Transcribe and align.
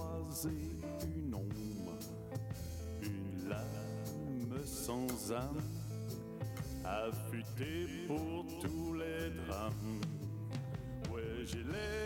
croisé 0.00 0.50
une 1.16 1.34
ombre, 1.34 1.98
une 3.02 3.48
lame 3.48 4.64
sans 4.64 5.32
âme, 5.32 5.60
affûtée 6.84 7.86
pour 8.06 8.46
tous 8.60 8.94
les 8.94 9.30
drames. 9.46 10.00
Ouais, 11.12 11.44
j'ai 11.44 11.64
laissé 11.64 11.99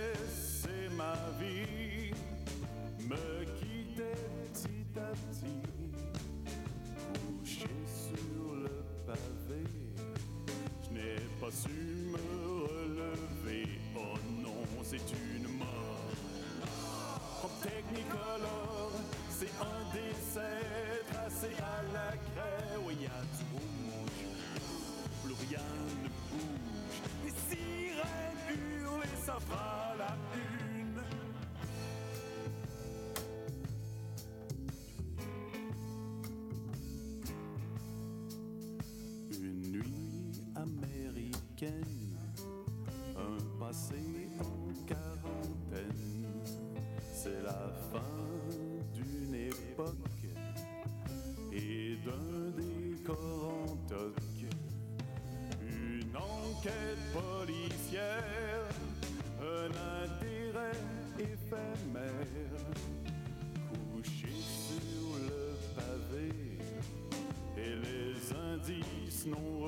snow 69.25 69.64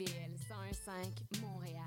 CIBL 0.00 0.38
101.5 0.48 1.40
Montréal. 1.42 1.84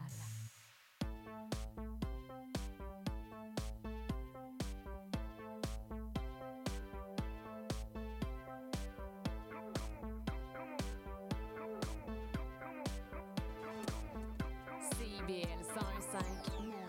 CIBL 14.91 15.63
101.5 15.74 16.66
Montréal. 16.68 16.84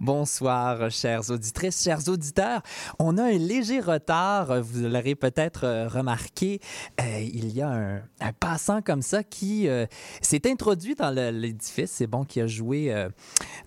Bonsoir, 0.00 0.90
chères 0.90 1.30
auditrices, 1.30 1.84
chers 1.84 2.08
auditeurs. 2.08 2.62
On 2.98 3.18
a 3.18 3.24
un 3.24 3.36
léger 3.36 3.80
retard, 3.80 4.62
vous 4.62 4.88
l'aurez 4.88 5.14
peut-être 5.14 5.64
euh, 5.64 5.88
remarqué. 5.88 6.58
Euh, 6.98 7.20
il 7.20 7.54
y 7.54 7.60
a 7.60 7.68
un, 7.68 8.32
passant 8.32 8.80
comme 8.80 9.02
ça 9.02 9.22
qui 9.22 9.68
euh, 9.68 9.84
s'est 10.22 10.50
introduit 10.50 10.94
dans 10.94 11.10
l'édifice. 11.10 11.90
C'est 11.90 12.06
bon 12.06 12.24
qui 12.24 12.40
a 12.40 12.46
joué 12.46 13.08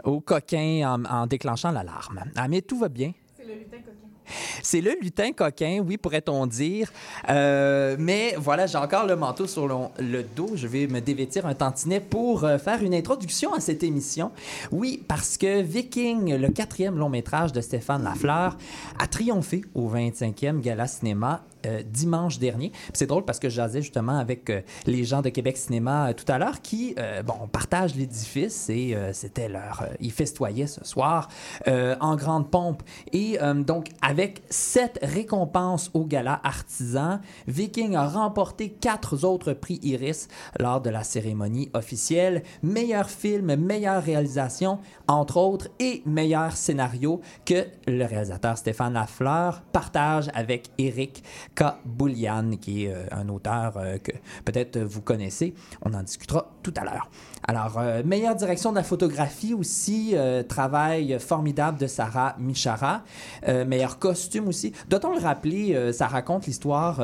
au 0.03 0.21
coquin 0.21 0.95
en, 0.95 1.05
en 1.05 1.27
déclenchant 1.27 1.71
l'alarme. 1.71 2.23
Ah, 2.35 2.47
mais 2.47 2.63
tout 2.63 2.79
va 2.79 2.89
bien. 2.89 3.13
C'est 3.37 3.45
le 3.45 3.53
lutin 3.53 3.77
coquin. 3.77 4.12
C'est 4.61 4.81
le 4.81 4.95
lutin 5.01 5.31
coquin, 5.31 5.83
oui, 5.85 5.97
pourrait-on 5.97 6.45
dire. 6.47 6.91
Euh, 7.29 7.95
mais 7.99 8.35
voilà, 8.37 8.65
j'ai 8.65 8.77
encore 8.77 9.05
le 9.05 9.15
manteau 9.15 9.47
sur 9.47 9.67
le, 9.67 10.23
dos. 10.23 10.51
Je 10.55 10.67
vais 10.67 10.87
me 10.87 11.01
dévêtir 11.01 11.45
un 11.45 11.53
tantinet 11.53 11.99
pour 11.99 12.43
euh, 12.43 12.57
faire 12.57 12.83
une 12.83 12.93
introduction 12.93 13.53
à 13.53 13.59
cette 13.59 13.83
émission. 13.83 14.31
Oui, 14.71 15.03
parce 15.07 15.37
que 15.37 15.61
Viking, 15.61 16.35
le 16.35 16.49
quatrième 16.49 16.97
long 16.97 17.09
métrage 17.09 17.51
de 17.51 17.61
Stéphane 17.61 18.03
Lafleur, 18.03 18.57
a 18.99 19.07
triomphé 19.07 19.63
au 19.73 19.89
25e 19.89 20.61
Gala 20.61 20.87
Cinéma 20.87 21.43
euh, 21.65 21.81
dimanche 21.85 22.39
dernier. 22.39 22.71
C'est 22.93 23.07
drôle 23.07 23.25
parce 23.25 23.39
que 23.39 23.49
je 23.49 23.55
jasais 23.55 23.81
justement 23.81 24.17
avec 24.17 24.49
euh, 24.49 24.61
les 24.85 25.03
gens 25.03 25.21
de 25.21 25.29
Québec 25.29 25.57
Cinéma 25.57 26.09
euh, 26.09 26.13
tout 26.13 26.29
à 26.31 26.37
l'heure 26.37 26.61
qui, 26.61 26.95
bon, 27.25 27.47
partagent 27.51 27.95
l'édifice 27.95 28.69
et 28.69 28.95
c'était 29.11 29.47
leur... 29.47 29.85
ils 29.99 30.11
festoyaient 30.11 30.67
ce 30.67 30.83
soir 30.83 31.29
en 31.67 32.15
grande 32.15 32.49
pompe. 32.49 32.83
Et 33.11 33.37
donc, 33.65 33.89
avec 34.01 34.41
sept 34.49 34.99
récompenses 35.01 35.89
au 35.93 36.05
gala 36.05 36.39
artisan, 36.43 37.19
Viking 37.47 37.95
a 37.95 38.07
remporté 38.07 38.69
quatre 38.69 39.23
autres 39.23 39.53
prix 39.53 39.79
Iris 39.83 40.27
lors 40.59 40.81
de 40.81 40.89
la 40.89 41.03
cérémonie 41.03 41.69
officielle. 41.73 42.43
Meilleur 42.61 43.09
film, 43.09 43.55
meilleure 43.55 44.03
réalisation, 44.03 44.79
entre 45.07 45.37
autres, 45.37 45.67
et 45.79 46.01
meilleur 46.05 46.55
scénario 46.55 47.21
que 47.45 47.65
le 47.87 48.05
réalisateur 48.05 48.57
Stéphane 48.57 48.93
Lafleur 48.93 49.61
partage 49.71 50.29
avec 50.33 50.69
Eric 50.77 51.23
K. 51.55 51.63
Boulian, 51.85 52.57
qui 52.59 52.85
est 52.85 52.93
euh, 52.93 53.05
un 53.11 53.29
auteur 53.29 53.73
euh, 53.77 53.97
que 53.97 54.11
peut-être 54.45 54.79
vous 54.79 55.01
connaissez. 55.01 55.53
On 55.83 55.93
en 55.93 56.01
discutera 56.01 56.51
tout 56.63 56.73
à 56.75 56.83
l'heure. 56.83 57.09
Alors, 57.47 57.77
euh, 57.77 58.01
meilleure 58.03 58.35
direction 58.35 58.71
de 58.71 58.77
la 58.77 58.83
photographie 58.83 59.53
aussi, 59.53 60.15
travail 60.47 61.19
formidable 61.19 61.77
de 61.77 61.87
Sarah 61.87 62.35
Michara. 62.39 63.03
Meilleur 63.45 63.99
costume 63.99 64.47
aussi. 64.47 64.71
Doit-on 64.87 65.13
le 65.13 65.19
rappeler, 65.19 65.91
ça 65.91 66.07
raconte 66.07 66.45
l'histoire 66.45 67.01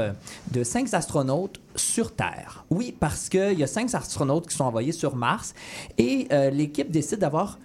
de 0.52 0.63
cinq 0.63 0.94
astronautes 0.94 1.60
sur 1.75 2.16
Terre? 2.16 2.66
Oui, 2.69 2.95
parce 2.98 3.28
qu'il 3.28 3.60
y 3.60 3.63
a 3.63 3.68
cinq 3.68 3.94
astronautes 3.94 4.48
qui 4.48 4.56
sont 4.56 4.63
envoyés 4.63 4.94
sur 4.94 5.16
Mars 5.16 5.54
et 5.98 6.28
l'équipe 6.52 6.90
décide 6.90 7.19
d'avoir 7.19 7.60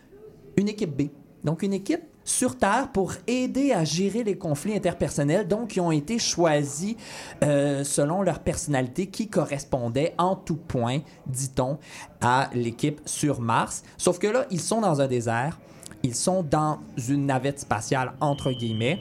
une 0.57 0.69
équipe 0.69 0.97
B. 0.97 1.09
Donc, 1.45 1.63
une 1.63 1.75
équipe 1.75 2.03
sur 2.25 2.57
Terre 2.57 2.89
pour 2.93 3.13
aider 3.27 3.73
à 3.73 3.85
gérer 3.85 4.25
les 4.25 4.37
conflits 4.37 4.75
interpersonnels, 4.75 5.47
donc 5.47 5.77
ils 5.77 5.81
ont 5.81 5.93
été 5.93 6.19
choisis 6.19 6.97
euh, 7.43 7.85
selon 7.85 8.23
leur 8.23 8.41
personnalité 8.41 9.07
qui 9.07 9.29
correspondait 9.29 10.15
en 10.19 10.35
tout 10.35 10.57
point, 10.57 11.01
dit-on, 11.27 11.79
à 12.21 12.51
l'équipe 12.55 13.01
sur 13.05 13.41
Mars. 13.41 13.83
Sauf 13.99 14.19
que 14.19 14.27
là, 14.27 14.47
ils 14.51 14.61
sont 14.61 14.81
dans 14.81 15.01
un 15.01 15.07
désert, 15.07 15.59
ils 16.03 16.15
sont 16.15 16.43
dans 16.43 16.79
une 17.09 17.27
navette 17.27 17.61
spatiale, 17.61 18.13
entre 18.21 18.53
guillemets. 18.53 18.99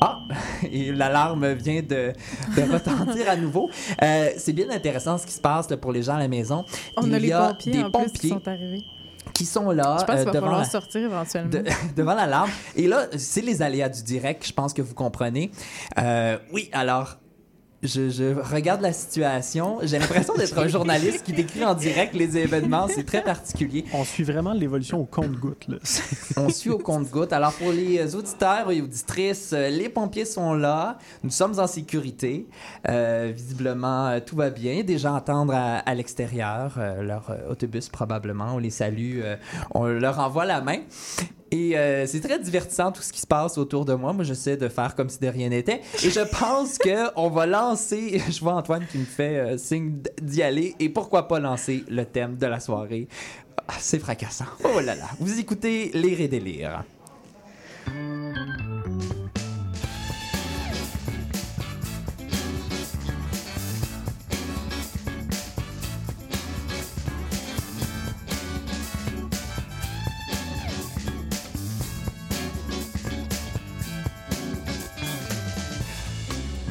Ah, 0.00 0.18
Et 0.70 0.92
l'alarme 0.92 1.52
vient 1.52 1.82
de, 1.82 2.12
de 2.56 2.72
retentir 2.72 3.28
à 3.28 3.36
nouveau. 3.36 3.68
Euh, 4.02 4.30
c'est 4.38 4.54
bien 4.54 4.70
intéressant 4.70 5.18
ce 5.18 5.26
qui 5.26 5.32
se 5.32 5.40
passe 5.40 5.68
là, 5.70 5.76
pour 5.76 5.92
les 5.92 6.02
gens 6.02 6.14
à 6.14 6.18
la 6.18 6.28
maison. 6.28 6.64
On 6.96 7.06
Il 7.06 7.14
a 7.14 7.18
y 7.18 7.20
les 7.20 7.32
a 7.32 7.48
pompiers 7.48 7.72
des 7.72 7.82
en 7.82 7.90
plus 7.90 8.04
qui 8.04 8.10
pompiers 8.10 8.30
sont 8.30 8.48
arrivés. 8.48 8.84
Qui 9.34 9.44
sont 9.46 9.70
là 9.70 9.96
Je 10.00 10.04
pense 10.04 10.20
euh, 10.26 10.30
devant, 10.30 10.50
la, 10.58 10.64
sortir 10.64 11.02
éventuellement. 11.02 11.50
de- 11.50 11.64
devant 11.96 12.14
l'alarme. 12.14 12.50
Et 12.76 12.86
là, 12.88 13.06
c'est 13.16 13.40
les 13.42 13.62
aléas 13.62 13.88
du 13.88 14.02
direct, 14.02 14.46
je 14.46 14.52
pense 14.52 14.72
que 14.72 14.82
vous 14.82 14.94
comprenez. 14.94 15.50
Euh, 15.98 16.38
oui, 16.52 16.68
alors, 16.72 17.16
je, 17.82 18.10
je 18.10 18.34
regarde 18.38 18.82
la 18.82 18.92
situation. 18.92 19.78
J'ai 19.82 19.98
l'impression 19.98 20.34
d'être 20.34 20.58
un 20.58 20.68
journaliste 20.76 21.24
qui 21.24 21.32
décrit 21.32 21.64
en 21.64 21.74
direct 21.74 22.14
les 22.14 22.36
événements. 22.36 22.86
C'est 22.88 23.04
très 23.04 23.22
particulier. 23.22 23.84
On 23.94 24.04
suit 24.04 24.24
vraiment 24.24 24.52
l'évolution 24.52 25.00
au 25.00 25.04
compte-goutte. 25.06 25.66
On 26.36 26.48
suit 26.50 26.70
au 26.70 26.78
compte-goutte. 26.78 27.32
Alors, 27.32 27.52
pour 27.54 27.72
les 27.72 28.14
auditeurs 28.14 28.70
et 28.70 28.82
auditrices, 28.82 29.52
euh, 29.54 29.70
les 29.70 29.88
pompiers 29.88 30.24
sont 30.26 30.52
là. 30.54 30.98
Nous 31.22 31.30
sommes 31.30 31.58
en 31.58 31.66
sécurité. 31.66 32.46
Euh, 32.88 33.32
visiblement, 33.34 34.08
euh, 34.08 34.20
tout 34.24 34.36
va 34.36 34.50
bien. 34.50 34.82
Des 34.82 34.98
gens 34.98 35.14
attendent 35.14 35.52
à, 35.52 35.78
à 35.78 35.94
l'extérieur. 35.94 36.74
euh, 36.78 37.02
leur 37.02 37.30
euh, 37.30 37.50
autobus, 37.50 37.88
probablement. 37.88 38.54
On 38.54 38.58
les 38.58 38.70
salue. 38.70 39.20
on 39.74 39.84
leur 39.86 40.18
envoie 40.18 40.44
la 40.44 40.60
main. 40.60 40.78
Et 41.52 41.76
euh, 41.76 42.06
c'est 42.06 42.20
très 42.20 42.38
divertissant 42.38 42.92
tout 42.92 43.02
ce 43.02 43.12
qui 43.12 43.20
se 43.20 43.26
passe 43.26 43.58
autour 43.58 43.84
de 43.84 43.94
moi. 43.94 44.12
Moi, 44.12 44.24
j'essaie 44.24 44.56
de 44.56 44.68
faire 44.68 44.94
comme 44.94 45.08
si 45.08 45.18
de 45.18 45.26
rien 45.26 45.48
n'était. 45.48 45.80
Et 46.04 46.10
je 46.10 46.20
pense 46.20 46.78
que 46.78 47.10
on 47.16 47.28
va 47.28 47.46
lancer. 47.46 48.22
Je 48.30 48.40
vois 48.40 48.54
Antoine 48.54 48.86
qui 48.90 48.98
me 48.98 49.04
fait 49.04 49.36
euh, 49.38 49.58
signe 49.58 49.98
d'y 50.22 50.42
aller. 50.42 50.74
Et 50.78 50.88
pourquoi 50.88 51.26
pas 51.26 51.40
lancer 51.40 51.84
le 51.88 52.04
thème 52.04 52.36
de 52.36 52.46
la 52.46 52.60
soirée? 52.60 53.08
Ah, 53.66 53.74
C'est 53.78 53.98
fracassant. 53.98 54.46
Oh 54.64 54.80
là 54.80 54.94
là. 54.94 55.06
Vous 55.18 55.38
écoutez 55.40 55.90
Lire 55.94 56.20
et 56.20 56.28
délire. 56.28 56.84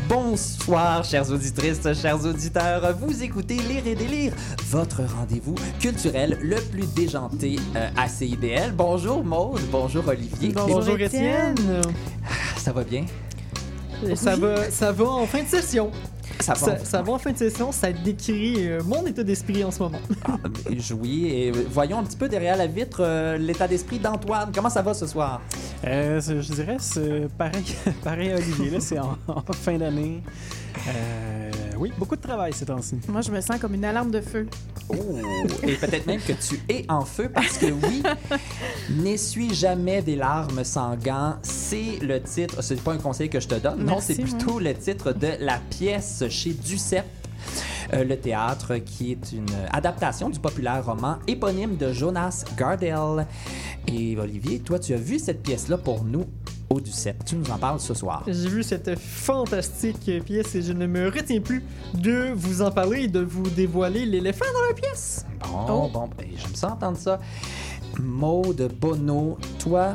Bonsoir, 0.10 1.04
chères 1.04 1.30
auditrices, 1.30 1.82
chers 1.94 2.26
auditeurs. 2.26 2.98
Vous 2.98 3.22
écoutez 3.22 3.58
Lire 3.58 3.86
et 3.86 3.94
délire, 3.94 4.34
votre 4.72 5.04
rendez-vous 5.04 5.54
culturel 5.80 6.36
le 6.42 6.56
plus 6.56 6.92
déjanté 6.96 7.58
euh, 7.76 7.88
à 7.96 8.08
CIBL. 8.08 8.72
Bonjour 8.74 9.24
Maude, 9.24 9.62
bonjour 9.72 10.08
Olivier. 10.08 10.52
Bonjour, 10.52 11.00
Étienne. 11.00 11.54
Étienne. 11.54 11.82
Ça 12.58 12.72
va 12.72 12.84
bien? 12.84 13.06
Ça 14.16 14.36
va, 14.36 14.72
ça 14.72 14.92
va 14.92 15.06
en 15.06 15.28
fin 15.28 15.44
de 15.44 15.48
session. 15.48 15.92
Ça 16.40 16.54
va? 16.54 16.60
Ça, 16.60 16.86
ça 16.86 17.02
va 17.02 17.14
en 17.14 17.20
fin 17.20 17.32
de 17.32 17.38
session. 17.38 17.72
Ça 17.72 17.92
décrit 17.92 18.68
euh, 18.68 18.82
mon 18.86 19.06
état 19.06 19.24
d'esprit 19.24 19.64
en 19.64 19.72
ce 19.72 19.80
moment. 19.80 20.00
Ah, 20.26 20.38
oui, 21.02 21.28
et 21.28 21.52
voyons 21.52 22.00
un 22.00 22.04
petit 22.04 22.18
peu 22.18 22.30
derrière 22.30 22.56
la 22.56 22.68
vitre 22.68 23.00
euh, 23.02 23.38
l'état 23.38 23.68
d'esprit 23.68 24.00
d'Antoine. 24.00 24.52
Comment 24.54 24.70
ça 24.70 24.82
va 24.82 24.94
ce 24.94 25.08
soir? 25.08 25.42
Euh, 25.86 26.22
je 26.22 26.54
dirais, 26.54 26.78
c'est 26.80 27.28
pareil, 27.38 27.64
pareil 28.04 28.32
à 28.32 28.36
Olivier. 28.36 28.70
Là, 28.70 28.80
c'est 28.80 29.00
en, 29.00 29.18
en 29.28 29.42
fin 29.54 29.78
d'année. 29.78 30.22
Euh, 30.88 31.49
oui, 31.80 31.92
beaucoup 31.98 32.16
de 32.16 32.22
travail 32.22 32.52
ces 32.54 32.66
temps-ci. 32.66 32.98
Moi, 33.08 33.22
je 33.22 33.32
me 33.32 33.40
sens 33.42 33.58
comme 33.60 33.74
une 33.74 33.86
alarme 33.86 34.12
de 34.12 34.22
feu. 34.22 34.48
Oh! 34.90 34.96
Et 35.64 35.74
peut-être 35.76 36.06
même 36.08 36.20
que 36.22 36.34
tu 36.34 36.60
es 36.68 36.86
en 36.90 37.06
feu 37.06 37.30
parce 37.34 37.58
que 37.58 37.68
oui, 37.68 38.04
N'essuie 38.90 39.54
jamais 39.54 40.02
des 40.02 40.16
larmes 40.16 40.64
sans 40.64 40.96
gants, 40.96 41.36
c'est 41.42 42.00
le 42.02 42.22
titre, 42.22 42.62
c'est 42.62 42.82
pas 42.82 42.94
un 42.94 42.98
conseil 42.98 43.30
que 43.30 43.40
je 43.40 43.48
te 43.48 43.56
donne, 43.56 43.86
non, 43.86 44.00
c'est 44.02 44.16
plutôt 44.16 44.60
le 44.60 44.74
titre 44.74 45.14
de 45.14 45.30
la 45.40 45.58
pièce 45.70 46.24
chez 46.30 46.52
Duceppe. 46.54 47.06
euh, 47.94 48.04
le 48.04 48.18
théâtre, 48.18 48.76
qui 48.78 49.12
est 49.14 49.32
une 49.32 49.46
adaptation 49.72 50.30
du 50.30 50.40
populaire 50.40 50.86
roman 50.86 51.18
éponyme 51.28 51.78
de 51.78 51.94
Jonas 51.94 52.44
Gardel. 52.58 53.26
Et 53.88 54.18
Olivier, 54.18 54.60
toi, 54.60 54.78
tu 54.80 54.94
as 54.94 54.98
vu 54.98 55.18
cette 55.20 55.42
pièce-là 55.42 55.78
pour 55.78 56.04
nous 56.04 56.26
au 56.70 56.80
Duceppe. 56.80 57.24
Tu 57.26 57.36
nous 57.36 57.50
en 57.52 57.58
parles 57.58 57.80
ce 57.80 57.94
soir. 57.94 58.24
J'ai 58.28 58.48
vu 58.50 58.64
cette 58.64 58.98
fantastique 59.00 60.12
pièce 60.26 60.54
et 60.56 60.62
je 60.62 60.74
ne 60.74 60.86
me 60.88 61.08
retiens 61.10 61.42
plus 61.42 61.64
de 61.96 62.32
vous 62.36 62.62
en 62.62 62.72
parler 62.72 63.04
et 63.04 63.08
de 63.08 63.20
vous 63.22 63.50
dévoiler 63.50 64.06
l'éléphant 64.06 64.46
dans 64.54 64.68
la 64.68 64.74
pièce. 64.74 65.26
Bon, 65.68 65.86
Oh. 65.86 65.90
bon, 65.92 66.10
ben, 66.18 66.28
j'aime 66.38 66.56
ça 66.56 66.70
entendre 66.74 66.98
ça. 66.98 67.20
Maude 68.00 68.72
Bono, 68.80 69.38
toi, 69.58 69.94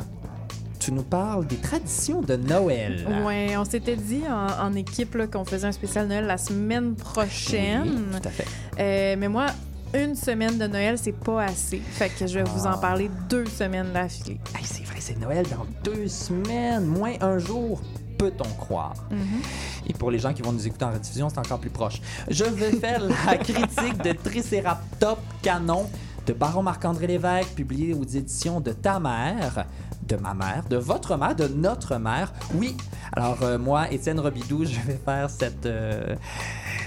tu 0.79 0.91
nous 0.91 1.03
parles 1.03 1.47
des 1.47 1.55
traditions 1.55 2.21
de 2.21 2.35
Noël. 2.35 3.07
Ouais, 3.25 3.55
on 3.57 3.65
s'était 3.65 3.95
dit 3.95 4.21
en, 4.29 4.65
en 4.67 4.73
équipe 4.73 5.17
qu'on 5.31 5.45
faisait 5.45 5.67
un 5.67 5.71
spécial 5.71 6.07
Noël 6.07 6.25
la 6.25 6.37
semaine 6.37 6.95
prochaine. 6.95 7.83
Oui, 8.11 8.19
tout 8.21 8.27
à 8.27 8.31
fait. 8.31 8.45
Euh, 8.79 9.15
mais 9.17 9.27
moi, 9.29 9.47
une 9.93 10.15
semaine 10.15 10.57
de 10.57 10.67
Noël, 10.67 10.97
c'est 10.97 11.11
pas 11.13 11.43
assez. 11.43 11.79
Fait 11.79 12.09
que 12.09 12.27
je 12.27 12.39
vais 12.39 12.43
vous 12.43 12.65
en 12.65 12.71
Ah. 12.73 12.77
parler 12.77 13.09
deux 13.29 13.45
semaines 13.45 13.91
d'affilée. 13.93 14.39
Hey, 14.57 14.63
c'est 14.65 14.83
vrai, 14.83 14.97
c'est 14.99 15.17
Noël 15.19 15.45
dans 15.49 15.65
deux 15.83 16.07
semaines, 16.07 16.85
moins 16.85 17.13
un 17.21 17.37
jour. 17.37 17.81
Peut-on 18.17 18.49
croire? 18.57 18.93
Mhm. 19.11 19.41
Et 19.87 19.93
pour 19.93 20.09
les 20.09 20.19
gens 20.19 20.33
qui 20.33 20.41
vont 20.41 20.51
nous 20.53 20.65
écouter 20.65 20.85
en 20.85 20.91
rediffusion, 20.93 21.29
c'est 21.29 21.37
encore 21.39 21.59
plus 21.59 21.69
proche. 21.69 22.01
Je 22.29 22.45
vais 22.45 22.71
faire 22.71 23.01
la 23.01 23.37
critique 23.37 23.97
de 24.03 24.13
Triceratops 24.13 25.21
Canon 25.41 25.89
de 26.25 26.33
Baron 26.33 26.63
Marc-André 26.63 27.07
Lévesque, 27.07 27.49
publié 27.55 27.93
aux 27.93 28.03
éditions 28.03 28.59
de 28.59 28.71
Ta 28.71 28.99
mère, 28.99 29.65
de 30.07 30.15
ma 30.15 30.33
mère, 30.33 30.63
de 30.69 30.77
votre 30.77 31.17
mère, 31.17 31.35
de 31.35 31.47
notre 31.47 31.97
mère. 31.97 32.33
Oui, 32.55 32.75
alors 33.13 33.37
euh, 33.43 33.57
moi, 33.59 33.91
Étienne 33.91 34.19
Robidoux, 34.19 34.65
je 34.65 34.79
vais 34.79 34.99
faire 35.05 35.29
cette, 35.29 35.65
euh, 35.67 36.15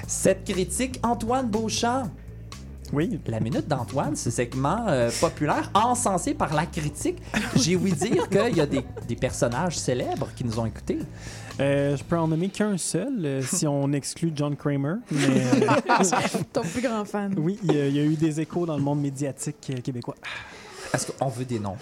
cette 0.09 0.45
critique. 0.45 0.99
Antoine 1.05 1.49
Beauchamp, 1.49 2.11
Oui, 2.93 3.21
la 3.27 3.39
minute 3.41 3.69
d'Antoine, 3.69 4.17
ce 4.17 4.31
segment 4.31 4.87
euh, 4.89 5.11
populaire 5.21 5.71
encensé 5.75 6.33
par 6.35 6.55
la 6.55 6.65
critique. 6.67 7.19
J'ai 7.57 7.77
ouï 7.77 7.93
dire 7.93 8.29
qu'il 8.31 8.57
y 8.57 8.61
a 8.61 8.67
des, 8.67 8.83
des 9.07 9.17
personnages 9.17 9.79
célèbres 9.79 10.29
qui 10.35 10.45
nous 10.45 10.59
ont 10.59 10.65
écoutés. 10.67 10.99
euh, 11.61 11.97
je 11.97 12.03
peux 12.05 12.17
en 12.17 12.29
nommer 12.29 12.49
qu'un 12.49 12.79
seul 12.79 13.25
euh, 13.25 13.43
si 13.43 13.67
on 13.67 13.93
exclut 13.93 14.33
John 14.35 14.57
Kramer. 14.57 14.95
Mais 15.11 15.21
euh, 15.27 16.05
Ton 16.53 16.63
plus 16.63 16.81
grand 16.81 17.05
fan. 17.05 17.35
oui, 17.39 17.59
il 17.65 17.73
y, 17.75 17.81
a, 17.81 17.87
il 17.89 17.97
y 17.97 18.01
a 18.01 18.05
eu 18.05 18.15
des 18.17 18.41
échos 18.41 18.65
dans 18.65 18.77
le 18.77 18.83
monde 18.83 19.01
médiatique 19.03 19.71
québécois. 19.85 20.15
Est-ce 20.95 21.13
qu'on 21.13 21.29
veut 21.29 21.45
des 21.45 21.59
noms? 21.59 21.77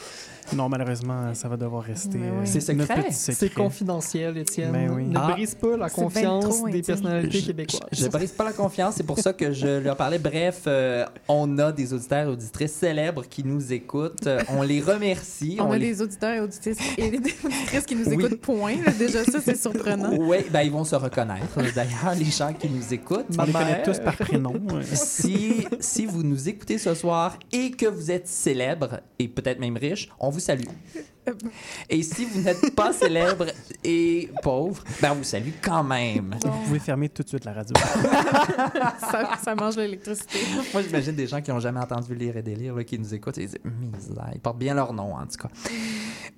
Non, 0.54 0.68
malheureusement, 0.68 1.34
ça 1.34 1.48
va 1.48 1.56
devoir 1.56 1.82
rester. 1.82 2.18
Euh, 2.18 2.40
oui. 2.40 2.46
C'est 2.46 2.60
secret. 2.60 3.06
C'est 3.10 3.52
confidentiel, 3.52 4.36
Étienne. 4.38 4.72
Ben 4.72 4.90
oui. 4.94 5.04
Ne 5.06 5.18
Ah. 5.18 5.30
brise 5.32 5.54
pas 5.54 5.76
la 5.76 5.90
confiance 5.90 6.62
des 6.64 6.82
personnalités 6.82 7.40
Je- 7.40 7.46
québécoises. 7.46 7.80
Je 7.92 8.04
ne 8.04 8.08
brise 8.10 8.32
pas 8.32 8.44
la 8.44 8.52
confiance, 8.52 8.94
c'est 8.96 9.02
pour 9.06 9.18
ça 9.18 9.32
que 9.32 9.52
je 9.52 9.80
leur 9.82 9.96
parlais. 9.96 10.18
Bref, 10.18 10.62
euh, 10.66 11.04
on 11.28 11.58
a 11.58 11.72
des 11.72 11.92
auditeurs 11.92 12.26
et 12.28 12.30
auditrices 12.30 12.72
célèbres 12.72 13.24
qui 13.28 13.44
nous 13.44 13.72
écoutent. 13.72 14.26
Euh, 14.26 14.40
On 14.48 14.62
les 14.62 14.80
remercie. 14.80 15.56
On, 15.60 15.70
a 15.72 15.78
les... 15.78 15.90
des 15.92 16.02
auditeurs 16.02 16.34
et 16.34 16.40
auditrices 16.40 16.78
et 16.98 17.10
des 17.10 17.16
auditrices 17.44 17.86
qui 17.86 17.96
nous 17.96 18.06
Oui. 18.08 18.14
écoutent, 18.24 18.40
point. 18.40 18.74
Déjà, 18.98 19.24
ça, 19.24 19.40
c'est 19.40 19.56
surprenant. 19.60 20.10
Oui, 20.18 20.38
ben, 20.50 20.62
ils 20.62 20.70
vont 20.72 20.84
se 20.84 20.96
reconnaître. 20.96 21.56
D'ailleurs, 21.74 22.14
les 22.18 22.24
gens 22.26 22.52
qui 22.52 22.68
nous 22.68 22.92
écoutent. 22.94 23.26
On 23.38 23.44
les 23.44 23.52
Ma 23.52 23.58
connaît 23.60 23.72
mère. 23.76 23.82
tous 23.84 23.98
par 24.00 24.16
prénom. 24.16 24.52
si, 24.92 25.66
si 25.80 26.06
vous 26.06 26.22
nous 26.22 26.48
écoutez 26.48 26.78
ce 26.78 26.94
soir 26.94 27.38
et 27.52 27.70
que 27.72 27.86
vous 27.86 28.10
êtes 28.10 28.26
célèbre 28.28 29.00
et 29.18 29.28
peut-être 29.28 29.60
même 29.60 29.76
riche, 29.76 30.08
on 30.20 30.30
vous 30.37 30.40
salue. 30.40 30.64
Et 31.90 32.02
si 32.05 32.25
vous 32.25 32.40
n'êtes 32.40 32.73
pas 32.76 32.93
célèbre 32.93 33.47
et 33.83 34.31
pauvre, 34.43 34.85
ben 35.02 35.11
on 35.12 35.14
vous 35.16 35.25
salue 35.25 35.50
quand 35.61 35.83
même. 35.83 36.37
Bon, 36.40 36.50
Vous 36.50 36.64
pouvez 36.66 36.78
fermer 36.78 37.09
tout 37.09 37.25
de 37.25 37.28
suite 37.28 37.45
la 37.45 37.52
radio. 37.52 37.75
ça, 39.11 39.31
ça 39.43 39.55
mange 39.57 39.76
l'électricité. 39.76 40.38
Moi, 40.73 40.83
j'imagine 40.83 41.16
des 41.16 41.26
gens 41.26 41.40
qui 41.40 41.50
n'ont 41.50 41.59
jamais 41.59 41.81
entendu 41.81 42.14
lire 42.14 42.37
et 42.37 42.43
délire, 42.43 42.76
là, 42.76 42.85
qui 42.85 42.97
nous 42.97 43.12
écoutent 43.12 43.38
et 43.38 43.43
ils 43.43 43.49
disent 43.49 43.59
Misère, 43.64 44.31
ils 44.35 44.40
portent 44.40 44.59
bien 44.59 44.75
leur 44.75 44.93
nom, 44.93 45.14
en 45.16 45.26
tout 45.26 45.38
cas. 45.43 45.49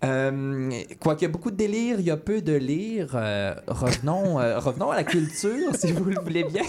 Euh, 0.05 0.71
Quoiqu'il 1.01 1.25
y 1.25 1.29
a 1.29 1.33
beaucoup 1.33 1.51
de 1.51 1.57
délire, 1.57 1.97
il 2.01 2.07
y 2.07 2.11
a 2.11 2.17
peu 2.17 2.41
de 2.41 2.55
lire. 2.55 3.11
euh, 3.15 3.55
revenons, 3.67 4.41
euh, 4.41 4.59
revenons 4.59 4.91
à 4.91 4.97
la 4.97 5.05
culture, 5.05 5.75
si 5.77 5.93
vous 5.93 6.05
le 6.05 6.19
voulez 6.23 6.45
bien. 6.45 6.63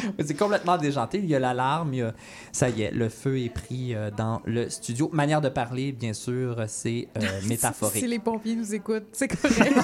C'est 0.24 0.36
complètement 0.36 0.76
déjanté. 0.76 1.18
Il 1.18 1.26
y 1.26 1.34
a 1.34 1.38
l'alarme, 1.38 1.94
a- 1.94 2.14
ça 2.52 2.68
y 2.68 2.82
est, 2.82 2.90
le 2.90 3.08
feu 3.08 3.38
est 3.40 3.48
pris 3.48 3.94
euh, 3.94 4.10
dans 4.10 4.42
le 4.44 4.68
studio. 4.68 5.10
Manière 5.12 5.40
de 5.40 5.48
parler, 5.48 5.92
bien 5.92 6.12
sûr, 6.12 6.64
c'est 6.68 7.08
euh, 7.16 7.20
métaphorique. 7.48 8.02
Si 8.02 8.06
les 8.06 8.18
pompiers 8.18 8.56
nous 8.56 8.74
écoutent, 8.74 9.08
c'est 9.12 9.28
correct. 9.28 9.74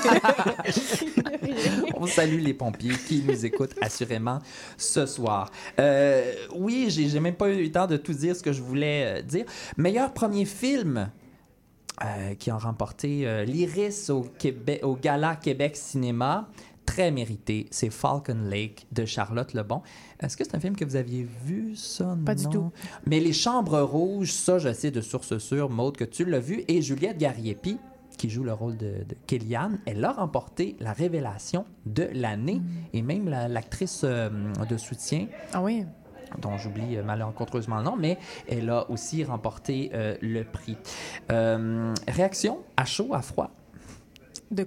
On 1.94 2.06
salue 2.06 2.40
les 2.40 2.54
pompiers 2.54 2.96
qui 3.06 3.22
nous 3.26 3.44
écoutent 3.46 3.74
assurément 3.80 4.38
ce 4.76 5.06
soir. 5.06 5.50
Euh, 5.78 6.32
oui, 6.54 6.88
j'ai 6.90 7.20
même 7.20 7.34
pas 7.34 7.48
eu 7.48 7.62
le 7.62 7.70
temps 7.70 7.86
de 7.86 7.96
tout 7.96 8.12
dire 8.12 8.34
ce 8.34 8.42
que 8.42 8.52
je 8.52 8.62
voulais 8.62 9.18
euh, 9.18 9.22
dire. 9.22 9.44
Meilleur 9.76 10.12
premier 10.12 10.44
film 10.44 11.10
qui 12.40 12.50
a 12.50 12.56
remporté 12.56 13.44
l'Iris 13.46 14.10
au, 14.10 14.22
Québec, 14.22 14.80
au 14.82 14.96
Gala 14.96 15.36
Québec 15.36 15.76
Cinéma. 15.76 16.48
Très 16.86 17.10
mérité, 17.10 17.66
c'est 17.70 17.90
Falcon 17.90 18.38
Lake 18.50 18.86
de 18.92 19.04
Charlotte 19.04 19.54
Lebon. 19.54 19.82
Est-ce 20.20 20.36
que 20.36 20.44
c'est 20.44 20.54
un 20.56 20.60
film 20.60 20.74
que 20.76 20.84
vous 20.84 20.96
aviez 20.96 21.26
vu, 21.44 21.74
ça? 21.76 22.16
Pas 22.26 22.34
du 22.34 22.46
tout. 22.48 22.70
Mais 23.06 23.20
Les 23.20 23.32
Chambres 23.32 23.80
Rouges, 23.80 24.32
ça, 24.32 24.58
je 24.58 24.72
sais 24.72 24.90
de 24.90 25.00
source 25.00 25.38
sûre, 25.38 25.70
Maude, 25.70 25.96
que 25.96 26.04
tu 26.04 26.24
l'as 26.24 26.40
vu, 26.40 26.64
et 26.68 26.82
Juliette 26.82 27.18
Gariepi. 27.18 27.78
qui 28.18 28.28
joue 28.30 28.44
le 28.44 28.52
rôle 28.52 28.76
de, 28.76 29.04
de 29.08 29.16
Kellyanne, 29.26 29.78
elle 29.86 30.04
a 30.04 30.12
remporté 30.12 30.76
la 30.80 30.92
révélation 30.92 31.64
de 31.86 32.08
l'année 32.12 32.60
et 32.92 33.00
même 33.02 33.28
la- 33.28 33.48
l'actrice 33.48 34.02
euh, 34.04 34.28
de 34.68 34.76
soutien 34.76 35.26
Ah 35.52 35.62
oui. 35.62 35.86
dont 36.40 36.56
j'oublie 36.58 36.96
euh, 36.98 37.02
malencontreusement 37.02 37.78
le 37.78 37.84
nom, 37.84 37.96
mais 37.96 38.18
elle 38.48 38.68
a 38.70 38.88
aussi 38.90 39.24
remporté 39.24 39.90
euh, 39.94 40.16
le 40.20 40.44
prix. 40.44 40.76
Réaction 42.08 42.58
à 42.76 42.84
chaud, 42.84 43.14
à 43.14 43.22
froid? 43.22 43.50
De, 44.50 44.66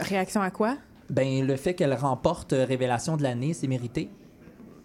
réaction 0.00 0.40
à 0.40 0.50
quoi? 0.50 0.76
Ben, 1.10 1.46
le 1.46 1.56
fait 1.56 1.74
qu'elle 1.74 1.94
remporte 1.94 2.52
euh, 2.52 2.64
Révélation 2.64 3.16
de 3.16 3.22
l'année, 3.22 3.52
c'est 3.54 3.66
mérité? 3.68 4.08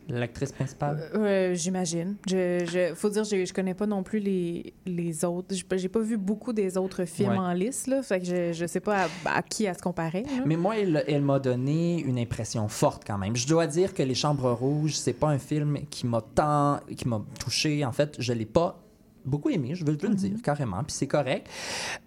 L'actrice 0.10 0.51
principale? 0.51 1.10
Euh, 1.16 1.54
J'imagine. 1.54 2.16
Je, 2.28 2.66
je, 2.66 2.94
faut 2.96 3.10
dire, 3.10 3.24
je, 3.24 3.46
je 3.46 3.54
connais 3.54 3.74
pas 3.75 3.86
non 3.86 4.04
plus 4.04 4.20
les, 4.20 4.74
les 4.86 5.24
autres. 5.24 5.56
J'ai 5.56 5.63
pas- 5.63 5.78
J'ai 5.78 5.88
pas 5.90 6.00
vu 6.01 6.18
beaucoup 6.18 6.51
des 6.51 6.75
autres 6.78 7.06
films 7.06 7.30
Ouais. 7.32 7.38
en 7.38 7.54
liste, 7.54 7.88
là. 7.88 8.01
Fait 8.04 8.20
que 8.20 8.25
je, 8.25 8.51
je 8.51 8.66
sais 8.66 8.82
pas 8.82 9.06
à, 9.25 9.38
à 9.38 9.42
qui 9.42 9.68
à 9.68 9.74
se 9.74 9.80
comparer. 9.82 10.24
là. 10.24 10.44
Mais 10.46 10.58
moi, 10.58 10.78
elle, 10.78 11.04
elle 11.08 11.22
m'a 11.22 11.40
donné 11.40 12.01
une 12.01 12.18
impression 12.20 12.68
forte 12.68 13.04
quand 13.08 13.18
même. 13.18 13.36
Je 13.38 13.48
dois 13.48 13.68
dire 13.68 13.94
que 13.94 14.04
Les 14.04 14.16
Chambres 14.16 14.51
Rouges, 14.51 14.96
c'est 14.98 15.13
pas 15.13 15.28
un 15.30 15.40
film 15.40 15.78
qui 15.90 16.06
m'a 16.08 16.22
tant, 16.22 16.80
qui 16.98 17.08
m'a 17.08 17.22
touché. 17.40 17.86
En 17.86 17.92
fait, 17.94 18.16
je 18.20 18.34
l'ai 18.34 18.46
pas 18.48 18.80
beaucoup 19.25 19.50
aimé, 19.50 19.75
je 19.75 19.86
veux, 19.86 19.92
le 20.01 20.16
dire 20.16 20.42
carrément, 20.44 20.84
puis 20.84 20.94
c'est 20.94 21.08
correct. 21.08 21.48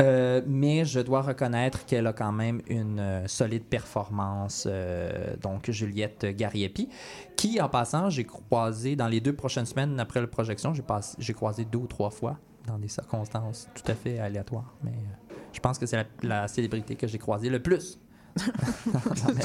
Euh, 0.03 0.43
mais 0.47 0.85
je 0.85 1.01
dois 1.01 1.23
reconnaître 1.23 1.85
qu'elle 1.87 2.07
a 2.07 2.13
quand 2.13 2.33
même 2.33 2.61
une 2.69 2.99
euh, 3.01 3.27
solide 3.29 3.65
performance. 3.65 4.67
euh, 4.67 5.37
donc 5.41 5.71
Juliette 5.71 6.25
Gariepi, 6.37 6.89
qui 7.37 7.61
en 7.61 7.69
passant, 7.69 8.11
j'ai 8.11 8.25
croisé 8.25 8.97
dans 8.97 9.09
les 9.09 9.21
deux 9.21 9.35
prochaines 9.35 9.67
semaines 9.67 9.99
après 10.01 10.21
la 10.21 10.27
projection, 10.27 10.75
j'ai 10.75 10.83
passé- 10.83 11.17
j'ai 11.19 11.35
croisé 11.35 11.65
deux 11.65 11.79
ou 11.79 11.87
trois 11.87 12.11
fois 12.11 12.39
dans 12.67 12.79
des 12.79 12.89
circonstances 12.89 13.69
tout 13.75 13.91
à 13.91 13.95
fait 13.95 14.19
aléatoires. 14.19 14.75
Mais 14.83 14.91
euh, 14.93 15.35
je 15.53 15.61
pense 15.61 15.79
que 15.79 15.87
c'est 15.87 15.97
la, 15.97 16.05
la 16.23 16.49
célébrité 16.49 16.97
que 16.97 17.07
j'ai 17.07 17.19
croisée 17.19 17.51
le 17.51 17.61
plus. 17.63 17.99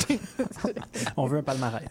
On 1.18 1.26
veut 1.28 1.40
un 1.40 1.44
palmarès. 1.44 1.88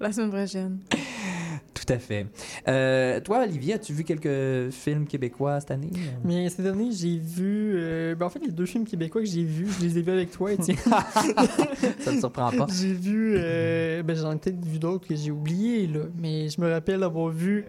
La 0.00 0.12
semaine 0.12 0.30
prochaine. 0.30 0.78
Tout 1.86 1.92
à 1.92 1.98
fait. 1.98 2.26
Euh, 2.66 3.20
toi, 3.20 3.42
Olivier, 3.44 3.74
as-tu 3.74 3.92
vu 3.92 4.02
quelques 4.04 4.70
films 4.72 5.06
québécois 5.06 5.60
cette 5.60 5.70
année? 5.70 5.90
Mais 6.24 6.48
cette 6.48 6.66
année, 6.66 6.90
j'ai 6.92 7.18
vu. 7.18 7.72
euh, 7.76 8.14
ben, 8.14 8.26
en 8.26 8.30
fait, 8.30 8.40
les 8.40 8.50
deux 8.50 8.66
films 8.66 8.84
québécois 8.84 9.22
que 9.22 9.28
j'ai 9.28 9.44
vus, 9.44 9.68
je 9.78 9.84
les 9.86 9.98
ai 9.98 10.02
vus 10.02 10.10
avec 10.12 10.30
toi, 10.30 10.52
Étienne. 10.52 10.76
Ça 12.00 12.12
ne 12.12 12.18
surprend 12.18 12.50
pas. 12.50 12.66
j'ai 12.70 12.92
vu. 12.92 13.34
euh, 13.36 14.02
ben, 14.02 14.16
j'en 14.16 14.32
ai 14.32 14.36
peut-être 14.38 14.64
vu 14.64 14.78
d'autres 14.78 15.06
que 15.06 15.14
j'ai 15.14 15.30
oubliés, 15.30 15.86
là. 15.86 16.00
Mais 16.20 16.48
je 16.48 16.60
me 16.60 16.70
rappelle 16.70 17.02
avoir 17.02 17.28
vu 17.28 17.64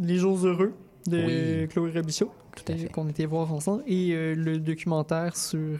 Les 0.00 0.16
Jours 0.16 0.38
Heureux 0.46 0.72
de 1.06 1.62
Oui. 1.62 1.68
Chloé 1.68 1.90
fait. 1.92 2.92
qu'on 2.92 3.08
était 3.08 3.26
voir 3.26 3.52
ensemble, 3.52 3.82
et 3.86 4.34
le 4.34 4.58
documentaire 4.58 5.36
sur 5.36 5.78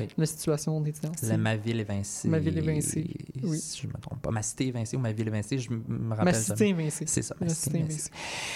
Oui. 0.00 0.08
la 0.16 0.26
situation 0.26 0.80
des 0.80 0.90
étudiants. 0.90 1.12
La 1.22 1.36
Ma 1.36 1.56
ville 1.56 1.80
évincée. 1.80 2.28
Ma 2.28 2.38
ville 2.38 2.58
évincée, 2.58 3.08
oui. 3.42 3.58
Si 3.58 3.82
je 3.82 3.86
me 3.86 3.94
trompe 3.94 4.22
pas. 4.22 4.30
Ma 4.30 4.42
cité 4.42 4.68
évincée 4.68 4.96
ou 4.96 5.00
Ma 5.00 5.12
ville 5.12 5.28
évincée, 5.28 5.58
je 5.58 5.70
me 5.70 6.10
rappelle 6.10 6.24
Ma 6.24 6.32
cité 6.32 6.68
évincée. 6.68 7.04
C'est 7.06 7.22
ça, 7.22 7.34
Ma 7.40 7.46
Ma 7.46 7.54
cité 7.54 7.78
évincée. 7.78 8.10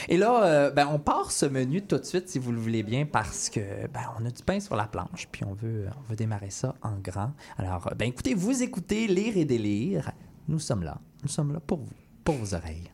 Et 0.09 0.17
là, 0.17 0.45
euh, 0.45 0.71
ben, 0.71 0.89
on 0.91 0.99
part 0.99 1.31
ce 1.31 1.47
menu 1.47 1.83
tout 1.83 1.99
de 1.99 2.05
suite, 2.05 2.29
si 2.29 2.39
vous 2.39 2.53
le 2.53 2.59
voulez 2.59 2.83
bien, 2.83 3.07
parce 3.07 3.51
que 3.51 3.87
ben, 3.93 4.03
on 4.19 4.25
a 4.25 4.31
du 4.31 4.43
pain 4.43 4.61
sur 4.61 4.77
la 4.77 4.87
planche, 4.87 5.29
puis 5.31 5.45
on 5.45 5.55
veut, 5.55 5.87
on 5.99 6.11
veut 6.11 6.17
démarrer 6.17 6.51
ça 6.51 6.75
en 6.83 6.97
grand. 6.99 7.33
Alors, 7.59 7.89
euh, 7.89 7.95
ben, 7.95 8.09
écoutez, 8.09 8.35
vous 8.35 8.63
écoutez 8.63 9.07
Lire 9.07 9.37
et 9.37 9.45
délire. 9.45 10.13
Nous 10.49 10.59
sommes 10.59 10.83
là. 10.83 11.01
Nous 11.23 11.29
sommes 11.29 11.53
là 11.53 11.61
pour 11.61 11.79
vous, 11.79 11.93
pour 12.25 12.35
vos 12.37 12.55
oreilles. 12.55 12.91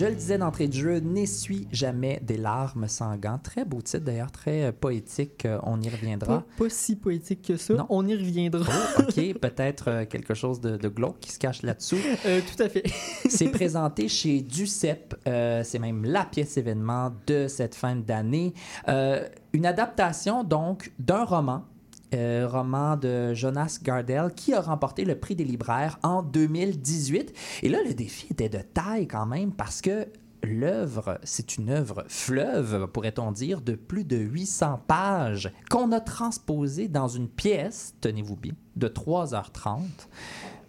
Je 0.00 0.06
le 0.06 0.14
disais 0.14 0.38
d'entrée 0.38 0.66
de 0.66 0.72
jeu, 0.72 0.98
n'essuie 1.00 1.68
jamais 1.72 2.20
des 2.22 2.38
larmes 2.38 2.88
sanguantes. 2.88 3.42
Très 3.42 3.66
beau 3.66 3.82
titre 3.82 4.02
d'ailleurs, 4.02 4.32
très 4.32 4.64
euh, 4.64 4.72
poétique. 4.72 5.44
euh, 5.44 5.58
on 5.62 5.78
y 5.82 5.90
reviendra. 5.90 6.42
pas 6.56 6.70
si 6.70 6.96
poétique 6.96 7.42
que 7.42 7.58
ça. 7.58 7.74
Non. 7.74 7.84
On 7.90 8.06
y 8.06 8.14
reviendra. 8.14 8.64
Oh, 8.98 9.02
ok, 9.02 9.34
peut-être 9.42 9.88
euh, 9.90 10.04
quelque 10.06 10.32
chose 10.32 10.58
de, 10.62 10.78
de 10.78 10.88
glauque 10.88 11.20
qui 11.20 11.30
se 11.30 11.38
cache 11.38 11.60
là-dessous. 11.60 11.98
Euh, 12.24 12.40
tout 12.40 12.62
à 12.62 12.70
fait. 12.70 12.84
C'est 13.28 13.48
présenté 13.52 14.08
chez 14.08 14.40
Ducep. 14.40 15.14
euh, 15.26 15.60
c'est 15.64 15.78
même 15.78 16.02
la 16.06 16.24
pièce 16.24 16.56
événement 16.56 17.12
de 17.26 17.46
cette 17.46 17.74
fin 17.74 17.94
d'année. 17.94 18.54
Euh, 18.88 19.28
une 19.52 19.66
adaptation 19.66 20.44
donc 20.44 20.92
d'un 20.98 21.24
roman. 21.24 21.66
Euh, 22.14 22.48
roman 22.48 22.96
de 22.96 23.34
Jonas 23.34 23.78
Gardel 23.82 24.32
qui 24.34 24.52
a 24.52 24.60
remporté 24.60 25.04
le 25.04 25.18
prix 25.18 25.36
des 25.36 25.44
libraires 25.44 25.98
en 26.02 26.22
2018. 26.22 27.32
Et 27.62 27.68
là, 27.68 27.78
le 27.86 27.94
défi 27.94 28.26
était 28.30 28.48
de 28.48 28.58
taille 28.58 29.06
quand 29.06 29.26
même 29.26 29.52
parce 29.52 29.80
que 29.80 30.06
l'œuvre, 30.42 31.18
c'est 31.22 31.56
une 31.56 31.70
œuvre 31.70 32.04
fleuve, 32.08 32.86
pourrait-on 32.88 33.32
dire, 33.32 33.60
de 33.60 33.74
plus 33.74 34.04
de 34.04 34.16
800 34.16 34.82
pages 34.86 35.52
qu'on 35.68 35.92
a 35.92 36.00
transposée 36.00 36.88
dans 36.88 37.08
une 37.08 37.28
pièce, 37.28 37.94
tenez-vous 38.00 38.36
bien, 38.36 38.54
de 38.76 38.88
3h30. 38.88 39.80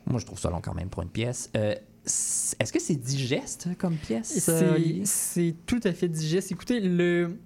Moi, 0.08 0.20
je 0.20 0.26
trouve 0.26 0.40
ça 0.40 0.50
long 0.50 0.62
quand 0.62 0.74
même 0.74 0.90
pour 0.90 1.04
une 1.04 1.10
pièce. 1.10 1.50
Euh, 1.56 1.74
Est-ce 2.06 2.74
que 2.74 2.80
c'est 2.80 2.96
digeste 2.96 3.70
comme 3.78 3.96
pièce? 3.96 4.50
c'est 5.06 5.56
tout 5.66 5.80
à 5.84 5.94
fait 5.94 6.10
digeste. 6.10 6.52
Écoutez, 6.52 6.80
le, 6.80 7.38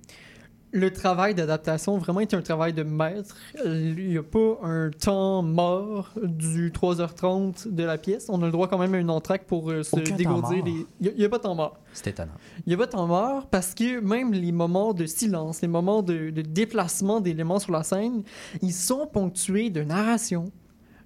le 0.76 0.92
travail 0.92 1.34
d'adaptation 1.34 1.98
vraiment 1.98 2.20
est 2.20 2.34
un 2.34 2.42
travail 2.42 2.74
de 2.74 2.84
maître. 2.84 3.34
Il 3.64 3.96
n'y 4.10 4.18
a 4.18 4.24
pas 4.24 4.60
un 4.62 4.90
temps 4.92 5.42
mort 5.42 6.12
du 6.22 6.70
3h30 6.72 7.74
de 7.74 7.84
la 7.84 7.98
pièce. 7.98 8.26
On 8.30 8.42
a 8.42 8.46
le 8.46 8.52
droit 8.52 8.68
quand 8.68 8.78
même 8.78 8.94
à 8.94 8.98
une 8.98 9.10
entraque 9.10 9.46
pour 9.46 9.72
euh, 9.72 9.84
se 9.84 9.96
Aucun 9.96 10.04
temps 10.12 10.16
dégourdir. 10.18 10.58
mort. 10.66 10.66
les- 10.66 10.86
Il 11.12 11.18
n'y 11.18 11.24
a, 11.24 11.30
pas 11.30 11.38
de 11.38 11.44
temps 11.44 11.56
mort. 11.56 11.78
C'est 11.94 12.08
étonnant. 12.08 12.34
Il 12.66 12.70
n'y 12.70 12.74
a 12.76 12.78
pas 12.78 12.88
de 12.88 12.92
temps 12.92 13.08
mort 13.08 13.48
parce 13.48 13.74
que 13.74 14.02
même 14.02 14.34
les 14.34 14.52
moments 14.52 14.94
de 14.94 15.06
silence, 15.06 15.62
les 15.62 15.68
moments 15.70 16.02
de, 16.04 16.30
de 16.30 16.42
déplacement 16.42 17.22
d'éléments 17.22 17.60
sur 17.60 17.72
la 17.72 17.84
scène, 17.84 18.24
ils 18.62 18.74
sont 18.74 19.08
ponctués 19.08 19.70
de 19.70 19.82
narration, 19.82 20.52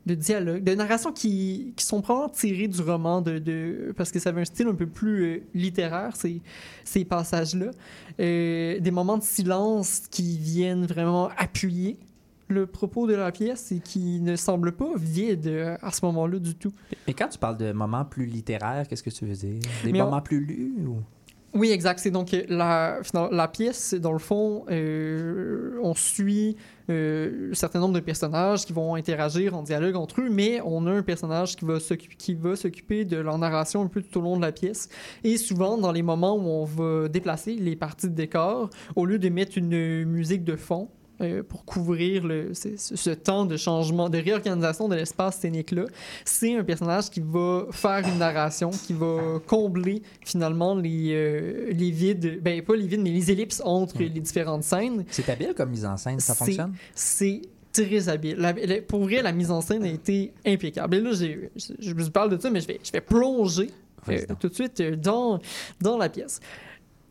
de 0.06 0.16
dialogue, 0.16 0.64
de 0.64 0.74
narration 0.74 1.12
qui, 1.12 1.74
qui 1.76 1.86
sont 1.86 2.02
probablement 2.02 2.34
tirés 2.34 2.68
du 2.68 2.82
roman, 2.82 3.22
de, 3.22 3.38
de- 3.38 3.94
parce 3.96 4.12
que 4.12 4.20
ça 4.20 4.30
avait 4.30 4.42
un 4.42 4.46
style 4.46 4.68
un 4.68 4.74
peu 4.76 4.88
plus 4.88 5.24
euh, 5.24 5.40
littéraire, 5.54 6.16
ces, 6.16 6.42
ces 6.84 7.06
passages-là. 7.06 7.72
Euh, 8.20 8.80
des 8.80 8.92
moments 8.92 9.18
de 9.18 9.24
silence 9.24 10.04
qui 10.10 10.38
viennent 10.38 10.86
vraiment 10.86 11.30
appuyer 11.38 11.98
le 12.48 12.66
propos 12.66 13.06
de 13.06 13.14
la 13.14 13.32
pièce 13.32 13.72
et 13.72 13.80
qui 13.80 14.20
ne 14.22 14.36
semblent 14.36 14.72
pas 14.72 14.90
vides 14.96 15.46
euh, 15.46 15.78
à 15.84 15.92
ce 15.92 16.04
moment-là 16.06 16.40
du 16.40 16.56
tout. 16.56 16.74
Mais 17.06 17.14
quand 17.14 17.28
tu 17.28 17.38
parles 17.38 17.58
de 17.58 17.72
moments 17.74 18.06
plus 18.06 18.26
littéraires, 18.26 18.88
qu'est-ce 18.88 19.04
que 19.04 19.12
tu 19.12 19.26
veux 19.26 19.36
dire? 19.36 19.60
Des 19.84 19.92
Mais 19.92 20.02
on- 20.02 20.06
moments 20.06 20.22
plus 20.22 20.40
lus? 20.44 20.74
Ou... 20.88 20.98
Oui, 21.54 21.72
exact. 21.72 22.00
C'est 22.00 22.12
donc 22.12 22.34
euh, 22.34 22.44
la, 22.48 23.00
la 23.32 23.48
pièce, 23.48 23.96
dans 23.96 24.12
le 24.12 24.20
fond, 24.20 24.66
euh, 24.70 25.80
on 25.82 25.96
suit 25.96 26.58
euh, 26.92 27.50
un 27.52 27.56
certain 27.56 27.80
nombre 27.80 27.96
de 27.96 28.00
personnages 28.00 28.66
qui 28.66 28.74
vont 28.74 28.94
interagir 28.94 29.56
en 29.56 29.64
dialogue 29.64 29.96
entre 29.96 30.22
eux, 30.22 30.30
mais 30.30 30.62
on 30.64 30.86
a 30.86 30.92
un 30.92 31.02
personnage 31.02 31.56
qui 31.56 31.66
va 31.66 31.80
s'occuper, 31.80 33.06
de 33.06 33.18
leur 33.18 33.38
narration 33.40 33.82
un 33.82 33.88
peu 33.88 34.02
tout 34.04 34.20
au 34.20 34.22
long 34.22 34.38
de 34.38 34.42
la 34.42 34.52
pièce. 34.52 34.90
Et 35.24 35.38
souvent, 35.38 35.78
dans 35.78 35.92
les 35.92 36.04
moments 36.04 36.36
où 36.36 36.48
on 36.48 36.66
va 36.66 37.08
déplacer 37.08 37.56
les 37.56 37.76
parties 37.76 38.10
de 38.10 38.16
décor, 38.16 38.70
au 38.96 39.06
lieu 39.06 39.18
de 39.18 39.30
mettre 39.30 39.58
une 39.58 40.06
musique 40.06 40.44
de 40.44 40.56
fond, 40.56 40.90
euh, 41.22 41.44
pour 41.44 41.66
couvrir 41.66 42.26
le, 42.26 42.54
ce, 42.54 43.10
temps 43.12 43.46
de 43.46 43.58
changement, 43.58 44.10
de 44.10 44.18
réorganisation 44.18 44.88
de 44.88 44.96
l'espace 44.96 45.38
scénique-là. 45.40 45.86
C'est 46.26 46.56
un 46.56 46.64
personnage 46.64 47.10
qui 47.10 47.20
va 47.20 47.66
faire 47.72 48.08
une 48.08 48.20
narration, 48.20 48.70
qui 48.70 48.94
va 48.94 49.40
combler 49.46 50.02
finalement 50.26 50.76
les, 50.76 51.12
euh, 51.14 51.72
les 51.72 51.92
vides, 51.92 52.42
ben 52.42 52.62
pas 52.62 52.76
les 52.76 52.88
vides, 52.88 53.02
mais 53.02 53.12
les 53.12 53.32
ellipses 53.32 53.62
entre 53.66 53.98
Mm. 53.98 54.00
les 54.14 54.20
différentes 54.22 54.64
scènes. 54.64 55.06
C'est 55.10 55.28
habile 55.30 55.54
comme 55.56 55.70
mise 55.72 55.86
en 55.86 55.98
scène, 55.98 56.20
ça 56.20 56.36
fonctionne? 56.36 56.74
C'est 56.96 57.42
très 57.72 58.10
habile. 58.10 58.38
La- 58.38 58.54
la- 58.54 58.82
pour 58.82 59.02
vrai, 59.02 59.22
la 59.22 59.32
mise 59.32 59.52
en 59.52 59.62
scène 59.62 59.84
a 59.84 59.88
été 59.90 60.34
impeccable. 60.46 60.96
Et 60.98 61.02
là, 61.02 61.12
je, 61.14 61.26
je 61.80 61.94
vous 61.94 62.10
parle 62.12 62.36
de 62.36 62.42
ça, 62.42 62.50
mais 62.50 62.62
je 62.62 62.68
vais, 62.68 62.80
je 62.84 62.92
vais 62.92 63.02
plonger 63.02 63.70
euh, 64.10 64.18
tout 64.40 64.48
de 64.50 64.54
suite 64.54 64.82
dans, 64.82 65.40
dans 65.82 65.98
la 65.98 66.10
pièce. 66.10 66.40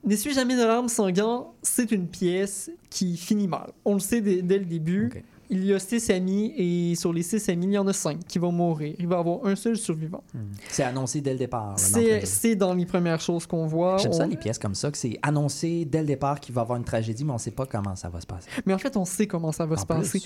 N'essuie 0.05 0.33
jamais 0.33 0.57
de 0.57 0.63
larmes 0.63 0.89
sanguantes, 0.89 1.49
c'est 1.63 1.91
une 1.93 2.07
pièce 2.07 2.71
qui 2.89 3.17
finit 3.17 3.49
mal. 3.49 3.71
On 3.85 3.95
le 3.95 4.01
sait 4.01 4.21
dès, 4.21 4.43
dès 4.43 4.59
le 4.59 4.65
début. 4.65 5.11
Il 5.51 5.65
y 5.65 5.73
a 5.73 5.79
six 5.79 6.11
amis 6.11 6.53
et 6.57 6.95
sur 6.95 7.11
les 7.11 7.23
six 7.23 7.49
amis, 7.49 7.67
il 7.67 7.73
y 7.73 7.79
en 7.79 7.87
a 7.87 7.93
cinq 7.95 8.19
qui 8.27 8.39
vont 8.39 8.53
mourir. 8.53 8.95
Il 8.99 9.09
va 9.09 9.17
y 9.17 9.19
avoir 9.19 9.47
un 9.47 9.57
seul 9.57 9.79
survivant. 9.79 10.23
Hmm. 10.35 10.41
C'est 10.69 10.83
annoncé 10.83 11.23
dès 11.23 11.33
le 11.33 11.39
départ. 11.39 11.77
là, 11.77 12.21
C'est 12.25 12.55
dans 12.55 12.75
les 12.75 12.85
premières 12.85 13.21
choses 13.21 13.47
qu'on 13.47 13.67
voit. 13.67 13.97
J'aime 13.97 14.13
ça, 14.13 14.27
les 14.27 14.37
pièces 14.37 14.59
comme 14.59 14.75
ça, 14.75 14.91
que 14.91 14.99
c'est 14.99 15.19
annoncé 15.23 15.87
dès 15.87 16.01
le 16.01 16.07
départ 16.07 16.39
qu'il 16.39 16.55
va 16.55 16.61
y 16.61 16.65
avoir 16.65 16.79
une 16.79 16.85
tragédie, 16.85 17.25
mais 17.25 17.31
on 17.31 17.35
ne 17.35 17.41
sait 17.41 17.51
pas 17.51 17.65
comment 17.65 17.97
ça 17.97 18.11
va 18.11 18.21
se 18.21 18.27
passer. 18.27 18.51
Mais 18.67 18.75
en 18.75 18.79
fait, 18.79 18.95
on 18.97 19.07
sait 19.07 19.27
comment 19.27 19.53
ça 19.53 19.65
va 19.65 19.77
En 19.77 19.79
se 19.79 19.87
passer. 19.87 20.23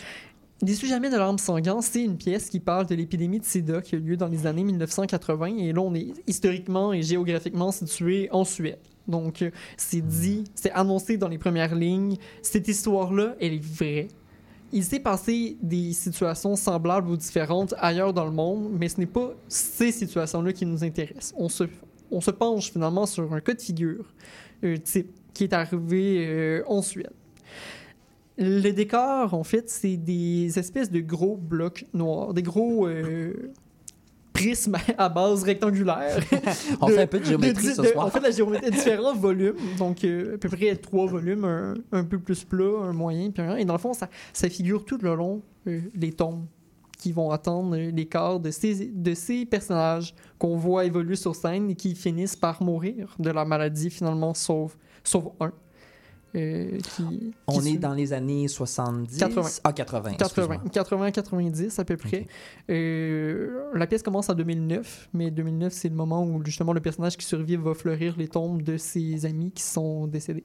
N'essuie 0.60 0.88
jamais 0.88 1.10
de 1.10 1.16
larmes 1.16 1.38
sanguantes, 1.38 1.82
c'est 1.82 2.04
une 2.04 2.16
pièce 2.16 2.48
qui 2.48 2.60
parle 2.60 2.86
de 2.86 2.94
l'épidémie 2.94 3.40
de 3.40 3.44
sida 3.44 3.80
qui 3.80 3.96
a 3.96 3.98
eu 3.98 4.00
lieu 4.00 4.16
dans 4.16 4.28
les 4.28 4.46
années 4.46 4.62
1980. 4.62 5.56
Et 5.58 5.72
là, 5.72 5.80
on 5.80 5.92
est 5.94 6.12
historiquement 6.28 6.92
et 6.92 7.02
géographiquement 7.02 7.72
situé 7.72 8.28
en 8.30 8.44
Suède. 8.44 8.78
Donc, 9.08 9.42
euh, 9.42 9.50
c'est 9.76 10.00
dit, 10.00 10.44
c'est 10.54 10.70
annoncé 10.72 11.16
dans 11.16 11.28
les 11.28 11.38
premières 11.38 11.74
lignes. 11.74 12.16
Cette 12.42 12.68
histoire-là, 12.68 13.34
elle 13.40 13.54
est 13.54 13.64
vraie. 13.64 14.08
il 14.72 14.84
s'est 14.84 15.00
passé 15.00 15.56
des 15.62 15.92
situations 15.92 16.56
semblables 16.56 17.08
ou 17.10 17.16
différentes 17.16 17.74
ailleurs 17.78 18.12
dans 18.12 18.24
le 18.24 18.30
monde, 18.30 18.70
mais 18.78 18.88
ce 18.88 19.00
n'est 19.00 19.06
pas 19.06 19.32
ces 19.48 19.92
situations-là 19.92 20.52
qui 20.52 20.66
nous 20.66 20.82
intéressent. 20.84 21.34
On 21.36 21.48
se, 21.48 21.64
on 22.10 22.20
se 22.20 22.30
penche 22.30 22.72
finalement 22.72 23.06
sur 23.06 23.32
un 23.32 23.40
cas 23.40 23.54
de 23.54 23.60
figure 23.60 24.04
euh, 24.64 24.76
type 24.76 25.10
qui 25.34 25.44
est 25.44 25.52
arrivé 25.52 26.26
euh, 26.26 26.62
en 26.66 26.82
Suède. 26.82 27.12
Le 28.38 28.70
décor, 28.70 29.34
en 29.34 29.44
fait, 29.44 29.68
c'est 29.68 29.96
des 29.96 30.58
espèces 30.58 30.90
de 30.90 31.00
gros 31.00 31.36
blocs 31.36 31.86
noirs, 31.92 32.32
des 32.32 32.42
gros 32.42 32.86
euh, 32.86 33.52
prismes 34.32 34.76
à 34.98 35.08
base 35.08 35.42
rectangulaire. 35.44 36.22
On 36.80 36.86
de- 36.88 36.92
fait 36.92 37.02
un 37.02 37.06
peu 37.06 37.20
de 37.20 37.24
géométrie 37.24 37.66
de- 37.68 37.72
ce 37.72 37.82
de- 37.82 37.86
soir. 37.88 38.06
On 38.06 38.10
fait 38.10 38.18
de 38.20 38.24
la 38.24 38.30
géométrie 38.30 38.70
différents 38.70 39.14
volumes, 39.14 39.56
donc 39.78 40.04
euh, 40.04 40.34
à 40.34 40.38
peu 40.38 40.48
près 40.48 40.74
trois 40.76 41.06
volumes, 41.06 41.44
un, 41.44 41.74
un 41.92 42.04
peu 42.04 42.18
plus 42.18 42.44
plat, 42.44 42.80
un 42.82 42.92
moyen, 42.92 43.30
puis 43.30 43.42
un. 43.42 43.56
Et 43.56 43.64
dans 43.64 43.74
le 43.74 43.78
fond, 43.78 43.92
ça, 43.92 44.08
ça 44.32 44.48
figure 44.48 44.84
tout 44.84 44.98
le 45.02 45.14
long 45.14 45.42
euh, 45.66 45.80
les 45.94 46.12
tombes 46.12 46.44
qui 46.98 47.10
vont 47.12 47.30
attendre 47.32 47.76
euh, 47.76 47.90
les 47.90 48.06
corps 48.06 48.38
de 48.38 48.50
ces, 48.52 48.86
de 48.86 49.14
ces 49.14 49.44
personnages 49.44 50.14
qu'on 50.38 50.56
voit 50.56 50.84
évoluer 50.84 51.16
sur 51.16 51.34
scène 51.34 51.70
et 51.70 51.74
qui 51.74 51.94
finissent 51.96 52.36
par 52.36 52.62
mourir 52.62 53.14
de 53.18 53.30
la 53.30 53.44
maladie 53.44 53.90
finalement, 53.90 54.34
sauf, 54.34 54.76
sauf 55.04 55.24
un. 55.40 55.52
Euh, 56.34 56.78
qui, 56.78 57.34
On 57.46 57.58
qui 57.58 57.74
est 57.74 57.76
dans 57.76 57.92
les 57.92 58.12
années 58.12 58.48
70. 58.48 59.18
80. 59.18 59.48
Ah, 59.64 59.72
80. 59.72 60.14
80, 60.14 60.26
excuse-moi. 60.26 60.70
80, 60.72 61.10
90 61.10 61.78
à 61.78 61.84
peu 61.84 61.96
près. 61.96 62.20
Ok. 62.20 62.26
Euh, 62.70 63.64
la 63.74 63.86
pièce 63.86 64.02
commence 64.02 64.30
en 64.30 64.34
2009, 64.34 65.10
mais 65.12 65.30
2009 65.30 65.72
c'est 65.72 65.88
le 65.88 65.94
moment 65.94 66.24
où 66.24 66.42
justement 66.44 66.72
le 66.72 66.80
personnage 66.80 67.16
qui 67.16 67.26
survit 67.26 67.56
va 67.56 67.74
fleurir 67.74 68.14
les 68.16 68.28
tombes 68.28 68.62
de 68.62 68.76
ses 68.76 69.26
amis 69.26 69.52
qui 69.52 69.62
sont 69.62 70.06
décédés. 70.06 70.42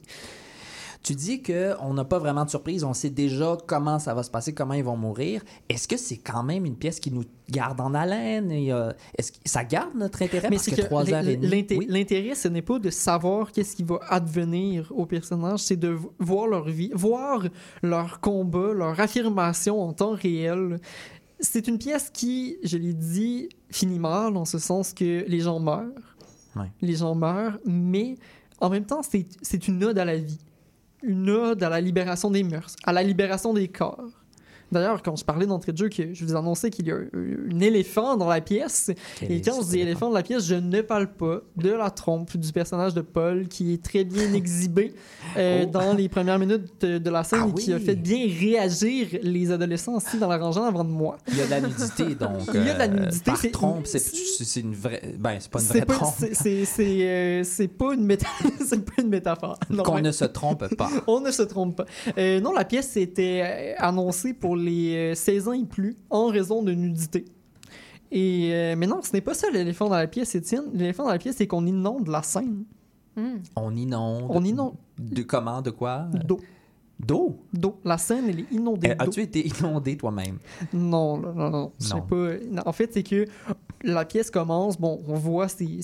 Tu 1.08 1.16
dis 1.16 1.42
qu'on 1.42 1.94
n'a 1.94 2.04
pas 2.04 2.20
vraiment 2.20 2.44
de 2.44 2.50
surprise, 2.50 2.84
on 2.84 2.94
sait 2.94 3.10
déjà 3.10 3.56
comment 3.66 3.98
ça 3.98 4.14
va 4.14 4.24
se 4.24 4.30
passer, 4.30 4.54
comment 4.54 4.74
ils 4.74 4.84
vont 4.84 4.98
mourir. 4.98 5.42
Est-ce 5.70 5.88
que 5.88 5.96
c'est 5.96 6.18
quand 6.18 6.44
même 6.44 6.66
une 6.66 6.76
pièce 6.76 7.00
qui 7.00 7.12
nous 7.12 7.24
garde 7.50 7.80
en 7.80 7.94
haleine? 7.94 8.52
Et, 8.52 8.74
euh, 8.74 8.92
est-ce 9.18 9.32
que 9.32 9.38
ça 9.46 9.64
garde 9.64 9.96
notre 9.96 10.22
intérêt? 10.22 10.50
Mais 10.50 10.58
parce 10.58 10.70
que 10.70 10.76
que 10.76 10.82
trois 10.82 11.10
heures 11.14 11.22
et 11.26 11.38
l'in- 11.38 11.42
demie. 11.42 11.48
l'inté- 11.48 11.78
Oui. 11.78 11.86
l'intérêt, 11.88 12.36
ce 12.36 12.50
n'est 12.50 12.62
pas 12.62 12.78
de 12.78 12.90
savoir 12.90 13.54
qu'est-ce 13.54 13.78
qui 13.78 13.84
va 13.84 14.02
advenir 14.10 14.92
aux 14.94 15.06
personnages, 15.06 15.62
c'est 15.62 15.78
de 15.78 15.96
voir 16.20 16.48
leur 16.48 16.66
vie, 16.68 16.92
voir 16.94 17.46
leur 17.82 18.20
combat, 18.20 18.74
leur 18.74 19.00
affirmation 19.00 19.82
en 19.82 19.94
temps 19.94 20.12
réel. 20.14 20.82
C'est 21.40 21.70
une 21.70 21.78
pièce 21.78 22.10
qui, 22.12 22.58
je 22.66 22.76
l'ai 22.78 22.94
dit, 22.94 23.48
finit 23.72 24.00
mal, 24.00 24.36
en 24.36 24.44
ce 24.44 24.58
sens 24.60 24.92
que 24.92 25.24
les 25.26 25.40
gens 25.40 25.62
meurent. 25.62 25.86
Ouais. 26.58 26.70
Les 26.82 26.96
gens 26.98 27.16
meurent, 27.16 27.60
mais 27.66 28.16
en 28.60 28.70
même 28.70 28.84
temps, 28.86 29.04
c'est 29.04 29.68
une 29.70 29.82
ode 29.86 30.00
à 30.00 30.04
la 30.04 30.18
vie. 30.18 30.40
Une 31.04 31.30
ode 31.30 31.62
à 31.62 31.70
la 31.70 31.80
libération 31.80 32.32
des 32.32 32.44
mœurs, 32.44 32.76
à 32.84 32.92
la 32.92 33.04
libération 33.04 33.54
des 33.54 33.68
corps. 33.68 34.10
D'ailleurs, 34.72 35.02
quand 35.02 35.16
je 35.16 35.24
parlais 35.24 35.46
d'entrée 35.46 35.72
de 35.72 35.78
jeu, 35.78 35.90
que 35.90 36.14
je 36.14 36.26
vous 36.26 36.36
annonçais 36.36 36.70
qu'il 36.70 36.88
y 36.88 36.92
a 36.92 36.96
un, 36.96 37.06
un 37.56 37.60
éléphant 37.60 38.18
dans 38.18 38.28
la 38.28 38.42
pièce, 38.42 38.92
Quel 39.20 39.32
et 39.32 39.42
quand 39.42 39.62
je 39.62 39.68
dis 39.70 39.80
éléphant 39.80 40.10
de 40.10 40.14
la 40.16 40.24
pièce, 40.24 40.46
je 40.46 40.56
ne 40.56 40.82
parle 40.82 41.08
pas 41.08 41.40
de 41.56 41.70
la 41.72 41.90
trompe 41.90 42.36
du 42.36 42.52
personnage 42.52 42.94
de 42.94 43.02
Paul 43.02 43.48
qui 43.48 43.74
est 43.74 43.84
très 43.84 44.04
bien 44.04 44.34
exhibé 44.34 44.94
euh, 45.38 45.64
Oh. 45.64 45.66
dans 45.72 45.94
les 45.94 46.10
premières 46.10 46.38
minutes 46.40 46.70
de, 46.82 46.98
de 46.98 47.10
la 47.10 47.24
scène 47.24 47.40
Ah 47.44 47.48
et 47.50 47.54
qui 47.62 47.72
a 47.74 47.80
fait 47.80 47.96
bien 47.96 48.28
réagir 48.28 49.08
les 49.22 49.52
adolescents 49.52 49.96
aussi 49.96 50.18
dans 50.18 50.28
la 50.28 50.38
rangée 50.38 50.60
avant 50.60 50.84
de 50.84 50.90
moi. 50.90 51.18
Il 51.30 51.38
y 51.38 51.42
a 51.42 51.46
de 51.46 51.50
la 51.52 51.62
nudité, 51.62 52.16
donc. 52.20 52.42
Il 52.54 52.64
y 52.66 52.70
a 52.70 52.74
de 52.74 52.80
la 52.80 52.86
euh, 52.86 53.06
nudité, 53.06 53.24
par 53.32 53.38
c'est- 53.38 53.52
trompe, 53.52 53.88
c'est 53.88 54.60
une 54.60 54.74
vraie. 54.74 55.02
Ben, 55.18 55.38
c'est 55.40 55.50
pas 55.52 55.60
une 55.62 55.68
vraie 55.68 55.82
pas, 55.86 55.94
trompe. 55.94 56.14
c'est, 56.34 56.66
euh, 56.80 57.44
pas 57.78 57.94
une 57.94 58.06
méta- 58.06 58.26
c'est 58.66 58.84
pas 58.84 59.02
une 59.02 59.10
métaphore. 59.10 59.58
Qu'on 59.86 60.00
ne 60.02 60.12
se 60.12 60.26
trompe 60.26 60.76
pas. 60.76 60.90
On 61.08 61.20
ne 61.22 61.32
se 61.32 61.44
trompe 61.44 61.78
pas. 61.78 61.86
Euh, 62.18 62.40
non, 62.42 62.52
la 62.54 62.66
pièce 62.66 62.98
était 62.98 63.42
euh, 63.44 63.74
annoncée 63.78 64.34
pour 64.34 64.57
les 64.58 65.12
euh, 65.12 65.16
16 65.16 65.48
ans 65.48 65.54
et 65.54 65.66
plus 65.66 65.96
en 66.10 66.28
raison 66.28 66.64
de 66.64 66.74
nudité. 66.74 67.26
Et, 68.12 68.50
euh, 68.54 68.76
mais 68.78 68.88
non, 68.88 69.02
ce 69.02 69.12
n'est 69.14 69.22
pas 69.22 69.34
ça 69.34 69.50
l'éléphant 69.52 69.90
dans 69.90 69.96
la 69.96 70.08
pièce, 70.08 70.34
Étienne. 70.36 70.66
L'éléphant 70.74 71.04
dans 71.04 71.12
la 71.12 71.18
pièce, 71.18 71.36
c'est 71.38 71.48
qu'on 71.48 71.66
inonde 71.66 72.08
la 72.08 72.24
scène. 72.24 72.64
Hmm. 73.16 73.38
On 73.56 73.76
inonde. 73.76 74.26
On 74.30 74.44
inonde 74.44 74.76
De 74.98 75.24
comment, 75.24 75.62
de 75.62 75.72
quoi? 75.72 76.08
D'eau. 76.26 76.40
D'eau? 77.00 77.38
D'eau. 77.54 77.80
La 77.84 77.98
scène, 77.98 78.26
elle 78.30 78.40
est 78.42 78.52
inondée 78.52 78.90
d'eau. 78.90 79.06
As-tu 79.06 79.22
été 79.22 79.48
inondé 79.60 79.98
toi-même? 79.98 80.40
Non, 80.74 81.18
non, 81.18 81.34
non, 81.34 81.50
non. 81.50 82.02
Pas... 82.02 82.38
non, 82.50 82.62
En 82.66 82.72
fait, 82.72 82.94
c'est 82.94 83.04
que 83.04 83.26
la 83.84 84.06
pièce 84.06 84.32
commence, 84.32 84.80
bon, 84.80 85.04
on 85.08 85.14
voit 85.14 85.48
ces, 85.48 85.82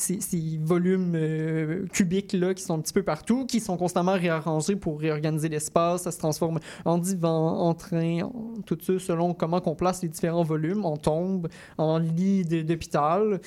volumes 0.60 1.14
euh, 1.16 1.86
cubiques 1.88 2.34
là 2.34 2.54
qui 2.54 2.64
sont 2.64 2.76
un 2.76 2.82
petit 2.82 2.94
peu 2.94 3.04
partout, 3.04 3.46
qui 3.46 3.60
sont 3.60 3.78
constamment 3.78 4.14
réarrangés 4.14 4.76
pour 4.76 5.00
réorganiser 5.00 5.50
l'espace. 5.50 6.04
Ça 6.04 6.12
se 6.12 6.18
transforme 6.18 6.60
en 6.86 6.98
divan, 6.98 7.60
en 7.60 7.74
train, 7.74 8.22
en 8.24 8.62
tout 8.66 8.78
ça, 8.82 8.98
selon 9.00 9.34
comment 9.34 9.62
qu'on 9.62 9.76
place 9.76 10.02
les 10.02 10.10
différents 10.10 10.44
volumes, 10.44 10.86
en 10.86 10.98
tombe, 10.98 11.50
en 11.78 12.00
lit 12.00 12.44
d'hôpital. 12.46 13.40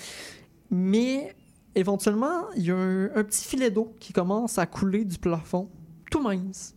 Mais 0.70 1.34
éventuellement, 1.74 2.50
il 2.56 2.66
y 2.66 2.70
a 2.70 2.76
un, 2.76 3.04
un 3.16 3.24
petit 3.24 3.44
filet 3.44 3.70
d'eau 3.70 3.94
qui 3.98 4.12
commence 4.12 4.58
à 4.58 4.66
couler 4.66 5.04
du 5.04 5.18
plafond, 5.18 5.68
tout 6.10 6.22
mince. 6.22 6.75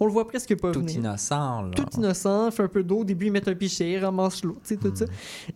On 0.00 0.06
le 0.06 0.12
voit 0.12 0.26
presque 0.26 0.56
pas 0.56 0.70
Tout 0.70 0.80
venir 0.80 0.96
innocent, 0.96 1.62
là. 1.62 1.70
tout 1.74 1.86
innocent, 1.96 2.50
fait 2.50 2.62
un 2.62 2.68
peu 2.68 2.82
d'eau, 2.82 2.98
au 3.00 3.04
début 3.04 3.26
ils 3.26 3.32
mettent 3.32 3.48
un 3.48 3.54
pichet, 3.54 3.98
ramassent 3.98 4.44
l'eau, 4.44 4.58
tu 4.62 4.74
sais, 4.74 4.76
tout 4.76 4.94
ça. 4.94 5.06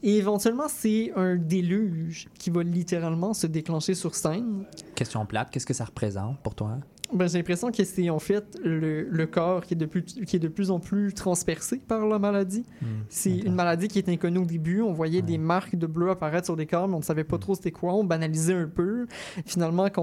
Et 0.02 0.16
éventuellement, 0.16 0.66
c'est 0.68 1.12
un 1.14 1.37
déluge 1.37 2.28
qui 2.38 2.50
va 2.50 2.62
littéralement 2.62 3.35
se 3.35 3.46
déclencher 3.46 3.94
sur 3.94 4.14
scène. 4.14 4.64
Question 4.94 5.24
plate, 5.26 5.50
qu'est-ce 5.50 5.66
que 5.66 5.74
ça 5.74 5.85
représente 5.85 6.38
pour 6.40 6.55
toi? 6.55 6.78
Ben, 7.14 7.29
j'ai 7.29 7.38
l'impression 7.38 7.70
que 7.70 7.85
c'est 7.85 8.09
en 8.11 8.18
fait 8.18 8.59
le, 8.64 9.03
le 9.11 9.27
corps 9.27 9.62
qui 9.64 9.75
est, 9.75 9.77
de 9.77 9.87
plus, 9.87 10.03
qui 10.03 10.37
est 10.37 10.38
de 10.38 10.48
plus 10.48 10.70
en 10.70 10.81
plus 10.81 11.12
transpercé 11.12 11.77
par 11.79 12.07
la 12.07 12.18
maladie. 12.18 12.64
C'est 13.09 13.33
ok. 13.40 13.44
une 13.44 13.55
maladie 13.55 13.88
qui 13.88 13.98
est 13.98 14.09
inconnue 14.09 14.38
au 14.38 14.44
début. 14.44 14.81
On 14.81 14.92
voyait 14.92 15.22
des 15.22 15.38
marques 15.38 15.77
de 15.77 15.87
bleu 15.87 16.11
apparaître 16.11 16.46
sur 16.46 16.57
des 16.57 16.66
corps, 16.66 16.88
mais 16.88 16.94
on 16.94 16.98
ne 17.01 17.05
savait 17.05 17.25
pas 17.25 17.38
trop 17.38 17.55
c'était 17.55 17.70
quoi. 17.70 17.94
On 17.94 18.05
banalisait 18.05 18.55
un 18.55 18.66
peu. 18.68 19.07
Finalement, 19.44 19.88
quand, 19.90 20.03